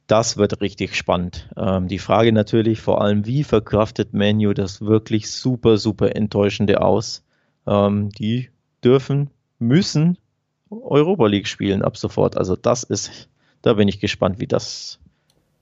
Das 0.06 0.36
wird 0.36 0.60
richtig 0.60 0.94
spannend. 0.94 1.48
Ähm, 1.56 1.88
die 1.88 1.98
Frage 1.98 2.32
natürlich 2.32 2.80
vor 2.80 3.00
allem, 3.00 3.26
wie 3.26 3.42
verkraftet 3.42 4.14
Manu 4.14 4.52
das 4.52 4.80
wirklich 4.80 5.30
super, 5.30 5.78
super 5.78 6.14
enttäuschende 6.14 6.80
aus? 6.80 7.24
Ähm, 7.66 8.10
die 8.10 8.50
dürfen, 8.84 9.30
müssen 9.58 10.18
Europa 10.70 11.26
League 11.26 11.48
spielen 11.48 11.82
ab 11.82 11.96
sofort. 11.96 12.36
Also 12.36 12.56
das 12.56 12.84
ist, 12.84 13.28
da 13.62 13.74
bin 13.74 13.88
ich 13.88 13.98
gespannt, 13.98 14.38
wie 14.38 14.46
das, 14.46 15.00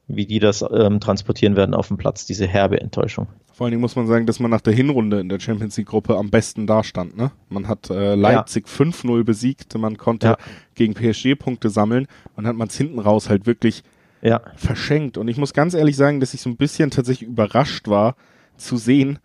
wie 0.09 0.27
die 0.27 0.41
das 0.41 0.63
ähm, 0.71 1.01
transportieren 1.01 1.57
werden 1.57 1.75
auf 1.75 1.89
dem 1.89 1.97
Platz, 1.97 2.27
diese 2.27 2.47
herbe 2.47 2.81
Enttäuschung. 2.81 3.29
Vor 3.53 3.67
allen 3.67 3.73
Dingen 3.73 3.83
muss 3.83 3.97
man 3.97 4.07
sagen, 4.07 4.27
dass 4.27 4.41
man 4.41 4.51
nach 4.51 4.61
der 4.61 4.75
Hinrunde 4.75 5.21
in 5.21 5.29
der 5.29 5.41
Champions 5.41 5.77
League 5.77 5.87
Gruppe 5.87 6.17
am 6.17 6.31
besten 6.31 6.67
dastand. 6.67 7.17
Ne? 7.17 7.31
Man 7.49 7.69
hat 7.69 7.89
äh, 7.89 8.15
Leipzig 8.15 8.67
ja. 8.67 8.85
5-0 8.85 9.25
besiegt, 9.25 9.79
man 9.79 9.97
konnte 9.97 10.27
ja. 10.27 10.37
gegen 10.75 10.95
PSG 10.95 11.37
Punkte 11.39 11.71
sammeln 11.71 12.09
und 12.37 12.47
hat 12.47 12.57
man 12.57 12.69
es 12.69 12.77
hinten 12.77 12.99
raus 12.99 13.31
halt 13.31 13.47
wirklich 13.47 13.85
ja. 14.25 14.41
verschenkt. 14.57 15.19
Und 15.19 15.29
ich 15.29 15.37
muss 15.37 15.53
ganz 15.53 15.75
ehrlich 15.75 15.97
sagen, 15.97 16.21
dass 16.21 16.35
ich 16.35 16.41
so 16.41 16.51
ein 16.51 16.57
bisschen 16.57 16.91
tatsächlich 16.91 17.29
überrascht 17.29 17.89
war 17.89 18.17
zu 18.57 18.77
sehen. 18.77 19.19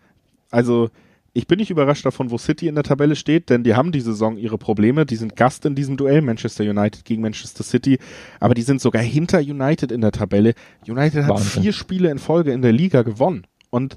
Also 0.50 0.90
ich 1.32 1.46
bin 1.46 1.58
nicht 1.58 1.70
überrascht 1.70 2.04
davon, 2.04 2.30
wo 2.30 2.38
City 2.38 2.66
in 2.68 2.74
der 2.74 2.84
Tabelle 2.84 3.16
steht, 3.16 3.50
denn 3.50 3.62
die 3.62 3.74
haben 3.74 3.92
die 3.92 4.00
Saison 4.00 4.36
ihre 4.36 4.58
Probleme. 4.58 5.06
Die 5.06 5.16
sind 5.16 5.36
Gast 5.36 5.64
in 5.64 5.74
diesem 5.74 5.96
Duell, 5.96 6.22
Manchester 6.22 6.64
United 6.64 7.04
gegen 7.04 7.22
Manchester 7.22 7.62
City, 7.62 7.98
aber 8.40 8.54
die 8.54 8.62
sind 8.62 8.80
sogar 8.80 9.02
hinter 9.02 9.38
United 9.38 9.92
in 9.92 10.00
der 10.00 10.12
Tabelle. 10.12 10.54
United 10.86 11.22
hat 11.24 11.30
Wahnsinn. 11.30 11.62
vier 11.62 11.72
Spiele 11.72 12.10
in 12.10 12.18
Folge 12.18 12.52
in 12.52 12.62
der 12.62 12.72
Liga 12.72 13.02
gewonnen. 13.02 13.46
Und 13.70 13.96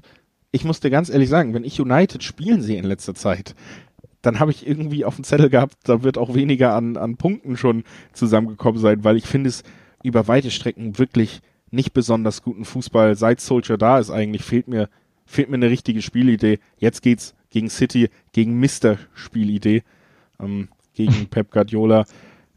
ich 0.52 0.64
muss 0.64 0.78
dir 0.78 0.90
ganz 0.90 1.10
ehrlich 1.10 1.28
sagen, 1.28 1.52
wenn 1.54 1.64
ich 1.64 1.80
United 1.80 2.22
spielen 2.22 2.62
sehe 2.62 2.78
in 2.78 2.84
letzter 2.84 3.14
Zeit, 3.14 3.56
dann 4.22 4.38
habe 4.38 4.52
ich 4.52 4.66
irgendwie 4.66 5.04
auf 5.04 5.16
dem 5.16 5.24
Zettel 5.24 5.50
gehabt, 5.50 5.74
da 5.84 6.02
wird 6.04 6.16
auch 6.16 6.34
weniger 6.34 6.74
an, 6.74 6.96
an 6.96 7.16
Punkten 7.16 7.56
schon 7.56 7.82
zusammengekommen 8.12 8.80
sein, 8.80 9.02
weil 9.02 9.16
ich 9.16 9.26
finde 9.26 9.48
es 9.48 9.64
über 10.04 10.28
weite 10.28 10.52
Strecken 10.52 10.98
wirklich 10.98 11.40
nicht 11.70 11.92
besonders 11.92 12.42
guten 12.42 12.64
Fußball. 12.64 13.16
Seit 13.16 13.40
Soldier 13.40 13.76
da 13.76 13.98
ist 13.98 14.10
eigentlich, 14.10 14.44
fehlt 14.44 14.68
mir 14.68 14.88
fehlt 15.26 15.48
mir 15.48 15.56
eine 15.56 15.70
richtige 15.70 16.02
Spielidee. 16.02 16.58
Jetzt 16.78 17.02
geht's 17.02 17.34
gegen 17.50 17.70
City, 17.70 18.10
gegen 18.32 18.58
Mister 18.58 18.98
Spielidee, 19.14 19.82
ähm, 20.40 20.68
gegen 20.94 21.26
Pep 21.30 21.50
Guardiola. 21.50 22.04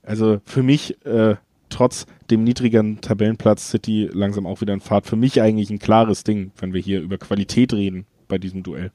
Also 0.03 0.39
für 0.45 0.63
mich, 0.63 1.03
äh, 1.05 1.35
trotz 1.69 2.05
dem 2.29 2.43
niedrigen 2.43 3.01
Tabellenplatz 3.01 3.69
City 3.69 4.09
langsam 4.11 4.45
auch 4.45 4.61
wieder 4.61 4.73
in 4.73 4.79
Fahrt. 4.79 5.05
Für 5.05 5.15
mich 5.15 5.41
eigentlich 5.41 5.69
ein 5.69 5.79
klares 5.79 6.23
Ding, 6.23 6.51
wenn 6.57 6.73
wir 6.73 6.81
hier 6.81 7.01
über 7.01 7.17
Qualität 7.17 7.73
reden 7.73 8.05
bei 8.27 8.37
diesem 8.37 8.63
Duell. 8.63 8.91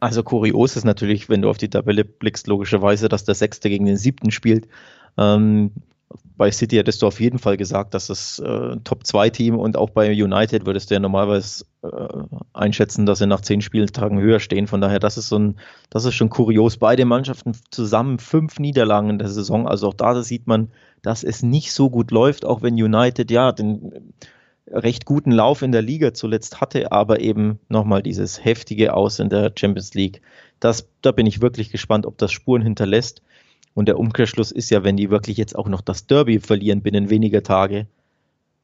Also 0.00 0.22
kurios 0.22 0.76
ist 0.76 0.84
natürlich, 0.84 1.28
wenn 1.28 1.42
du 1.42 1.50
auf 1.50 1.58
die 1.58 1.68
Tabelle 1.68 2.04
blickst, 2.04 2.46
logischerweise, 2.46 3.10
dass 3.10 3.24
der 3.24 3.34
Sechste 3.34 3.68
gegen 3.68 3.84
den 3.84 3.98
Siebten 3.98 4.30
spielt. 4.30 4.66
Ähm, 5.18 5.72
bei 6.36 6.50
City 6.50 6.76
hättest 6.76 7.02
du 7.02 7.06
auf 7.06 7.20
jeden 7.20 7.38
Fall 7.38 7.56
gesagt, 7.56 7.94
dass 7.94 8.06
das 8.06 8.38
äh, 8.38 8.76
Top-2-Team 8.82 9.58
und 9.58 9.76
auch 9.76 9.90
bei 9.90 10.10
United 10.10 10.66
würdest 10.66 10.90
du 10.90 10.94
ja 10.94 11.00
normalerweise 11.00 11.64
äh, 11.82 11.88
einschätzen, 12.52 13.06
dass 13.06 13.18
sie 13.18 13.26
nach 13.26 13.42
zehn 13.42 13.60
Spieltagen 13.60 14.18
höher 14.18 14.40
stehen. 14.40 14.66
Von 14.66 14.80
daher, 14.80 14.98
das 14.98 15.18
ist 15.18 15.28
so 15.28 15.38
ein, 15.38 15.56
das 15.90 16.04
ist 16.04 16.14
schon 16.14 16.30
kurios. 16.30 16.78
Beide 16.78 17.04
Mannschaften 17.04 17.52
zusammen 17.70 18.18
fünf 18.18 18.58
Niederlagen 18.58 19.10
in 19.10 19.18
der 19.18 19.28
Saison. 19.28 19.68
Also 19.68 19.88
auch 19.88 19.94
da 19.94 20.22
sieht 20.22 20.46
man, 20.46 20.70
dass 21.02 21.22
es 21.22 21.42
nicht 21.42 21.72
so 21.72 21.90
gut 21.90 22.10
läuft, 22.10 22.44
auch 22.44 22.62
wenn 22.62 22.74
United 22.74 23.30
ja 23.30 23.52
den 23.52 24.14
recht 24.66 25.04
guten 25.04 25.32
Lauf 25.32 25.62
in 25.62 25.72
der 25.72 25.82
Liga 25.82 26.14
zuletzt 26.14 26.60
hatte, 26.60 26.92
aber 26.92 27.20
eben 27.20 27.58
nochmal 27.68 28.02
dieses 28.02 28.44
heftige 28.44 28.94
Aus 28.94 29.18
in 29.18 29.28
der 29.28 29.52
Champions 29.56 29.94
League. 29.94 30.22
Das, 30.60 30.88
da 31.02 31.12
bin 31.12 31.26
ich 31.26 31.40
wirklich 31.40 31.70
gespannt, 31.70 32.06
ob 32.06 32.18
das 32.18 32.32
Spuren 32.32 32.62
hinterlässt. 32.62 33.22
Und 33.74 33.86
der 33.86 33.98
Umkehrschluss 33.98 34.50
ist 34.52 34.70
ja, 34.70 34.84
wenn 34.84 34.96
die 34.96 35.10
wirklich 35.10 35.36
jetzt 35.36 35.56
auch 35.56 35.68
noch 35.68 35.80
das 35.80 36.06
Derby 36.06 36.40
verlieren 36.40 36.82
binnen 36.82 37.10
weniger 37.10 37.42
Tage, 37.42 37.86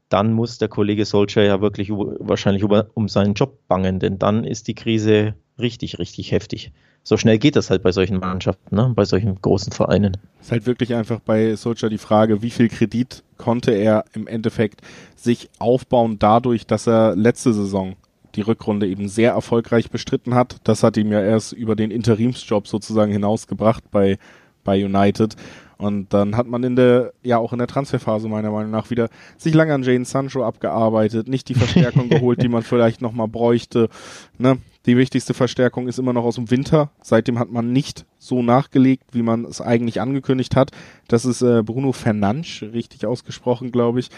dann 0.09 0.33
muss 0.33 0.59
der 0.59 0.69
Kollege 0.69 1.05
Solskjaer 1.05 1.47
ja 1.47 1.61
wirklich 1.61 1.91
wahrscheinlich 1.91 2.65
um 2.65 3.09
seinen 3.09 3.35
Job 3.35 3.59
bangen, 3.69 3.99
denn 3.99 4.19
dann 4.19 4.45
ist 4.45 4.69
die 4.69 4.75
Krise 4.75 5.35
richtig, 5.59 5.99
richtig 5.99 6.33
heftig. 6.33 6.73
So 7.03 7.17
schnell 7.17 7.39
geht 7.39 7.57
das 7.57 7.71
halt 7.71 7.83
bei 7.83 7.93
solchen 7.93 8.19
Mannschaften, 8.19 8.75
ne? 8.75 8.93
bei 8.95 9.05
solchen 9.05 9.41
großen 9.41 9.73
Vereinen. 9.73 10.17
Es 10.41 10.47
ist 10.47 10.53
halt 10.53 10.67
wirklich 10.67 10.95
einfach 10.95 11.21
bei 11.21 11.55
Solskjaer 11.55 11.91
die 11.91 11.99
Frage, 11.99 12.43
wie 12.43 12.51
viel 12.51 12.69
Kredit 12.69 13.23
konnte 13.37 13.71
er 13.73 14.05
im 14.13 14.27
Endeffekt 14.27 14.81
sich 15.15 15.49
aufbauen 15.59 16.19
dadurch, 16.19 16.67
dass 16.67 16.89
er 16.89 17.15
letzte 17.15 17.53
Saison 17.53 17.95
die 18.35 18.41
Rückrunde 18.43 18.87
eben 18.87 19.09
sehr 19.09 19.33
erfolgreich 19.33 19.91
bestritten 19.91 20.35
hat. 20.35 20.57
Das 20.65 20.83
hat 20.83 20.97
ihm 20.97 21.11
ja 21.13 21.23
erst 21.23 21.53
über 21.53 21.77
den 21.77 21.91
Interimsjob 21.91 22.67
sozusagen 22.69 23.13
hinausgebracht 23.13 23.91
bei 23.91 24.19
bei 24.67 24.85
United. 24.85 25.37
Und 25.79 26.15
dann 26.15 26.37
hat 26.37 26.47
man 26.47 26.63
in 26.65 26.75
der, 26.75 27.13
ja 27.23 27.37
auch 27.37 27.53
in 27.53 27.59
der 27.59 27.67
Transferphase 27.67 28.29
meiner 28.29 28.51
Meinung 28.51 28.71
nach 28.71 28.89
wieder 28.89 29.09
sich 29.37 29.53
lange 29.53 29.75
an 29.75 29.83
Jane 29.83 30.07
Sancho 30.07 30.43
abgearbeitet, 30.43 31.29
nicht 31.29 31.49
die 31.49 31.55
Verstärkung 31.55 32.09
geholt, 32.09 32.43
die 32.43 32.49
man 32.49 32.63
vielleicht 32.63 33.03
nochmal 33.03 33.29
bräuchte. 33.29 33.91
Ne? 34.39 34.59
Die 34.87 34.97
wichtigste 34.97 35.35
Verstärkung 35.35 35.87
ist 35.87 35.99
immer 35.99 36.13
noch 36.13 36.25
aus 36.25 36.37
dem 36.37 36.51
Winter. 36.51 36.91
Seitdem 37.03 37.39
hat 37.39 37.51
man 37.51 37.73
nicht 37.73 38.07
so 38.19 38.43
nachgelegt, 38.43 39.05
wie 39.13 39.23
man 39.23 39.45
es 39.45 39.61
eigentlich 39.61 40.01
angekündigt 40.01 40.57
hat. 40.57 40.71
Das 41.09 41.27
ist 41.27 41.43
äh, 41.43 41.63
Bruno 41.63 41.93
Fernandes, 41.93 42.63
richtig 42.63 43.05
ausgesprochen, 43.05 43.71
glaube 43.71 44.01
ich. 44.01 44.09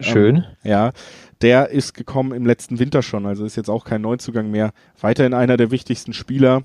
Schön. 0.00 0.36
Ähm, 0.36 0.44
ja, 0.64 0.92
der 1.40 1.70
ist 1.70 1.94
gekommen 1.94 2.32
im 2.32 2.44
letzten 2.44 2.78
Winter 2.78 3.02
schon, 3.02 3.24
also 3.24 3.44
ist 3.44 3.56
jetzt 3.56 3.70
auch 3.70 3.84
kein 3.84 4.02
Neuzugang 4.02 4.50
mehr. 4.50 4.72
Weiterhin 5.00 5.32
einer 5.32 5.56
der 5.56 5.70
wichtigsten 5.70 6.12
Spieler 6.12 6.62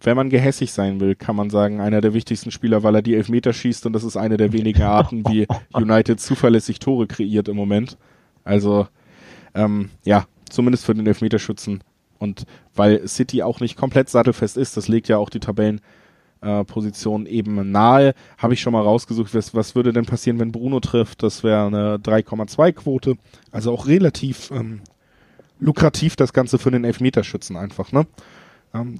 wenn 0.00 0.16
man 0.16 0.30
gehässig 0.30 0.72
sein 0.72 1.00
will, 1.00 1.14
kann 1.14 1.36
man 1.36 1.50
sagen, 1.50 1.80
einer 1.80 2.00
der 2.00 2.14
wichtigsten 2.14 2.50
Spieler, 2.50 2.82
weil 2.82 2.94
er 2.94 3.02
die 3.02 3.14
Elfmeter 3.14 3.52
schießt 3.52 3.86
und 3.86 3.92
das 3.92 4.04
ist 4.04 4.16
eine 4.16 4.36
der 4.36 4.52
wenigen 4.52 4.82
Arten, 4.82 5.24
wie 5.28 5.46
United 5.72 6.20
zuverlässig 6.20 6.78
Tore 6.78 7.06
kreiert 7.06 7.48
im 7.48 7.56
Moment. 7.56 7.96
Also, 8.44 8.86
ähm, 9.54 9.90
ja, 10.04 10.26
zumindest 10.48 10.84
für 10.84 10.94
den 10.94 11.06
Elfmeterschützen. 11.06 11.82
Und 12.18 12.44
weil 12.74 13.06
City 13.06 13.42
auch 13.42 13.60
nicht 13.60 13.76
komplett 13.76 14.08
sattelfest 14.08 14.56
ist, 14.56 14.76
das 14.76 14.88
legt 14.88 15.08
ja 15.08 15.18
auch 15.18 15.30
die 15.30 15.40
Tabellenposition 15.40 17.26
äh, 17.26 17.30
eben 17.30 17.70
nahe, 17.70 18.14
habe 18.38 18.54
ich 18.54 18.60
schon 18.60 18.72
mal 18.72 18.82
rausgesucht, 18.82 19.34
was, 19.34 19.54
was 19.54 19.74
würde 19.74 19.92
denn 19.92 20.06
passieren, 20.06 20.40
wenn 20.40 20.52
Bruno 20.52 20.80
trifft? 20.80 21.22
Das 21.22 21.44
wäre 21.44 21.66
eine 21.66 21.96
3,2 21.98 22.72
Quote. 22.72 23.14
Also 23.52 23.72
auch 23.72 23.86
relativ 23.86 24.50
ähm, 24.50 24.80
lukrativ 25.60 26.16
das 26.16 26.32
Ganze 26.32 26.58
für 26.58 26.70
den 26.70 26.84
Elfmeterschützen 26.84 27.56
einfach, 27.56 27.92
ne? 27.92 28.06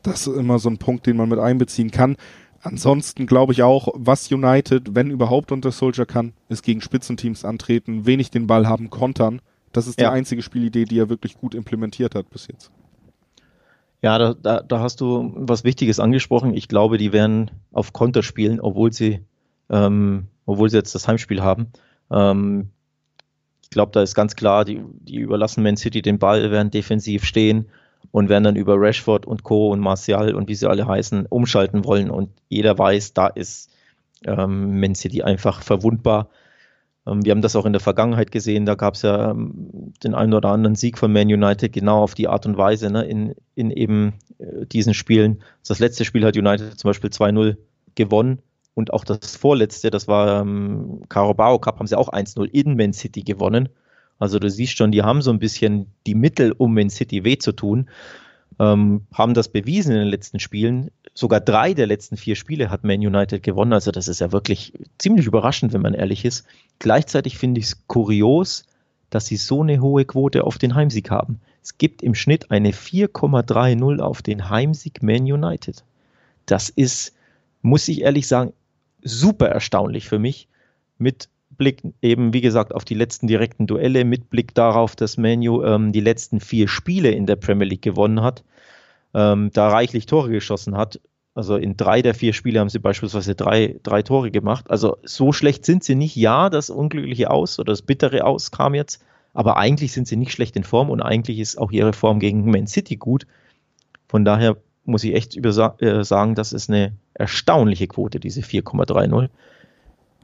Das 0.02 0.26
ist 0.26 0.36
immer 0.36 0.58
so 0.58 0.70
ein 0.70 0.78
Punkt, 0.78 1.06
den 1.06 1.16
man 1.16 1.28
mit 1.28 1.38
einbeziehen 1.38 1.90
kann. 1.90 2.16
Ansonsten 2.60 3.26
glaube 3.26 3.52
ich 3.52 3.62
auch, 3.62 3.88
was 3.94 4.32
United, 4.32 4.94
wenn 4.94 5.10
überhaupt 5.10 5.52
unter 5.52 5.70
Soldier 5.70 6.06
kann, 6.06 6.32
ist 6.48 6.62
gegen 6.62 6.80
Spitzenteams 6.80 7.44
antreten, 7.44 8.04
wenig 8.04 8.30
den 8.30 8.46
Ball 8.46 8.66
haben, 8.66 8.90
kontern. 8.90 9.40
Das 9.72 9.86
ist 9.86 10.00
ja. 10.00 10.10
die 10.10 10.16
einzige 10.16 10.42
Spielidee, 10.42 10.84
die 10.84 10.98
er 10.98 11.08
wirklich 11.08 11.34
gut 11.36 11.54
implementiert 11.54 12.14
hat 12.14 12.30
bis 12.30 12.48
jetzt. 12.48 12.72
Ja, 14.02 14.18
da, 14.18 14.34
da, 14.34 14.60
da 14.60 14.80
hast 14.80 15.00
du 15.00 15.32
was 15.36 15.64
Wichtiges 15.64 16.00
angesprochen. 16.00 16.54
Ich 16.54 16.68
glaube, 16.68 16.98
die 16.98 17.12
werden 17.12 17.50
auf 17.72 17.92
Konter 17.92 18.22
spielen, 18.22 18.60
obwohl 18.60 18.92
sie 18.92 19.20
ähm, 19.70 20.28
obwohl 20.46 20.70
sie 20.70 20.76
jetzt 20.76 20.94
das 20.94 21.06
Heimspiel 21.06 21.42
haben. 21.42 21.68
Ähm, 22.10 22.70
ich 23.62 23.70
glaube, 23.70 23.92
da 23.92 24.02
ist 24.02 24.14
ganz 24.14 24.34
klar, 24.34 24.64
die, 24.64 24.82
die 25.00 25.16
überlassen 25.16 25.62
Man 25.62 25.76
City 25.76 26.00
den 26.00 26.18
Ball, 26.18 26.50
werden 26.50 26.70
defensiv 26.70 27.24
stehen 27.24 27.68
und 28.10 28.28
werden 28.28 28.44
dann 28.44 28.56
über 28.56 28.76
Rashford 28.78 29.26
und 29.26 29.42
Co. 29.42 29.70
und 29.70 29.80
Martial 29.80 30.34
und 30.34 30.48
wie 30.48 30.54
sie 30.54 30.68
alle 30.68 30.86
heißen, 30.86 31.26
umschalten 31.26 31.84
wollen. 31.84 32.10
Und 32.10 32.30
jeder 32.48 32.78
weiß, 32.78 33.14
da 33.14 33.26
ist 33.28 33.70
ähm, 34.24 34.80
Man 34.80 34.94
City 34.94 35.22
einfach 35.22 35.62
verwundbar. 35.62 36.28
Ähm, 37.06 37.24
wir 37.24 37.32
haben 37.32 37.42
das 37.42 37.56
auch 37.56 37.66
in 37.66 37.72
der 37.72 37.80
Vergangenheit 37.80 38.30
gesehen, 38.30 38.66
da 38.66 38.74
gab 38.74 38.94
es 38.94 39.02
ja 39.02 39.30
ähm, 39.30 39.92
den 40.02 40.14
einen 40.14 40.34
oder 40.34 40.50
anderen 40.50 40.74
Sieg 40.74 40.98
von 40.98 41.12
Man 41.12 41.28
United 41.28 41.72
genau 41.72 42.02
auf 42.02 42.14
die 42.14 42.28
Art 42.28 42.46
und 42.46 42.56
Weise 42.56 42.90
ne, 42.90 43.04
in, 43.04 43.34
in 43.54 43.70
eben 43.70 44.14
äh, 44.38 44.66
diesen 44.66 44.94
Spielen. 44.94 45.42
Das 45.66 45.78
letzte 45.78 46.04
Spiel 46.04 46.24
hat 46.24 46.36
United 46.36 46.78
zum 46.78 46.88
Beispiel 46.88 47.10
2-0 47.10 47.56
gewonnen 47.94 48.40
und 48.74 48.92
auch 48.92 49.04
das 49.04 49.36
vorletzte, 49.36 49.90
das 49.90 50.08
war 50.08 50.40
ähm, 50.40 51.02
Carabao 51.08 51.58
Cup, 51.58 51.78
haben 51.78 51.86
sie 51.86 51.98
auch 51.98 52.10
1-0 52.10 52.44
in 52.44 52.76
Man 52.76 52.92
City 52.92 53.22
gewonnen. 53.22 53.68
Also 54.18 54.38
du 54.38 54.50
siehst 54.50 54.76
schon, 54.76 54.92
die 54.92 55.02
haben 55.02 55.22
so 55.22 55.30
ein 55.30 55.38
bisschen 55.38 55.86
die 56.06 56.14
Mittel, 56.14 56.52
um 56.52 56.74
Man 56.74 56.90
City 56.90 57.24
weh 57.24 57.38
zu 57.38 57.52
tun, 57.52 57.88
ähm, 58.58 59.06
haben 59.14 59.34
das 59.34 59.48
bewiesen 59.48 59.92
in 59.92 59.98
den 59.98 60.08
letzten 60.08 60.40
Spielen. 60.40 60.90
Sogar 61.14 61.40
drei 61.40 61.74
der 61.74 61.86
letzten 61.86 62.16
vier 62.16 62.34
Spiele 62.34 62.70
hat 62.70 62.84
Man 62.84 63.00
United 63.00 63.42
gewonnen. 63.42 63.72
Also 63.72 63.90
das 63.90 64.08
ist 64.08 64.20
ja 64.20 64.32
wirklich 64.32 64.72
ziemlich 64.98 65.26
überraschend, 65.26 65.72
wenn 65.72 65.82
man 65.82 65.94
ehrlich 65.94 66.24
ist. 66.24 66.46
Gleichzeitig 66.78 67.38
finde 67.38 67.60
ich 67.60 67.66
es 67.66 67.86
kurios, 67.86 68.64
dass 69.10 69.26
sie 69.26 69.36
so 69.36 69.62
eine 69.62 69.80
hohe 69.80 70.04
Quote 70.04 70.44
auf 70.44 70.58
den 70.58 70.74
Heimsieg 70.74 71.10
haben. 71.10 71.40
Es 71.62 71.78
gibt 71.78 72.02
im 72.02 72.14
Schnitt 72.14 72.50
eine 72.50 72.72
4,30 72.72 74.00
auf 74.00 74.22
den 74.22 74.50
Heimsieg 74.50 75.02
Man 75.02 75.22
United. 75.22 75.84
Das 76.46 76.68
ist, 76.68 77.14
muss 77.62 77.88
ich 77.88 78.02
ehrlich 78.02 78.26
sagen, 78.26 78.52
super 79.02 79.48
erstaunlich 79.48 80.08
für 80.08 80.18
mich. 80.18 80.48
Mit 80.98 81.28
Blick 81.58 81.82
eben, 82.00 82.32
wie 82.32 82.40
gesagt, 82.40 82.74
auf 82.74 82.84
die 82.84 82.94
letzten 82.94 83.26
direkten 83.26 83.66
Duelle, 83.66 84.04
mit 84.04 84.30
Blick 84.30 84.54
darauf, 84.54 84.96
dass 84.96 85.18
Manu 85.18 85.62
ähm, 85.64 85.92
die 85.92 86.00
letzten 86.00 86.40
vier 86.40 86.68
Spiele 86.68 87.10
in 87.10 87.26
der 87.26 87.36
Premier 87.36 87.66
League 87.66 87.82
gewonnen 87.82 88.22
hat, 88.22 88.44
ähm, 89.12 89.50
da 89.52 89.68
reichlich 89.68 90.06
Tore 90.06 90.30
geschossen 90.30 90.76
hat. 90.76 91.00
Also 91.34 91.56
in 91.56 91.76
drei 91.76 92.02
der 92.02 92.14
vier 92.14 92.32
Spiele 92.32 92.58
haben 92.60 92.68
sie 92.68 92.78
beispielsweise 92.78 93.34
drei, 93.34 93.78
drei 93.82 94.02
Tore 94.02 94.30
gemacht. 94.30 94.70
Also 94.70 94.96
so 95.04 95.32
schlecht 95.32 95.64
sind 95.64 95.84
sie 95.84 95.94
nicht. 95.94 96.16
Ja, 96.16 96.48
das 96.48 96.70
unglückliche 96.70 97.30
Aus 97.30 97.58
oder 97.58 97.72
das 97.72 97.82
bittere 97.82 98.24
Aus 98.24 98.50
kam 98.50 98.74
jetzt, 98.74 99.04
aber 99.34 99.56
eigentlich 99.56 99.92
sind 99.92 100.08
sie 100.08 100.16
nicht 100.16 100.32
schlecht 100.32 100.56
in 100.56 100.64
Form 100.64 100.90
und 100.90 101.02
eigentlich 101.02 101.38
ist 101.38 101.58
auch 101.58 101.70
ihre 101.70 101.92
Form 101.92 102.18
gegen 102.18 102.50
Man 102.50 102.66
City 102.66 102.96
gut. 102.96 103.26
Von 104.08 104.24
daher 104.24 104.56
muss 104.84 105.04
ich 105.04 105.14
echt 105.14 105.36
äh, 105.36 106.02
sagen, 106.04 106.34
das 106.34 106.52
ist 106.52 106.70
eine 106.70 106.92
erstaunliche 107.14 107.86
Quote, 107.86 108.18
diese 108.20 108.40
4,30. 108.40 109.28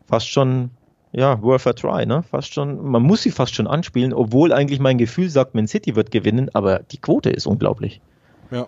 Fast 0.07 0.29
schon 0.29 0.71
ja, 1.15 1.41
worth 1.43 1.67
a 1.67 1.73
try, 1.73 2.07
ne? 2.07 2.23
Fast 2.23 2.53
schon, 2.55 2.85
man 2.85 3.03
muss 3.03 3.23
sie 3.23 3.31
fast 3.31 3.55
schon 3.55 3.67
anspielen, 3.67 4.13
obwohl 4.13 4.53
eigentlich 4.53 4.81
mein 4.81 4.99
Gefühl 4.99 5.31
sagt, 5.31 5.55
Man 5.55 5.69
City 5.69 5.95
wird 5.95 6.11
gewinnen, 6.11 6.51
aber 6.55 6.81
die 6.81 6.99
Quote 6.99 7.31
ist 7.31 7.47
unglaublich. 7.47 8.01
Ja. 8.51 8.67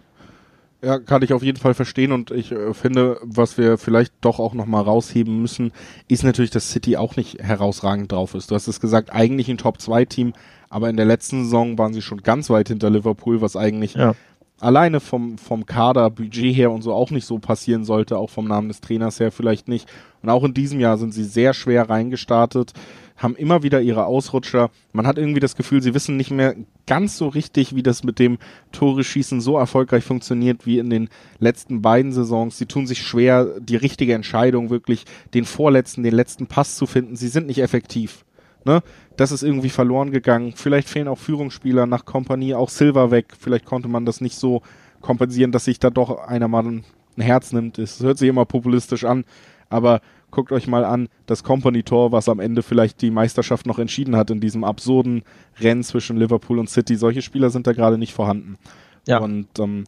Ja, 0.83 0.99
kann 0.99 1.23
ich 1.23 1.33
auf 1.33 1.43
jeden 1.43 1.59
Fall 1.59 1.75
verstehen 1.75 2.13
und 2.13 2.31
ich 2.31 2.53
äh, 2.53 2.75
finde, 2.75 3.19
was 3.23 3.57
wir 3.57 3.79
vielleicht 3.79 4.13
doch 4.21 4.39
auch 4.39 4.53
nochmal 4.55 4.85
rausheben 4.85 5.41
müssen, 5.41 5.73
ist 6.07 6.23
natürlich, 6.23 6.51
dass 6.51 6.71
City 6.71 6.97
auch 6.97 7.17
nicht 7.17 7.43
herausragend 7.43 8.13
drauf 8.13 8.35
ist. 8.35 8.51
Du 8.51 8.55
hast 8.55 8.69
es 8.69 8.79
gesagt, 8.79 9.11
eigentlich 9.13 9.49
ein 9.49 9.57
Top-2-Team, 9.57 10.35
aber 10.69 10.91
in 10.91 10.97
der 10.97 11.07
letzten 11.07 11.45
Saison 11.45 11.79
waren 11.79 11.95
sie 11.95 12.03
schon 12.03 12.23
ganz 12.23 12.51
weit 12.51 12.69
hinter 12.69 12.91
Liverpool, 12.91 13.41
was 13.41 13.57
eigentlich 13.57 13.95
ja. 13.95 14.15
Alleine 14.61 15.01
vom, 15.01 15.39
vom 15.39 15.67
Kader, 15.67 16.11
Budget 16.11 16.55
her 16.55 16.71
und 16.71 16.83
so 16.83 16.93
auch 16.93 17.11
nicht 17.11 17.27
so 17.27 17.39
passieren 17.39 17.85
sollte, 17.85 18.19
auch 18.19 18.31
vom 18.31 18.49
Namen 18.49 18.69
des 18.69 18.81
Trainers 18.81 19.21
her 19.21 19.31
vielleicht 19.31 19.69
nicht. 19.69 19.89
Und 20.23 20.31
auch 20.31 20.45
in 20.45 20.55
diesem 20.55 20.81
Jahr 20.81 20.97
sind 20.99 21.13
sie 21.13 21.25
sehr 21.25 21.53
schwer 21.53 21.89
reingestartet, 21.91 22.73
haben 23.17 23.37
immer 23.37 23.63
wieder 23.63 23.81
ihre 23.81 24.07
Ausrutscher. 24.07 24.71
Man 24.93 25.07
hat 25.07 25.19
irgendwie 25.19 25.41
das 25.41 25.57
Gefühl, 25.57 25.83
sie 25.83 25.95
wissen 25.95 26.17
nicht 26.17 26.31
mehr 26.31 26.55
ganz 26.87 27.17
so 27.17 27.29
richtig, 27.29 27.75
wie 27.75 27.83
das 27.83 28.05
mit 28.05 28.19
dem 28.19 28.39
Tore-Schießen 28.73 29.41
so 29.41 29.57
erfolgreich 29.59 30.05
funktioniert 30.05 30.67
wie 30.67 30.79
in 30.79 30.91
den 30.91 31.09
letzten 31.39 31.83
beiden 31.83 32.13
Saisons. 32.13 32.59
Sie 32.59 32.67
tun 32.67 32.87
sich 32.87 33.03
schwer, 33.03 33.61
die 33.61 33.77
richtige 33.77 34.15
Entscheidung 34.15 34.71
wirklich, 34.71 35.05
den 35.35 35.45
vorletzten, 35.45 36.03
den 36.03 36.15
letzten 36.15 36.47
Pass 36.47 36.77
zu 36.77 36.87
finden. 36.87 37.17
Sie 37.17 37.29
sind 37.29 37.47
nicht 37.47 37.61
effektiv. 37.61 38.25
Ne? 38.67 38.83
Das 39.17 39.31
ist 39.31 39.43
irgendwie 39.43 39.71
verloren 39.71 40.11
gegangen. 40.11 40.53
Vielleicht 40.57 40.89
fehlen 40.89 41.09
auch 41.09 41.19
Führungsspieler 41.19 41.87
nach 41.87 42.05
Kompanie, 42.05 42.55
auch 42.55 42.69
Silver 42.69 43.13
weg. 43.13 43.35
Vielleicht 43.39 43.65
konnte 43.65 43.89
man 43.89 44.05
das 44.05 44.21
nicht 44.21 44.37
so 44.37 44.61
kompensieren, 45.01 45.53
dass 45.53 45.65
sich 45.65 45.79
da 45.79 45.89
doch 45.89 46.19
einer 46.27 46.49
mal 46.49 46.67
ein 46.67 46.85
Herz 47.17 47.53
nimmt. 47.53 47.79
Es 47.79 48.01
hört 48.01 48.19
sich 48.19 48.29
immer 48.29 48.45
populistisch 48.45 49.05
an, 49.05 49.25
aber 49.71 50.01
guckt 50.33 50.51
euch 50.51 50.67
mal 50.67 50.85
an, 50.85 51.09
das 51.27 51.45
Company-Tor, 51.45 52.11
was 52.11 52.29
am 52.29 52.41
Ende 52.41 52.63
vielleicht 52.63 53.01
die 53.01 53.13
Meisterschaft 53.13 53.67
noch 53.67 53.79
entschieden 53.79 54.17
hat 54.17 54.31
in 54.31 54.41
diesem 54.41 54.65
absurden 54.65 55.23
Rennen 55.61 55.85
zwischen 55.85 56.17
Liverpool 56.17 56.59
und 56.59 56.69
City. 56.69 56.97
Solche 56.97 57.23
Spieler 57.23 57.51
sind 57.51 57.69
da 57.69 57.73
gerade 57.73 57.99
nicht 57.99 58.13
vorhanden. 58.13 58.59
Ja. 59.07 59.19
Und 59.19 59.47
ähm, 59.61 59.85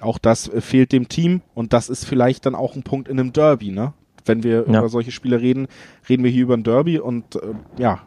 auch 0.00 0.18
das 0.18 0.48
äh, 0.48 0.62
fehlt 0.62 0.92
dem 0.92 1.08
Team 1.08 1.42
und 1.54 1.74
das 1.74 1.90
ist 1.90 2.06
vielleicht 2.06 2.46
dann 2.46 2.54
auch 2.54 2.74
ein 2.74 2.82
Punkt 2.82 3.08
in 3.08 3.20
einem 3.20 3.32
Derby, 3.32 3.70
ne? 3.70 3.92
Wenn 4.24 4.44
wir 4.44 4.64
ja. 4.68 4.78
über 4.78 4.88
solche 4.88 5.10
Spiele 5.10 5.40
reden, 5.40 5.66
reden 6.08 6.22
wir 6.22 6.30
hier 6.30 6.44
über 6.44 6.56
ein 6.56 6.62
Derby 6.62 6.98
und 6.98 7.36
äh, 7.36 7.54
ja, 7.76 8.02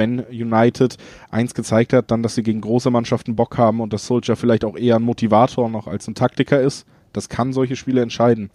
wenn 0.00 0.24
United 0.30 0.96
eins 1.30 1.54
gezeigt 1.54 1.92
hat, 1.92 2.10
dann, 2.10 2.22
dass 2.22 2.34
sie 2.34 2.42
gegen 2.42 2.62
große 2.62 2.90
Mannschaften 2.90 3.36
Bock 3.36 3.58
haben 3.58 3.80
und 3.80 3.92
dass 3.92 4.06
Soldier 4.06 4.34
vielleicht 4.34 4.64
auch 4.64 4.76
eher 4.76 4.96
ein 4.96 5.02
Motivator 5.02 5.68
noch 5.68 5.86
als 5.86 6.08
ein 6.08 6.14
Taktiker 6.14 6.60
ist, 6.60 6.86
das 7.12 7.28
kann 7.28 7.52
solche 7.52 7.76
Spiele 7.76 8.00
entscheiden. 8.00 8.50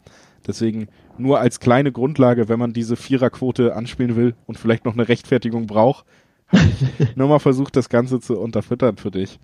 Deswegen 0.48 0.88
nur 1.18 1.40
als 1.40 1.60
kleine 1.60 1.92
Grundlage, 1.92 2.50
wenn 2.50 2.60
man 2.60 2.74
diese 2.74 2.96
Viererquote 2.96 3.76
anspielen 3.76 4.16
will 4.16 4.34
und 4.48 4.58
vielleicht 4.58 4.86
noch 4.86 4.94
eine 4.94 5.08
Rechtfertigung 5.08 5.68
braucht, 5.68 6.06
nur 7.16 7.28
mal 7.28 7.40
versucht, 7.40 7.76
das 7.76 7.90
Ganze 7.90 8.20
zu 8.20 8.40
unterfüttern 8.40 8.98
für 8.98 9.12
dich. 9.12 9.40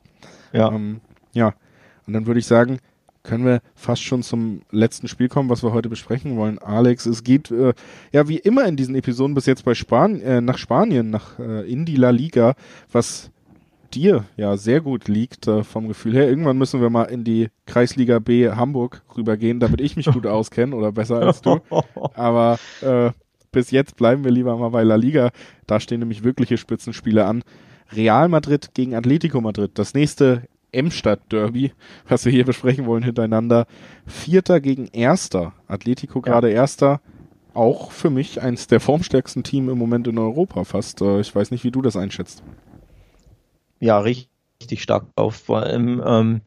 Ja. 0.54 0.72
Ähm, 0.72 1.02
ja. 1.34 1.54
Und 2.08 2.14
dann 2.14 2.26
würde 2.26 2.40
ich 2.40 2.48
sagen, 2.48 2.80
können 3.24 3.46
wir 3.46 3.62
fast 3.76 4.04
schon 4.04 4.24
zum 4.24 4.62
letzten 4.72 5.08
Spiel 5.08 5.30
kommen, 5.30 5.50
was 5.50 5.64
wir 5.64 5.74
heute 5.74 5.90
besprechen 5.90 6.38
wollen. 6.38 6.60
Alex, 6.60 7.06
es 7.06 7.24
geht 7.24 7.52
äh, 7.52 7.74
ja 8.12 8.28
wie 8.28 8.38
immer 8.38 8.66
in 8.66 8.76
diesen 8.76 8.96
Episoden 8.96 9.36
bis 9.36 9.46
jetzt 9.46 9.66
bei 9.66 9.76
Span 9.76 10.20
äh, 10.22 10.42
nach 10.42 10.58
Spanien, 10.58 11.10
nach 11.10 11.40
äh, 11.40 11.70
in 11.72 11.86
die 11.86 11.96
La 11.96 12.10
Liga, 12.10 12.56
was 12.92 13.32
dir 13.94 14.26
ja 14.38 14.58
sehr 14.58 14.82
gut 14.82 15.08
liegt 15.08 15.48
äh, 15.48 15.64
vom 15.64 15.88
Gefühl 15.88 16.14
her. 16.14 16.28
Irgendwann 16.28 16.58
müssen 16.58 16.82
wir 16.82 16.90
mal 16.90 17.06
in 17.06 17.24
die 17.24 17.50
Kreisliga 17.66 18.20
B 18.20 18.50
Hamburg 18.50 19.04
rübergehen, 19.16 19.60
damit 19.60 19.82
ich 19.82 19.96
mich 19.96 20.08
gut 20.08 20.26
auskenne 20.28 20.76
oder 20.76 20.92
besser 20.92 21.18
als 21.18 21.42
du. 21.42 21.60
Aber 22.14 22.58
äh, 22.82 23.12
bis 23.52 23.72
jetzt 23.72 23.98
bleiben 23.98 24.24
wir 24.24 24.32
lieber 24.32 24.56
mal 24.58 24.70
bei 24.70 24.84
La 24.84 24.96
Liga. 24.96 25.32
Da 25.68 25.80
stehen 25.80 26.00
nämlich 26.00 26.24
wirkliche 26.24 26.58
Spitzenspiele 26.58 27.26
an. 27.26 27.44
Real 27.94 28.30
Madrid 28.30 28.74
gegen 28.74 28.96
Atletico 28.96 29.42
Madrid. 29.42 29.72
Das 29.74 29.94
nächste 29.94 30.44
Emstadt-Derby, 30.72 31.74
was 32.08 32.26
wir 32.26 32.32
hier 32.32 32.46
besprechen 32.46 32.86
wollen 32.86 33.04
hintereinander. 33.04 33.68
Vierter 34.06 34.62
gegen 34.62 34.88
Erster. 34.88 35.54
Atletico 35.68 36.22
gerade 36.22 36.50
ja. 36.50 36.56
Erster. 36.56 37.02
Auch 37.54 37.92
für 37.92 38.10
mich 38.10 38.42
eins 38.42 38.68
der 38.68 38.80
formstärksten 38.80 39.44
Team 39.44 39.70
im 39.70 39.78
Moment 39.78 40.08
in 40.08 40.18
Europa 40.18 40.64
fast. 40.64 41.02
Äh, 41.02 41.20
ich 41.20 41.36
weiß 41.36 41.52
nicht, 41.52 41.64
wie 41.64 41.72
du 41.72 41.82
das 41.82 41.98
einschätzt 41.98 42.44
ja 43.82 44.00
richtig 44.00 44.82
stark 44.82 45.08
auf. 45.16 45.36
Vor 45.36 45.64
allem 45.64 46.02
ähm, 46.06 46.42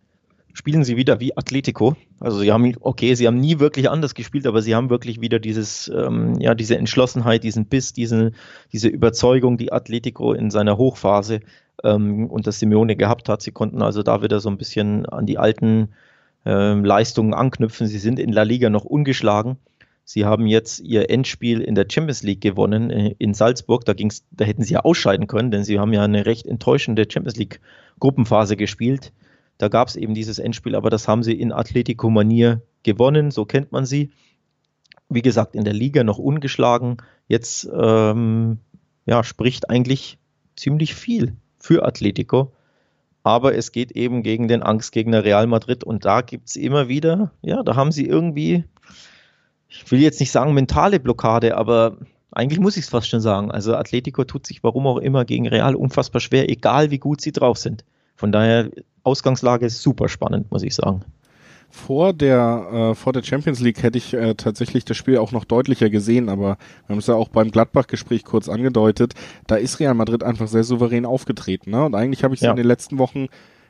spielen 0.54 0.84
sie 0.84 0.96
wieder 0.96 1.20
wie 1.20 1.36
Atletico. 1.36 1.96
Also 2.20 2.38
sie 2.38 2.52
haben, 2.52 2.74
okay, 2.80 3.14
sie 3.14 3.26
haben 3.26 3.38
nie 3.38 3.58
wirklich 3.58 3.90
anders 3.90 4.14
gespielt, 4.14 4.46
aber 4.46 4.62
sie 4.62 4.74
haben 4.74 4.88
wirklich 4.88 5.20
wieder 5.20 5.40
dieses, 5.40 5.92
ähm, 5.94 6.38
ja, 6.40 6.54
diese 6.54 6.78
Entschlossenheit, 6.78 7.42
diesen 7.42 7.66
Biss, 7.66 7.92
diese, 7.92 8.30
diese 8.72 8.88
Überzeugung, 8.88 9.58
die 9.58 9.72
Atletico 9.72 10.32
in 10.32 10.50
seiner 10.50 10.78
Hochphase 10.78 11.40
ähm, 11.82 12.30
unter 12.30 12.52
Simeone 12.52 12.94
gehabt 12.94 13.28
hat. 13.28 13.42
Sie 13.42 13.50
konnten 13.50 13.82
also 13.82 14.02
da 14.02 14.22
wieder 14.22 14.38
so 14.38 14.48
ein 14.48 14.56
bisschen 14.56 15.06
an 15.06 15.26
die 15.26 15.38
alten 15.38 15.88
ähm, 16.46 16.84
Leistungen 16.84 17.34
anknüpfen. 17.34 17.88
Sie 17.88 17.98
sind 17.98 18.20
in 18.20 18.32
La 18.32 18.44
Liga 18.44 18.70
noch 18.70 18.84
ungeschlagen. 18.84 19.56
Sie 20.04 20.24
haben 20.24 20.46
jetzt 20.46 20.80
ihr 20.80 21.10
Endspiel 21.10 21.62
in 21.62 21.74
der 21.74 21.86
Champions 21.90 22.22
League 22.22 22.42
gewonnen 22.42 22.90
äh, 22.90 23.16
in 23.18 23.34
Salzburg. 23.34 23.84
Da, 23.86 23.92
ging's, 23.92 24.24
da 24.30 24.44
hätten 24.44 24.62
sie 24.62 24.74
ja 24.74 24.80
ausscheiden 24.80 25.26
können, 25.26 25.50
denn 25.50 25.64
sie 25.64 25.80
haben 25.80 25.92
ja 25.92 26.04
eine 26.04 26.26
recht 26.26 26.46
enttäuschende 26.46 27.06
Champions 27.10 27.36
League 27.36 27.60
Gruppenphase 27.98 28.56
gespielt. 28.56 29.12
Da 29.58 29.68
gab 29.68 29.88
es 29.88 29.96
eben 29.96 30.14
dieses 30.14 30.38
Endspiel, 30.38 30.74
aber 30.74 30.90
das 30.90 31.08
haben 31.08 31.22
sie 31.22 31.34
in 31.34 31.52
Atletico-Manier 31.52 32.62
gewonnen, 32.82 33.30
so 33.30 33.44
kennt 33.44 33.72
man 33.72 33.86
sie. 33.86 34.10
Wie 35.08 35.22
gesagt, 35.22 35.54
in 35.54 35.64
der 35.64 35.74
Liga 35.74 36.02
noch 36.02 36.18
ungeschlagen. 36.18 36.96
Jetzt 37.28 37.68
ähm, 37.72 38.58
ja, 39.06 39.22
spricht 39.22 39.70
eigentlich 39.70 40.18
ziemlich 40.56 40.94
viel 40.94 41.36
für 41.58 41.84
Atletico. 41.84 42.52
Aber 43.22 43.54
es 43.54 43.72
geht 43.72 43.92
eben 43.92 44.22
gegen 44.22 44.48
den 44.48 44.62
Angstgegner 44.62 45.24
Real 45.24 45.46
Madrid 45.46 45.82
und 45.84 46.04
da 46.04 46.20
gibt 46.20 46.48
es 46.48 46.56
immer 46.56 46.88
wieder, 46.88 47.32
ja, 47.40 47.62
da 47.62 47.74
haben 47.74 47.90
sie 47.90 48.06
irgendwie 48.06 48.64
ich 49.82 49.90
will 49.90 50.00
jetzt 50.00 50.20
nicht 50.20 50.30
sagen 50.30 50.54
mentale 50.54 51.00
Blockade, 51.00 51.56
aber 51.56 51.98
eigentlich 52.30 52.60
muss 52.60 52.76
ich 52.76 52.84
es 52.84 52.90
fast 52.90 53.08
schon 53.08 53.20
sagen. 53.20 53.50
Also 53.50 53.74
Atletico 53.74 54.24
tut 54.24 54.46
sich 54.46 54.62
warum 54.62 54.86
auch 54.86 54.98
immer 54.98 55.24
gegen 55.24 55.48
Real 55.48 55.74
unfassbar 55.74 56.20
schwer, 56.20 56.48
egal 56.48 56.90
wie 56.90 56.98
gut 56.98 57.20
sie 57.20 57.32
drauf 57.32 57.58
sind. 57.58 57.84
Von 58.14 58.32
daher, 58.32 58.70
Ausgangslage 59.02 59.66
ist 59.66 59.82
super 59.82 60.08
spannend, 60.08 60.50
muss 60.50 60.62
ich 60.62 60.74
sagen. 60.74 61.02
vor 61.68 62.12
der, 62.12 62.68
äh, 62.72 62.94
vor 62.94 63.12
der 63.12 63.22
Champions 63.24 63.60
League 63.60 63.82
hätte 63.82 63.98
ich 63.98 64.14
äh, 64.14 64.34
tatsächlich 64.34 64.84
das 64.84 64.96
Spiel 64.96 65.18
auch 65.18 65.32
noch 65.32 65.44
deutlicher 65.44 65.90
gesehen, 65.90 66.28
aber 66.28 66.56
wir 66.86 66.90
haben 66.90 66.98
es 66.98 67.08
ja 67.08 67.16
auch 67.16 67.28
beim 67.28 67.50
Gladbach-Gespräch 67.50 68.24
kurz 68.24 68.48
angedeutet, 68.48 69.14
da 69.48 69.56
ist 69.56 69.80
Real 69.80 69.94
Madrid 69.94 70.22
einfach 70.22 70.46
sehr 70.46 70.62
souverän 70.62 71.04
aufgetreten. 71.04 71.72
Ne? 71.72 71.84
Und 71.84 71.96
eigentlich 71.96 72.22
habe 72.22 72.32
ich 72.32 72.40
sie 72.40 72.46
ja. 72.46 72.52
in 72.52 72.56
den 72.56 72.66
letzten 72.66 72.98
Wochen 72.98 73.26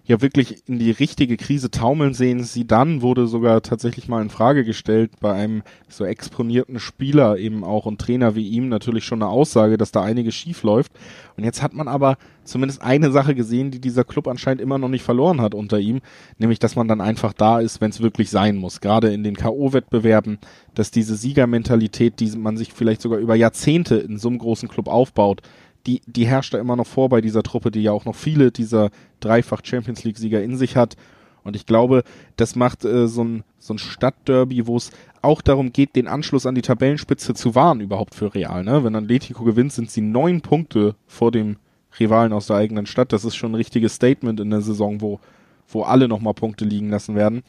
ja 0.06 0.20
wirklich 0.20 0.68
in 0.68 0.78
die 0.78 0.90
richtige 0.90 1.36
Krise 1.36 1.70
taumeln 1.70 2.12
sehen. 2.12 2.42
Sie 2.44 2.66
dann 2.66 3.00
wurde 3.00 3.26
sogar 3.26 3.62
tatsächlich 3.62 4.06
mal 4.06 4.20
in 4.22 4.28
Frage 4.28 4.64
gestellt 4.64 5.12
bei 5.20 5.32
einem 5.32 5.62
so 5.88 6.04
exponierten 6.04 6.78
Spieler 6.78 7.38
eben 7.38 7.64
auch 7.64 7.86
und 7.86 8.00
Trainer 8.00 8.34
wie 8.34 8.48
ihm 8.48 8.68
natürlich 8.68 9.04
schon 9.04 9.22
eine 9.22 9.30
Aussage, 9.30 9.78
dass 9.78 9.92
da 9.92 10.02
einiges 10.02 10.34
schief 10.34 10.62
läuft. 10.62 10.92
Und 11.36 11.44
jetzt 11.44 11.62
hat 11.62 11.72
man 11.72 11.88
aber 11.88 12.18
zumindest 12.44 12.82
eine 12.82 13.10
Sache 13.10 13.34
gesehen, 13.34 13.70
die 13.70 13.80
dieser 13.80 14.04
Club 14.04 14.28
anscheinend 14.28 14.60
immer 14.60 14.76
noch 14.76 14.90
nicht 14.90 15.02
verloren 15.02 15.40
hat 15.40 15.54
unter 15.54 15.78
ihm, 15.78 16.00
nämlich 16.38 16.58
dass 16.58 16.76
man 16.76 16.86
dann 16.86 17.00
einfach 17.00 17.32
da 17.32 17.60
ist, 17.60 17.80
wenn 17.80 17.90
es 17.90 18.02
wirklich 18.02 18.28
sein 18.28 18.56
muss. 18.56 18.82
Gerade 18.82 19.12
in 19.12 19.24
den 19.24 19.36
KO-Wettbewerben, 19.36 20.38
dass 20.74 20.90
diese 20.90 21.16
Siegermentalität, 21.16 22.20
die 22.20 22.30
man 22.36 22.58
sich 22.58 22.74
vielleicht 22.74 23.00
sogar 23.00 23.18
über 23.18 23.36
Jahrzehnte 23.36 23.96
in 23.96 24.18
so 24.18 24.28
einem 24.28 24.38
großen 24.38 24.68
Club 24.68 24.88
aufbaut, 24.88 25.40
die, 25.86 26.00
die 26.06 26.26
herrscht 26.26 26.54
da 26.54 26.58
immer 26.58 26.76
noch 26.76 26.86
vor 26.86 27.08
bei 27.08 27.20
dieser 27.20 27.42
Truppe, 27.42 27.70
die 27.70 27.82
ja 27.82 27.92
auch 27.92 28.04
noch 28.04 28.14
viele 28.14 28.50
dieser 28.50 28.90
dreifach 29.20 29.60
Champions 29.64 30.04
League-Sieger 30.04 30.42
in 30.42 30.56
sich 30.56 30.76
hat. 30.76 30.96
Und 31.42 31.56
ich 31.56 31.66
glaube, 31.66 32.04
das 32.36 32.56
macht 32.56 32.84
äh, 32.84 33.06
so 33.06 33.22
ein, 33.22 33.44
so 33.58 33.74
ein 33.74 33.78
Stadtderby, 33.78 34.66
wo 34.66 34.76
es 34.76 34.90
auch 35.20 35.42
darum 35.42 35.72
geht, 35.72 35.94
den 35.94 36.08
Anschluss 36.08 36.46
an 36.46 36.54
die 36.54 36.62
Tabellenspitze 36.62 37.34
zu 37.34 37.54
wahren, 37.54 37.80
überhaupt 37.80 38.14
für 38.14 38.34
Real. 38.34 38.64
Ne? 38.64 38.82
Wenn 38.82 38.96
Atletico 38.96 39.44
gewinnt, 39.44 39.72
sind 39.72 39.90
sie 39.90 40.00
neun 40.00 40.40
Punkte 40.40 40.96
vor 41.06 41.30
dem 41.30 41.56
Rivalen 42.00 42.32
aus 42.32 42.46
der 42.46 42.56
eigenen 42.56 42.86
Stadt. 42.86 43.12
Das 43.12 43.24
ist 43.24 43.36
schon 43.36 43.52
ein 43.52 43.56
richtiges 43.56 43.94
Statement 43.94 44.40
in 44.40 44.50
der 44.50 44.62
Saison, 44.62 45.00
wo, 45.02 45.20
wo 45.68 45.82
alle 45.82 46.08
nochmal 46.08 46.34
Punkte 46.34 46.64
liegen 46.64 46.88
lassen 46.88 47.14
werden. 47.14 47.42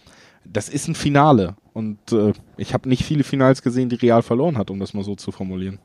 Das 0.44 0.70
ist 0.70 0.88
ein 0.88 0.96
Finale. 0.96 1.56
Und 1.74 2.12
äh, 2.12 2.34
ich 2.58 2.74
habe 2.74 2.90
nicht 2.90 3.04
viele 3.04 3.24
Finals 3.24 3.62
gesehen, 3.62 3.90
die 3.90 3.96
Real 3.96 4.22
verloren 4.22 4.58
hat, 4.58 4.70
um 4.70 4.80
das 4.80 4.94
mal 4.94 5.04
so 5.04 5.16
zu 5.16 5.32
formulieren. 5.32 5.80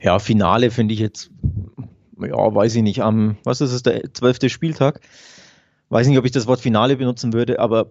Ja, 0.00 0.18
Finale 0.18 0.70
finde 0.70 0.94
ich 0.94 1.00
jetzt, 1.00 1.30
ja, 2.20 2.54
weiß 2.54 2.76
ich 2.76 2.82
nicht, 2.82 3.02
am, 3.02 3.36
was 3.44 3.60
ist 3.60 3.72
es, 3.72 3.82
der 3.82 4.12
zwölfte 4.12 4.48
Spieltag? 4.48 5.00
Weiß 5.88 6.06
nicht, 6.06 6.18
ob 6.18 6.24
ich 6.24 6.32
das 6.32 6.46
Wort 6.46 6.60
Finale 6.60 6.96
benutzen 6.96 7.32
würde, 7.32 7.60
aber 7.60 7.90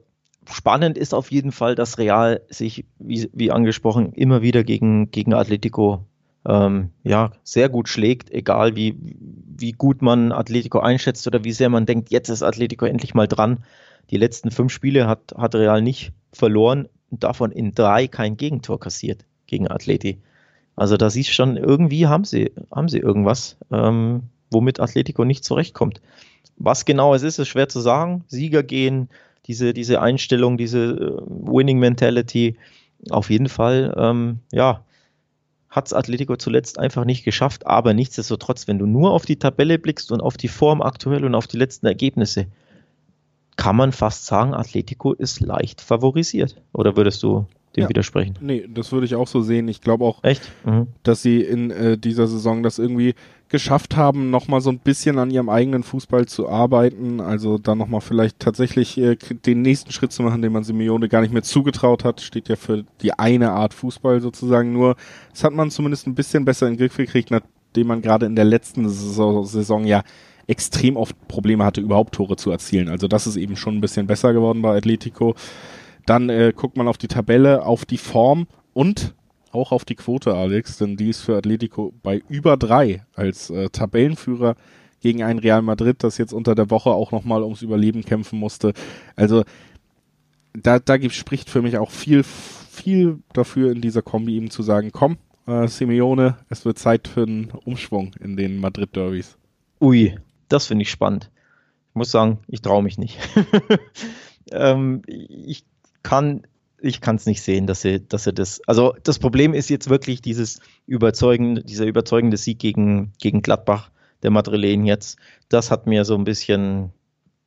spannend 0.49 0.97
ist 0.97 1.13
auf 1.13 1.31
jeden 1.31 1.51
Fall, 1.51 1.75
dass 1.75 1.97
Real 1.97 2.41
sich, 2.49 2.85
wie, 2.99 3.29
wie 3.33 3.51
angesprochen, 3.51 4.13
immer 4.13 4.41
wieder 4.41 4.63
gegen, 4.63 5.11
gegen 5.11 5.33
Atletico 5.33 6.05
ähm, 6.47 6.91
ja, 7.03 7.31
sehr 7.43 7.69
gut 7.69 7.89
schlägt, 7.89 8.31
egal 8.31 8.75
wie, 8.75 8.95
wie 8.99 9.71
gut 9.71 10.01
man 10.01 10.31
Atletico 10.31 10.79
einschätzt 10.79 11.25
oder 11.27 11.43
wie 11.43 11.51
sehr 11.51 11.69
man 11.69 11.85
denkt, 11.85 12.11
jetzt 12.11 12.29
ist 12.29 12.43
Atletico 12.43 12.85
endlich 12.85 13.13
mal 13.13 13.27
dran. 13.27 13.63
Die 14.11 14.17
letzten 14.17 14.51
fünf 14.51 14.71
Spiele 14.71 15.07
hat, 15.07 15.33
hat 15.35 15.55
Real 15.55 15.81
nicht 15.81 16.13
verloren 16.31 16.87
und 17.09 17.23
davon 17.23 17.51
in 17.51 17.73
drei 17.73 18.07
kein 18.07 18.37
Gegentor 18.37 18.79
kassiert 18.79 19.25
gegen 19.47 19.67
Atleti. 19.67 20.21
Also 20.75 20.97
da 20.97 21.09
siehst 21.09 21.29
du 21.29 21.33
schon, 21.33 21.57
irgendwie 21.57 22.07
haben 22.07 22.25
sie, 22.25 22.51
haben 22.73 22.89
sie 22.89 22.99
irgendwas, 22.99 23.57
ähm, 23.71 24.23
womit 24.51 24.79
Atletico 24.79 25.25
nicht 25.25 25.43
zurechtkommt. 25.43 26.01
Was 26.57 26.85
genau 26.85 27.13
es 27.13 27.23
ist, 27.23 27.39
ist 27.39 27.47
schwer 27.47 27.69
zu 27.69 27.79
sagen. 27.79 28.23
Sieger 28.27 28.63
gehen, 28.63 29.09
diese, 29.45 29.73
diese 29.73 30.01
Einstellung, 30.01 30.57
diese 30.57 30.83
äh, 30.83 31.21
Winning 31.27 31.79
Mentality, 31.79 32.57
auf 33.09 33.29
jeden 33.29 33.49
Fall, 33.49 33.93
ähm, 33.97 34.39
ja, 34.51 34.83
hat 35.69 35.87
es 35.87 35.93
Atletico 35.93 36.37
zuletzt 36.37 36.79
einfach 36.79 37.03
nicht 37.03 37.25
geschafft. 37.25 37.67
Aber 37.67 37.93
nichtsdestotrotz, 37.93 38.67
wenn 38.67 38.79
du 38.79 38.85
nur 38.85 39.11
auf 39.11 39.25
die 39.25 39.37
Tabelle 39.37 39.77
blickst 39.77 40.11
und 40.11 40.21
auf 40.21 40.37
die 40.37 40.47
Form 40.47 40.81
aktuell 40.81 41.25
und 41.25 41.35
auf 41.35 41.47
die 41.47 41.57
letzten 41.57 41.85
Ergebnisse, 41.85 42.47
kann 43.57 43.75
man 43.75 43.91
fast 43.91 44.25
sagen, 44.25 44.53
Atletico 44.53 45.13
ist 45.13 45.41
leicht 45.41 45.81
favorisiert. 45.81 46.61
Oder 46.73 46.95
würdest 46.95 47.23
du 47.23 47.45
dem 47.75 47.83
ja. 47.83 47.89
widersprechen. 47.89 48.35
Nee, 48.39 48.67
das 48.67 48.91
würde 48.91 49.05
ich 49.05 49.15
auch 49.15 49.27
so 49.27 49.41
sehen. 49.41 49.67
Ich 49.67 49.81
glaube 49.81 50.05
auch, 50.05 50.21
mhm. 50.63 50.87
dass 51.03 51.21
sie 51.21 51.41
in 51.41 51.71
äh, 51.71 51.97
dieser 51.97 52.27
Saison 52.27 52.63
das 52.63 52.79
irgendwie 52.79 53.15
geschafft 53.49 53.95
haben, 53.95 54.31
nochmal 54.31 54.61
so 54.61 54.71
ein 54.71 54.79
bisschen 54.79 55.19
an 55.19 55.29
ihrem 55.29 55.49
eigenen 55.49 55.83
Fußball 55.83 56.25
zu 56.25 56.49
arbeiten. 56.49 57.21
Also 57.21 57.57
dann 57.57 57.77
nochmal 57.77 58.01
vielleicht 58.01 58.39
tatsächlich 58.39 58.97
äh, 58.97 59.15
den 59.15 59.61
nächsten 59.61 59.91
Schritt 59.91 60.11
zu 60.11 60.23
machen, 60.23 60.41
den 60.41 60.51
man 60.51 60.63
Simeone 60.63 61.09
gar 61.09 61.21
nicht 61.21 61.33
mehr 61.33 61.43
zugetraut 61.43 62.03
hat. 62.03 62.21
Steht 62.21 62.49
ja 62.49 62.55
für 62.55 62.85
die 63.01 63.13
eine 63.13 63.51
Art 63.51 63.73
Fußball 63.73 64.19
sozusagen 64.21 64.73
nur. 64.73 64.95
Das 65.31 65.43
hat 65.43 65.53
man 65.53 65.69
zumindest 65.69 66.07
ein 66.07 66.15
bisschen 66.15 66.45
besser 66.45 66.67
in 66.67 66.73
den 66.73 66.79
Griff 66.79 66.97
gekriegt, 66.97 67.29
nachdem 67.31 67.87
man 67.87 68.01
gerade 68.01 68.25
in 68.25 68.35
der 68.35 68.45
letzten 68.45 68.89
Saison, 68.89 69.45
Saison 69.45 69.85
ja 69.85 70.03
extrem 70.47 70.95
oft 70.95 71.15
Probleme 71.27 71.65
hatte, 71.65 71.81
überhaupt 71.81 72.15
Tore 72.15 72.35
zu 72.35 72.51
erzielen. 72.51 72.89
Also 72.89 73.07
das 73.07 73.27
ist 73.27 73.35
eben 73.35 73.55
schon 73.55 73.75
ein 73.75 73.81
bisschen 73.81 74.07
besser 74.07 74.33
geworden 74.33 74.61
bei 74.61 74.77
Atletico. 74.77 75.35
Dann 76.05 76.29
äh, 76.29 76.53
guckt 76.55 76.77
man 76.77 76.87
auf 76.87 76.97
die 76.97 77.07
Tabelle, 77.07 77.65
auf 77.65 77.85
die 77.85 77.97
Form 77.97 78.47
und 78.73 79.15
auch 79.51 79.71
auf 79.71 79.85
die 79.85 79.95
Quote, 79.95 80.33
Alex, 80.33 80.77
denn 80.77 80.97
die 80.97 81.09
ist 81.09 81.21
für 81.21 81.37
Atletico 81.37 81.93
bei 82.03 82.21
über 82.27 82.57
drei 82.57 83.05
als 83.13 83.49
äh, 83.49 83.69
Tabellenführer 83.69 84.55
gegen 84.99 85.23
ein 85.23 85.39
Real 85.39 85.61
Madrid, 85.61 86.03
das 86.03 86.17
jetzt 86.17 86.33
unter 86.33 86.55
der 86.55 86.69
Woche 86.69 86.89
auch 86.89 87.11
nochmal 87.11 87.43
ums 87.43 87.61
Überleben 87.61 88.03
kämpfen 88.03 88.39
musste. 88.39 88.73
Also 89.15 89.43
da, 90.53 90.79
da 90.79 90.97
gibt, 90.97 91.13
spricht 91.13 91.49
für 91.49 91.61
mich 91.61 91.77
auch 91.77 91.91
viel, 91.91 92.23
viel 92.23 93.19
dafür 93.33 93.71
in 93.71 93.81
dieser 93.81 94.01
Kombi 94.01 94.35
ihm 94.35 94.49
zu 94.49 94.63
sagen, 94.63 94.91
komm, 94.91 95.17
äh, 95.47 95.67
Simeone, 95.67 96.37
es 96.49 96.65
wird 96.65 96.79
Zeit 96.79 97.07
für 97.07 97.23
einen 97.23 97.51
Umschwung 97.51 98.13
in 98.19 98.35
den 98.35 98.57
Madrid-Derbys. 98.59 99.37
Ui, 99.81 100.17
das 100.49 100.67
finde 100.67 100.83
ich 100.83 100.91
spannend. 100.91 101.31
Ich 101.89 101.95
muss 101.95 102.11
sagen, 102.11 102.39
ich 102.47 102.61
traue 102.61 102.83
mich 102.83 102.97
nicht. 102.97 103.19
ähm, 104.51 105.01
ich 105.07 105.65
kann 106.05 106.43
ich 106.79 107.01
kann 107.01 107.15
es 107.15 107.25
nicht 107.25 107.41
sehen, 107.41 107.65
dass 107.65 107.83
er, 107.83 107.99
dass 107.99 108.27
er 108.27 108.33
das. 108.33 108.61
Also 108.67 108.93
das 109.03 109.17
Problem 109.17 109.53
ist 109.53 109.69
jetzt 109.69 109.89
wirklich 109.89 110.21
dieses 110.21 110.59
überzeugende, 110.85 111.63
dieser 111.63 111.85
überzeugende 111.85 112.37
Sieg 112.37 112.59
gegen, 112.59 113.11
gegen 113.19 113.41
Gladbach, 113.41 113.89
der 114.21 114.29
Madrilen 114.29 114.85
jetzt. 114.85 115.17
Das 115.49 115.71
hat 115.71 115.87
mir 115.87 116.05
so 116.05 116.15
ein 116.15 116.25
bisschen 116.25 116.91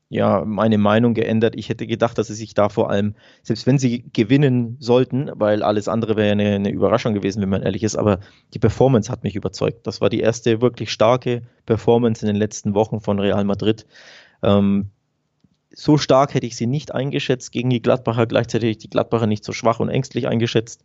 ja 0.09 0.44
meine 0.44 0.78
Meinung 0.78 1.14
geändert. 1.14 1.54
Ich 1.56 1.68
hätte 1.68 1.86
gedacht, 1.86 2.18
dass 2.18 2.28
sie 2.28 2.34
sich 2.34 2.54
da 2.54 2.68
vor 2.68 2.90
allem, 2.90 3.14
selbst 3.42 3.66
wenn 3.66 3.78
sie 3.78 4.04
gewinnen 4.12 4.76
sollten, 4.80 5.30
weil 5.34 5.62
alles 5.62 5.86
andere 5.86 6.16
wäre 6.16 6.32
eine, 6.32 6.54
eine 6.54 6.70
Überraschung 6.70 7.14
gewesen, 7.14 7.42
wenn 7.42 7.50
man 7.50 7.62
ehrlich 7.62 7.82
ist, 7.84 7.96
aber 7.96 8.18
die 8.54 8.59
Performance 8.59 9.12
hat 9.12 9.22
mich 9.22 9.36
überzeugt. 9.36 9.86
Das 9.86 10.00
war 10.00 10.09
die 10.09 10.20
erste 10.20 10.61
wirklich 10.61 10.90
starke 10.90 11.42
Performance 11.66 12.22
in 12.22 12.32
den 12.32 12.36
letzten 12.36 12.74
Wochen 12.74 13.00
von 13.00 13.20
Real 13.20 13.44
Madrid. 13.44 13.86
Ähm, 14.42 14.90
so 15.80 15.96
stark 15.96 16.34
hätte 16.34 16.46
ich 16.46 16.56
sie 16.56 16.66
nicht 16.66 16.92
eingeschätzt 16.92 17.52
gegen 17.52 17.70
die 17.70 17.80
Gladbacher, 17.80 18.26
gleichzeitig 18.26 18.78
die 18.78 18.90
Gladbacher 18.90 19.28
nicht 19.28 19.44
so 19.44 19.52
schwach 19.52 19.78
und 19.78 19.88
ängstlich 19.88 20.26
eingeschätzt. 20.26 20.84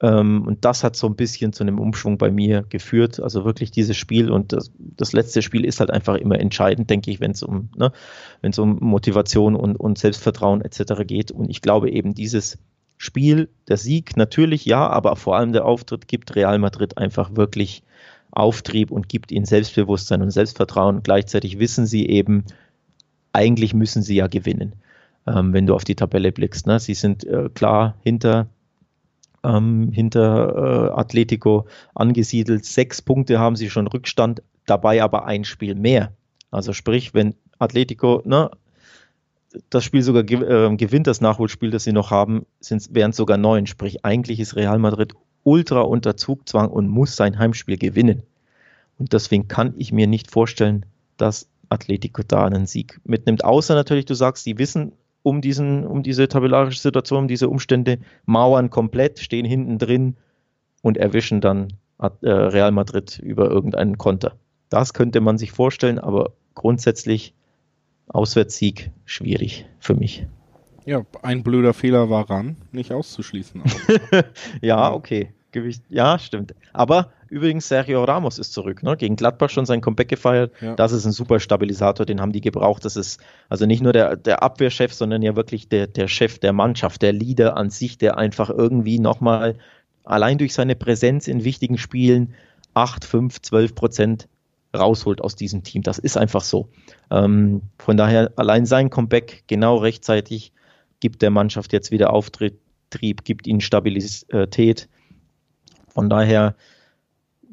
Ähm, 0.00 0.42
und 0.46 0.64
das 0.64 0.82
hat 0.84 0.96
so 0.96 1.06
ein 1.06 1.16
bisschen 1.16 1.52
zu 1.52 1.62
einem 1.62 1.78
Umschwung 1.78 2.16
bei 2.16 2.30
mir 2.30 2.62
geführt. 2.62 3.20
Also 3.20 3.44
wirklich 3.44 3.72
dieses 3.72 3.94
Spiel 3.98 4.30
und 4.30 4.54
das, 4.54 4.72
das 4.78 5.12
letzte 5.12 5.42
Spiel 5.42 5.66
ist 5.66 5.80
halt 5.80 5.90
einfach 5.90 6.14
immer 6.14 6.40
entscheidend, 6.40 6.88
denke 6.88 7.10
ich, 7.10 7.20
wenn 7.20 7.32
es 7.32 7.42
um, 7.42 7.68
ne, 7.76 7.92
um 8.56 8.78
Motivation 8.80 9.54
und, 9.54 9.76
und 9.76 9.98
Selbstvertrauen 9.98 10.62
etc. 10.62 11.06
geht. 11.06 11.30
Und 11.30 11.50
ich 11.50 11.60
glaube 11.60 11.90
eben 11.90 12.14
dieses 12.14 12.56
Spiel, 12.96 13.50
der 13.68 13.76
Sieg 13.76 14.16
natürlich 14.16 14.64
ja, 14.64 14.88
aber 14.88 15.16
vor 15.16 15.36
allem 15.36 15.52
der 15.52 15.66
Auftritt 15.66 16.08
gibt 16.08 16.34
Real 16.34 16.58
Madrid 16.58 16.96
einfach 16.96 17.36
wirklich 17.36 17.82
Auftrieb 18.30 18.90
und 18.90 19.10
gibt 19.10 19.30
ihnen 19.30 19.44
Selbstbewusstsein 19.44 20.22
und 20.22 20.30
Selbstvertrauen. 20.30 21.02
Gleichzeitig 21.02 21.58
wissen 21.58 21.84
sie 21.84 22.06
eben, 22.06 22.44
eigentlich 23.36 23.74
müssen 23.74 24.02
sie 24.02 24.16
ja 24.16 24.26
gewinnen, 24.26 24.72
ähm, 25.26 25.52
wenn 25.52 25.66
du 25.66 25.74
auf 25.74 25.84
die 25.84 25.94
Tabelle 25.94 26.32
blickst. 26.32 26.66
Ne? 26.66 26.80
Sie 26.80 26.94
sind 26.94 27.24
äh, 27.24 27.50
klar 27.52 27.96
hinter, 28.02 28.46
ähm, 29.44 29.92
hinter 29.92 30.90
äh, 30.94 30.98
Atletico 30.98 31.66
angesiedelt. 31.94 32.64
Sechs 32.64 33.02
Punkte 33.02 33.38
haben 33.38 33.54
sie 33.54 33.68
schon 33.68 33.86
Rückstand, 33.86 34.42
dabei 34.64 35.02
aber 35.02 35.26
ein 35.26 35.44
Spiel 35.44 35.74
mehr. 35.74 36.12
Also 36.50 36.72
sprich, 36.72 37.12
wenn 37.12 37.34
Atletico 37.58 38.22
ne, 38.24 38.50
das 39.68 39.84
Spiel 39.84 40.02
sogar 40.02 40.22
äh, 40.24 40.74
gewinnt, 40.76 41.06
das 41.06 41.20
Nachholspiel, 41.20 41.70
das 41.70 41.84
sie 41.84 41.92
noch 41.92 42.10
haben, 42.10 42.46
wären 42.90 43.10
es 43.10 43.16
sogar 43.16 43.36
neun. 43.36 43.66
Sprich, 43.66 44.02
eigentlich 44.02 44.40
ist 44.40 44.56
Real 44.56 44.78
Madrid 44.78 45.12
ultra 45.44 45.82
unter 45.82 46.16
Zugzwang 46.16 46.68
und 46.68 46.88
muss 46.88 47.16
sein 47.16 47.38
Heimspiel 47.38 47.76
gewinnen. 47.76 48.22
Und 48.98 49.12
deswegen 49.12 49.46
kann 49.46 49.74
ich 49.76 49.92
mir 49.92 50.06
nicht 50.06 50.30
vorstellen, 50.30 50.86
dass 51.18 51.48
Atletico 51.68 52.22
da 52.26 52.44
einen 52.44 52.66
Sieg 52.66 53.00
mitnimmt. 53.04 53.44
Außer 53.44 53.74
natürlich, 53.74 54.04
du 54.04 54.14
sagst, 54.14 54.46
die 54.46 54.58
wissen 54.58 54.92
um, 55.22 55.40
diesen, 55.40 55.86
um 55.86 56.02
diese 56.02 56.28
tabellarische 56.28 56.80
Situation, 56.80 57.20
um 57.20 57.28
diese 57.28 57.48
Umstände, 57.48 57.98
mauern 58.26 58.70
komplett, 58.70 59.18
stehen 59.18 59.44
hinten 59.44 59.78
drin 59.78 60.16
und 60.82 60.96
erwischen 60.96 61.40
dann 61.40 61.72
äh, 61.98 62.30
Real 62.30 62.70
Madrid 62.70 63.18
über 63.18 63.50
irgendeinen 63.50 63.98
Konter. 63.98 64.36
Das 64.68 64.94
könnte 64.94 65.20
man 65.20 65.38
sich 65.38 65.52
vorstellen, 65.52 65.98
aber 65.98 66.32
grundsätzlich 66.54 67.34
Auswärtssieg 68.08 68.90
schwierig 69.04 69.66
für 69.78 69.94
mich. 69.94 70.26
Ja, 70.84 71.04
ein 71.22 71.42
blöder 71.42 71.74
Fehler 71.74 72.10
war 72.10 72.30
ran, 72.30 72.56
nicht 72.70 72.92
auszuschließen. 72.92 73.62
ja, 74.60 74.92
okay, 74.92 75.32
Gewicht. 75.56 75.82
Ja, 75.88 76.18
stimmt. 76.18 76.54
Aber 76.72 77.10
übrigens, 77.28 77.68
Sergio 77.68 78.04
Ramos 78.04 78.38
ist 78.38 78.52
zurück, 78.52 78.82
ne? 78.82 78.96
Gegen 78.96 79.16
Gladbach 79.16 79.50
schon 79.50 79.66
sein 79.66 79.80
Comeback 79.80 80.08
gefeiert. 80.08 80.52
Ja. 80.60 80.74
Das 80.76 80.92
ist 80.92 81.06
ein 81.06 81.12
super 81.12 81.40
Stabilisator, 81.40 82.06
den 82.06 82.20
haben 82.20 82.32
die 82.32 82.40
gebraucht. 82.40 82.84
Das 82.84 82.96
ist 82.96 83.20
also 83.48 83.66
nicht 83.66 83.82
nur 83.82 83.92
der, 83.92 84.16
der 84.16 84.42
Abwehrchef, 84.42 84.92
sondern 84.92 85.22
ja 85.22 85.34
wirklich 85.34 85.68
der, 85.68 85.86
der 85.86 86.08
Chef 86.08 86.38
der 86.38 86.52
Mannschaft, 86.52 87.02
der 87.02 87.12
Leader 87.12 87.56
an 87.56 87.70
sich, 87.70 87.98
der 87.98 88.18
einfach 88.18 88.50
irgendwie 88.50 88.98
nochmal 88.98 89.56
allein 90.04 90.38
durch 90.38 90.54
seine 90.54 90.76
Präsenz 90.76 91.26
in 91.26 91.42
wichtigen 91.42 91.78
Spielen 91.78 92.34
8, 92.74 93.04
5, 93.04 93.40
12 93.40 93.74
Prozent 93.74 94.28
rausholt 94.76 95.22
aus 95.22 95.36
diesem 95.36 95.62
Team. 95.62 95.82
Das 95.82 95.98
ist 95.98 96.18
einfach 96.18 96.42
so. 96.42 96.68
Ähm, 97.10 97.62
von 97.78 97.96
daher 97.96 98.32
allein 98.36 98.66
sein 98.66 98.90
Comeback 98.90 99.44
genau 99.46 99.76
rechtzeitig 99.78 100.52
gibt 101.00 101.22
der 101.22 101.30
Mannschaft 101.30 101.72
jetzt 101.72 101.90
wieder 101.90 102.12
Auftrieb, 102.12 103.24
gibt 103.24 103.46
ihnen 103.46 103.60
Stabilität. 103.60 104.88
Von 105.96 106.10
daher, 106.10 106.54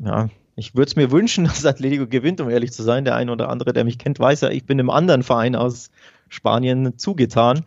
ja, 0.03 0.27
ich 0.57 0.75
würde 0.75 0.89
es 0.89 0.97
mir 0.97 1.11
wünschen, 1.11 1.45
dass 1.45 1.65
Atletico 1.65 2.07
gewinnt, 2.07 2.41
um 2.41 2.49
ehrlich 2.49 2.73
zu 2.73 2.83
sein. 2.83 3.05
Der 3.05 3.15
eine 3.15 3.31
oder 3.31 3.47
andere, 3.47 3.71
der 3.71 3.85
mich 3.85 3.97
kennt, 3.97 4.19
weiß 4.19 4.41
ja, 4.41 4.49
ich 4.49 4.65
bin 4.65 4.81
einem 4.81 4.89
anderen 4.89 5.23
Verein 5.23 5.55
aus 5.55 5.91
Spanien 6.27 6.97
zugetan. 6.97 7.63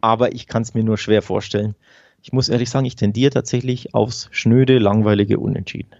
Aber 0.00 0.32
ich 0.32 0.46
kann 0.46 0.62
es 0.62 0.74
mir 0.74 0.84
nur 0.84 0.96
schwer 0.96 1.22
vorstellen. 1.22 1.74
Ich 2.22 2.32
muss 2.32 2.48
ehrlich 2.48 2.70
sagen, 2.70 2.86
ich 2.86 2.94
tendiere 2.94 3.32
tatsächlich 3.32 3.94
aufs 3.94 4.28
schnöde, 4.30 4.78
langweilige 4.78 5.40
Unentschieden. 5.40 5.90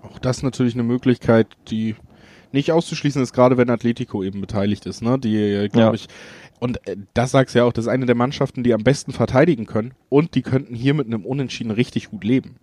Auch 0.00 0.18
das 0.18 0.42
natürlich 0.42 0.72
eine 0.72 0.82
Möglichkeit, 0.82 1.46
die 1.70 1.94
nicht 2.52 2.72
auszuschließen 2.72 3.22
ist, 3.22 3.34
gerade 3.34 3.58
wenn 3.58 3.68
Atletico 3.68 4.22
eben 4.22 4.40
beteiligt 4.40 4.86
ist, 4.86 5.02
ne? 5.02 5.18
Die, 5.18 5.36
äh, 5.36 5.68
glaube 5.68 5.88
ja. 5.88 6.02
ich, 6.02 6.08
und 6.58 6.86
äh, 6.88 6.96
das 7.12 7.32
sagst 7.32 7.54
du 7.54 7.58
ja 7.58 7.66
auch, 7.66 7.72
das 7.74 7.84
ist 7.84 7.90
eine 7.90 8.06
der 8.06 8.14
Mannschaften, 8.14 8.62
die 8.62 8.72
am 8.72 8.82
besten 8.82 9.12
verteidigen 9.12 9.66
können 9.66 9.92
und 10.08 10.34
die 10.34 10.40
könnten 10.40 10.74
hier 10.74 10.94
mit 10.94 11.06
einem 11.06 11.26
Unentschieden 11.26 11.70
richtig 11.70 12.10
gut 12.10 12.24
leben. 12.24 12.56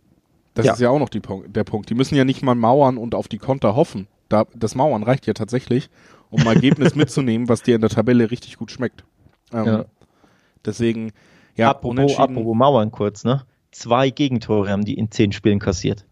Das 0.56 0.66
ja. 0.66 0.74
ist 0.74 0.80
ja 0.80 0.90
auch 0.90 1.00
noch 1.00 1.10
die, 1.10 1.22
der 1.48 1.64
Punkt. 1.64 1.90
Die 1.90 1.96
müssen 1.96 2.16
ja 2.16 2.26
nicht 2.26 2.42
mal 2.42 2.56
mauern 2.56 2.98
und 2.98 3.14
auf 3.14 3.28
die 3.28 3.38
Konter 3.38 3.76
hoffen. 3.76 4.08
Da, 4.30 4.46
das 4.56 4.74
Mauern 4.74 5.04
reicht 5.04 5.28
ja 5.28 5.34
tatsächlich, 5.34 5.90
um 6.32 6.42
ein 6.42 6.56
Ergebnis 6.56 6.96
mitzunehmen, 6.96 7.48
was 7.48 7.62
dir 7.62 7.76
in 7.76 7.82
der 7.82 7.90
Tabelle 7.92 8.32
richtig 8.32 8.58
gut 8.58 8.72
schmeckt. 8.72 9.04
Ähm, 9.54 9.66
ja. 9.66 9.86
Deswegen, 10.66 11.12
ja, 11.56 11.70
apropos, 11.70 12.18
apropos 12.18 12.56
Mauern 12.56 12.92
kurz, 12.92 13.24
ne? 13.24 13.44
Zwei 13.72 14.10
Gegentore 14.10 14.72
haben 14.72 14.86
die 14.86 14.96
in 14.96 15.12
zehn 15.12 15.32
Spielen 15.32 15.60
kassiert. 15.60 16.06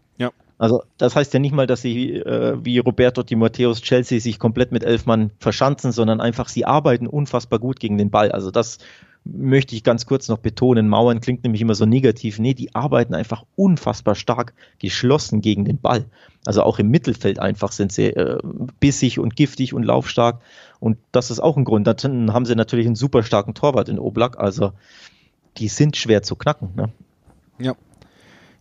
Also 0.56 0.82
das 0.98 1.16
heißt 1.16 1.34
ja 1.34 1.40
nicht 1.40 1.54
mal, 1.54 1.66
dass 1.66 1.82
sie 1.82 2.14
äh, 2.14 2.56
wie 2.64 2.78
Roberto 2.78 3.22
Di 3.22 3.34
Matteos 3.34 3.82
Chelsea 3.82 4.20
sich 4.20 4.38
komplett 4.38 4.70
mit 4.70 4.84
elf 4.84 5.04
Mann 5.06 5.30
verschanzen, 5.38 5.90
sondern 5.90 6.20
einfach 6.20 6.48
sie 6.48 6.64
arbeiten 6.64 7.06
unfassbar 7.06 7.58
gut 7.58 7.80
gegen 7.80 7.98
den 7.98 8.10
Ball. 8.10 8.30
Also 8.30 8.50
das 8.50 8.78
möchte 9.24 9.74
ich 9.74 9.84
ganz 9.84 10.06
kurz 10.06 10.28
noch 10.28 10.38
betonen. 10.38 10.88
Mauern 10.88 11.20
klingt 11.20 11.44
nämlich 11.44 11.62
immer 11.62 11.74
so 11.74 11.86
negativ. 11.86 12.38
Nee, 12.38 12.54
die 12.54 12.74
arbeiten 12.74 13.14
einfach 13.14 13.44
unfassbar 13.56 14.14
stark 14.14 14.54
geschlossen 14.78 15.40
gegen 15.40 15.64
den 15.64 15.78
Ball. 15.78 16.04
Also 16.44 16.62
auch 16.62 16.78
im 16.78 16.90
Mittelfeld 16.90 17.38
einfach 17.38 17.72
sind 17.72 17.90
sie 17.90 18.08
äh, 18.08 18.38
bissig 18.80 19.18
und 19.18 19.34
giftig 19.34 19.72
und 19.72 19.82
laufstark. 19.82 20.40
Und 20.78 20.98
das 21.12 21.30
ist 21.30 21.40
auch 21.40 21.56
ein 21.56 21.64
Grund. 21.64 21.86
Dann 21.86 22.32
haben 22.32 22.44
sie 22.44 22.54
natürlich 22.54 22.86
einen 22.86 22.96
super 22.96 23.22
starken 23.22 23.54
Torwart 23.54 23.88
in 23.88 23.98
Oblak. 23.98 24.38
Also 24.38 24.72
die 25.56 25.68
sind 25.68 25.96
schwer 25.96 26.22
zu 26.22 26.36
knacken. 26.36 26.70
Ne? 26.76 26.92
Ja, 27.58 27.74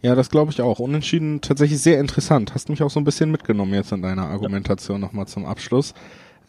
ja, 0.03 0.15
das 0.15 0.29
glaube 0.29 0.51
ich 0.51 0.61
auch. 0.61 0.79
Unentschieden 0.79 1.39
tatsächlich 1.39 1.81
sehr 1.81 1.97
interessant. 1.97 2.53
Hast 2.53 2.67
mich 2.67 2.83
auch 2.83 2.89
so 2.89 2.99
ein 2.99 3.05
bisschen 3.05 3.31
mitgenommen 3.31 3.73
jetzt 3.73 3.93
in 3.93 4.01
deiner 4.01 4.27
Argumentation 4.27 4.99
ja. 4.99 5.07
nochmal 5.07 5.27
zum 5.27 5.45
Abschluss. 5.45 5.93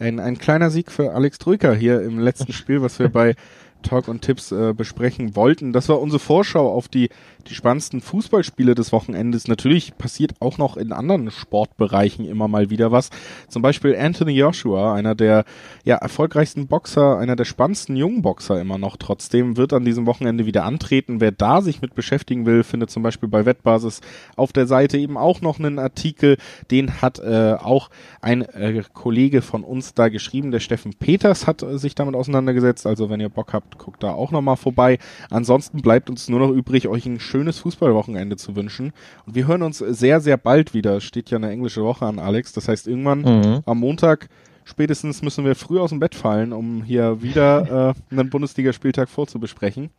Ein, 0.01 0.19
ein 0.19 0.39
kleiner 0.39 0.71
Sieg 0.71 0.91
für 0.91 1.13
Alex 1.13 1.39
Drücker 1.39 1.73
hier 1.73 2.03
im 2.03 2.19
letzten 2.19 2.53
Spiel, 2.53 2.83
was 2.83 2.99
wir 2.99 3.09
bei 3.09 3.37
Talk 3.85 4.09
und 4.09 4.23
Tipps 4.23 4.51
äh, 4.51 4.75
besprechen 4.77 5.37
wollten. 5.37 5.73
Das 5.73 5.89
war 5.89 6.01
unsere 6.01 6.19
Vorschau 6.19 6.73
auf 6.73 6.89
die, 6.89 7.11
die 7.47 7.55
spannendsten 7.55 8.01
Fußballspiele 8.01 8.75
des 8.75 8.91
Wochenendes. 8.91 9.47
Natürlich 9.47 9.97
passiert 9.97 10.33
auch 10.41 10.59
noch 10.59 10.77
in 10.77 10.93
anderen 10.93 11.31
Sportbereichen 11.31 12.27
immer 12.27 12.49
mal 12.49 12.71
wieder 12.71 12.91
was. 12.91 13.11
Zum 13.49 13.63
Beispiel 13.63 13.97
Anthony 13.97 14.33
Joshua, 14.33 14.95
einer 14.95 15.15
der 15.15 15.45
ja, 15.85 15.97
erfolgreichsten 15.97 16.67
Boxer, 16.67 17.19
einer 17.19 17.37
der 17.37 17.45
spannendsten 17.45 17.97
jungen 17.97 18.23
Boxer 18.23 18.61
immer 18.61 18.79
noch 18.79 18.97
trotzdem, 18.97 19.57
wird 19.57 19.73
an 19.73 19.85
diesem 19.85 20.07
Wochenende 20.07 20.47
wieder 20.47 20.65
antreten. 20.65 21.21
Wer 21.21 21.31
da 21.31 21.61
sich 21.61 21.83
mit 21.83 21.95
beschäftigen 21.95 22.47
will, 22.47 22.65
findet 22.65 22.91
zum 22.91 23.03
Beispiel 23.03 23.29
bei 23.29 23.47
Wettbasis 23.47 24.01
auf 24.37 24.53
der 24.53 24.67
Seite 24.67 24.99
eben 24.99 25.17
auch 25.17 25.41
noch 25.41 25.59
einen 25.59 25.79
Artikel. 25.79 26.39
Den 26.71 27.03
hat 27.03 27.19
äh, 27.19 27.55
auch 27.61 27.91
ein 28.21 28.43
äh, 28.43 28.83
Kollege 28.93 29.43
von 29.43 29.63
uns 29.63 29.95
da 29.95 30.09
geschrieben. 30.09 30.51
Der 30.51 30.61
Steffen 30.61 30.95
Peters 30.95 31.47
hat 31.47 31.63
äh, 31.63 31.79
sich 31.79 31.95
damit 31.95 32.15
auseinandergesetzt. 32.15 32.87
Also 32.87 33.11
wenn 33.11 33.21
ihr 33.21 33.29
Bock 33.29 33.53
habt, 33.53 33.74
guckt 33.79 34.03
da 34.03 34.13
auch 34.13 34.31
nochmal 34.31 34.57
vorbei. 34.57 34.99
Ansonsten 35.31 35.83
bleibt 35.83 36.11
uns 36.11 36.29
nur 36.29 36.41
noch 36.41 36.51
übrig, 36.51 36.89
euch 36.89 37.07
ein 37.07 37.21
schönes 37.21 37.59
Fußballwochenende 37.59 38.37
zu 38.37 38.57
wünschen. 38.57 38.93
Und 39.27 39.35
wir 39.35 39.47
hören 39.47 39.63
uns 39.63 39.79
sehr, 39.79 40.21
sehr 40.21 40.37
bald 40.37 40.75
wieder. 40.75 41.01
Steht 41.01 41.31
ja 41.31 41.39
eine 41.39 41.51
englische 41.51 41.83
Woche 41.83 42.07
an, 42.07 42.19
Alex. 42.19 42.53
Das 42.53 42.69
heißt, 42.69 42.87
irgendwann 42.87 43.21
mhm. 43.23 43.61
am 43.67 43.79
Montag 43.79 44.29
spätestens 44.65 45.23
müssen 45.23 45.45
wir 45.45 45.55
früh 45.55 45.79
aus 45.79 45.91
dem 45.91 46.01
Bett 46.01 46.15
fallen, 46.15 46.53
um 46.53 46.83
hier 46.83 47.23
wieder 47.23 47.95
äh, 48.11 48.15
einen 48.15 48.31
Bundesligaspieltag 48.31 49.09
vorzubesprechen. 49.09 49.91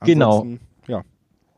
Genau. 0.00 0.40
Ansonsten, 0.40 0.66
genau. 0.86 0.98
Ja. 0.98 1.04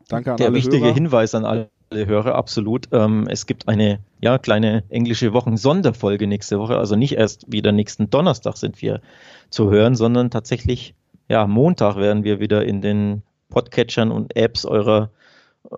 Danke 0.07 0.31
an 0.31 0.37
Der 0.37 0.47
alle 0.47 0.55
wichtige 0.55 0.85
Hörer. 0.85 0.93
Hinweis 0.93 1.35
an 1.35 1.45
alle 1.45 1.69
Hörer, 1.91 2.35
absolut. 2.35 2.87
Ähm, 2.91 3.27
es 3.29 3.45
gibt 3.45 3.67
eine 3.67 3.99
ja, 4.21 4.37
kleine 4.37 4.83
englische 4.89 5.33
Wochen-Sonderfolge 5.33 6.27
nächste 6.27 6.59
Woche. 6.59 6.77
Also 6.77 6.95
nicht 6.95 7.13
erst 7.13 7.51
wieder 7.51 7.71
nächsten 7.71 8.09
Donnerstag 8.09 8.57
sind 8.57 8.81
wir 8.81 9.01
zu 9.49 9.69
hören, 9.69 9.95
sondern 9.95 10.29
tatsächlich 10.29 10.95
ja, 11.27 11.47
Montag 11.47 11.97
werden 11.97 12.23
wir 12.23 12.39
wieder 12.39 12.65
in 12.65 12.81
den 12.81 13.23
Podcatchern 13.49 14.11
und 14.11 14.35
Apps 14.35 14.65
eurer, 14.65 15.11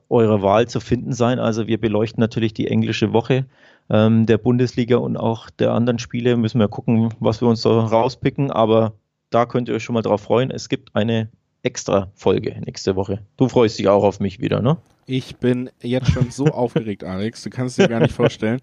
eurer 0.10 0.42
Wahl 0.42 0.68
zu 0.68 0.80
finden 0.80 1.14
sein. 1.14 1.40
Also 1.40 1.68
wir 1.68 1.80
beleuchten 1.80 2.22
natürlich 2.22 2.54
die 2.54 2.68
englische 2.68 3.14
Woche 3.14 3.46
ähm, 3.90 4.26
der 4.26 4.38
Bundesliga 4.38 4.98
und 4.98 5.18
auch 5.18 5.50
der 5.50 5.72
anderen 5.74 6.00
Spiele. 6.00 6.38
Müssen 6.38 6.60
wir 6.60 6.68
gucken, 6.68 7.14
was 7.20 7.42
wir 7.42 7.48
uns 7.48 7.62
da 7.62 7.70
rauspicken. 7.70 8.52
Aber 8.52 8.94
da 9.30 9.46
könnt 9.46 9.70
ihr 9.70 9.76
euch 9.76 9.84
schon 9.84 9.94
mal 9.96 10.02
drauf 10.02 10.22
freuen. 10.22 10.52
Es 10.52 10.70
gibt 10.70 10.96
eine 10.96 11.30
extra 11.64 12.12
Folge 12.16 12.60
nächste 12.66 12.96
Woche. 12.96 13.26
Du 13.38 13.50
freust 13.50 13.80
dich 13.80 13.88
auch 13.88 14.04
auf 14.04 14.20
mich 14.20 14.40
wieder, 14.40 14.62
ne? 14.62 14.78
Ich 15.06 15.38
bin 15.38 15.70
jetzt 15.82 16.12
schon 16.12 16.30
so 16.30 16.46
aufgeregt, 16.54 17.04
Alex. 17.04 17.44
Du 17.44 17.50
kannst 17.50 17.78
dir 17.78 17.88
gar 17.88 18.00
nicht 18.00 18.14
vorstellen. 18.14 18.62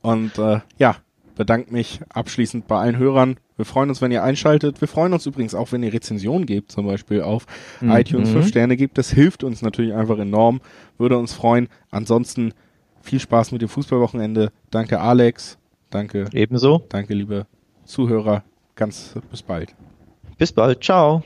Und 0.00 0.38
äh, 0.38 0.60
ja, 0.78 0.96
bedanke 1.34 1.72
mich 1.72 2.00
abschließend 2.08 2.66
bei 2.66 2.78
allen 2.78 2.96
Hörern. 2.96 3.36
Wir 3.56 3.64
freuen 3.64 3.88
uns, 3.88 4.00
wenn 4.00 4.12
ihr 4.12 4.22
einschaltet. 4.22 4.80
Wir 4.80 4.88
freuen 4.88 5.12
uns 5.12 5.26
übrigens 5.26 5.54
auch, 5.54 5.72
wenn 5.72 5.82
ihr 5.82 5.92
Rezensionen 5.92 6.46
gebt, 6.46 6.72
zum 6.72 6.86
Beispiel 6.86 7.22
auf 7.22 7.46
mhm. 7.80 7.92
iTunes 7.92 8.30
5 8.30 8.48
Sterne 8.48 8.76
gibt. 8.76 8.98
Das 8.98 9.10
hilft 9.10 9.44
uns 9.44 9.62
natürlich 9.62 9.94
einfach 9.94 10.18
enorm. 10.18 10.60
Würde 10.98 11.18
uns 11.18 11.32
freuen. 11.32 11.68
Ansonsten 11.90 12.52
viel 13.00 13.20
Spaß 13.20 13.52
mit 13.52 13.62
dem 13.62 13.68
Fußballwochenende. 13.68 14.52
Danke, 14.70 15.00
Alex. 15.00 15.58
Danke. 15.90 16.26
Ebenso. 16.32 16.84
Danke, 16.88 17.14
liebe 17.14 17.46
Zuhörer. 17.84 18.44
Ganz 18.74 19.14
bis 19.30 19.42
bald. 19.42 19.74
Bis 20.38 20.52
bald. 20.52 20.82
Ciao. 20.82 21.22